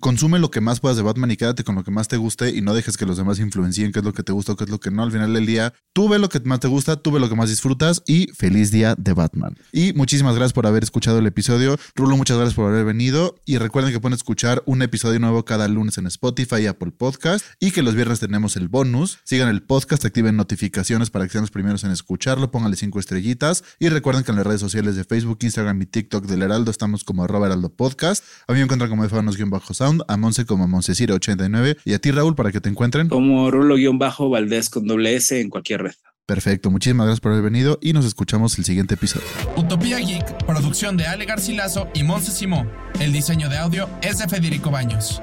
consume 0.00 0.38
lo 0.38 0.50
que 0.50 0.60
más 0.60 0.80
puedas 0.80 0.96
de 0.96 1.02
Batman 1.02 1.30
y 1.30 1.36
quédate 1.36 1.62
con 1.62 1.74
lo 1.74 1.84
que 1.84 1.90
más 1.90 2.08
te 2.08 2.16
guste 2.16 2.50
y 2.50 2.62
no 2.62 2.74
dejes 2.74 2.96
que 2.96 3.04
los 3.04 3.16
demás 3.16 3.38
influencien 3.38 3.92
qué 3.92 3.98
es 3.98 4.04
lo 4.04 4.12
que 4.12 4.22
te 4.22 4.32
gusta 4.32 4.52
o 4.52 4.56
qué 4.56 4.64
es 4.64 4.70
lo 4.70 4.80
que 4.80 4.90
no. 4.90 5.02
Al 5.02 5.12
final 5.12 5.34
del 5.34 5.46
día, 5.46 5.74
tú 5.92 6.08
ve 6.08 6.18
lo 6.18 6.28
que 6.28 6.40
más 6.40 6.60
te 6.60 6.68
gusta, 6.68 6.96
tú 6.96 7.12
ve 7.12 7.20
lo 7.20 7.28
que 7.28 7.36
más 7.36 7.50
disfrutas 7.50 8.02
y 8.06 8.28
feliz 8.34 8.70
día 8.70 8.94
de 8.96 9.12
Batman. 9.12 9.54
Y 9.72 9.92
muchísimas 9.92 10.34
gracias 10.34 10.52
por 10.52 10.66
haber 10.66 10.82
escuchado 10.82 11.18
el 11.18 11.26
episodio. 11.26 11.78
Rulo, 11.94 12.16
muchas 12.16 12.36
gracias 12.36 12.54
por 12.54 12.70
haber 12.70 12.84
venido 12.84 13.36
y 13.44 13.58
recuerden 13.58 13.92
que 13.92 14.00
pueden 14.00 14.14
escuchar 14.14 14.62
un 14.66 14.82
episodio 14.82 15.18
nuevo 15.20 15.44
cada 15.44 15.68
lunes 15.68 15.98
en 15.98 16.06
Spotify 16.06 16.62
y 16.62 16.66
Apple 16.66 16.92
Podcast 16.92 17.44
y 17.60 17.70
que 17.70 17.82
los 17.82 17.94
viernes 17.94 18.20
tenemos 18.20 18.56
el 18.56 18.68
bonus. 18.68 19.18
Sigan 19.24 19.48
el 19.48 19.62
podcast, 19.62 20.04
activen 20.04 20.36
notificaciones 20.36 21.10
para 21.10 21.26
que 21.26 21.32
sean 21.32 21.42
los 21.42 21.50
primeros 21.50 21.84
en 21.84 21.90
escucharlo, 21.90 22.50
pónganle 22.50 22.76
cinco 22.76 23.00
estrellitas 23.00 23.64
y 23.78 23.88
recuerden 23.90 24.24
que 24.24 24.32
en 24.32 24.38
las 24.38 24.46
redes 24.46 24.60
sociales 24.60 24.96
de 24.96 25.04
Facebook, 25.04 25.38
Instagram 25.42 25.80
y 25.82 25.86
TikTok 25.86 26.24
del 26.26 26.42
Heraldo 26.42 26.70
estamos 26.70 27.04
como 27.04 27.22
arroba 27.22 27.46
Heraldo 27.46 27.68
Podcast. 27.68 28.24
A 28.48 28.52
mí 28.52 28.58
me 28.58 28.64
encuentran 28.64 28.90
como 28.90 29.02
bajo 29.02 29.25
sound 29.32 30.02
a 30.08 30.16
Monse 30.16 30.46
como 30.46 30.66
Monseciro89 30.66 31.78
y 31.84 31.94
a 31.94 31.98
ti 31.98 32.10
Raúl 32.10 32.34
para 32.34 32.52
que 32.52 32.60
te 32.60 32.68
encuentren. 32.68 33.08
Como 33.08 33.50
Rulo-Valdés 33.50 34.70
con 34.70 34.86
doble 34.86 35.16
S 35.16 35.40
en 35.40 35.50
cualquier 35.50 35.82
red. 35.82 35.94
Perfecto, 36.26 36.72
muchísimas 36.72 37.06
gracias 37.06 37.20
por 37.20 37.32
haber 37.32 37.44
venido 37.44 37.78
y 37.80 37.92
nos 37.92 38.04
escuchamos 38.04 38.58
el 38.58 38.64
siguiente 38.64 38.94
episodio. 38.94 39.26
Utopía 39.56 39.98
Geek, 39.98 40.44
producción 40.44 40.96
de 40.96 41.06
Ale 41.06 41.24
Garcilaso 41.24 41.88
y 41.94 42.02
Monse 42.02 42.32
Simó. 42.32 42.66
El 42.98 43.12
diseño 43.12 43.48
de 43.48 43.58
audio 43.58 43.88
es 44.02 44.18
de 44.18 44.26
Federico 44.26 44.72
Baños. 44.72 45.22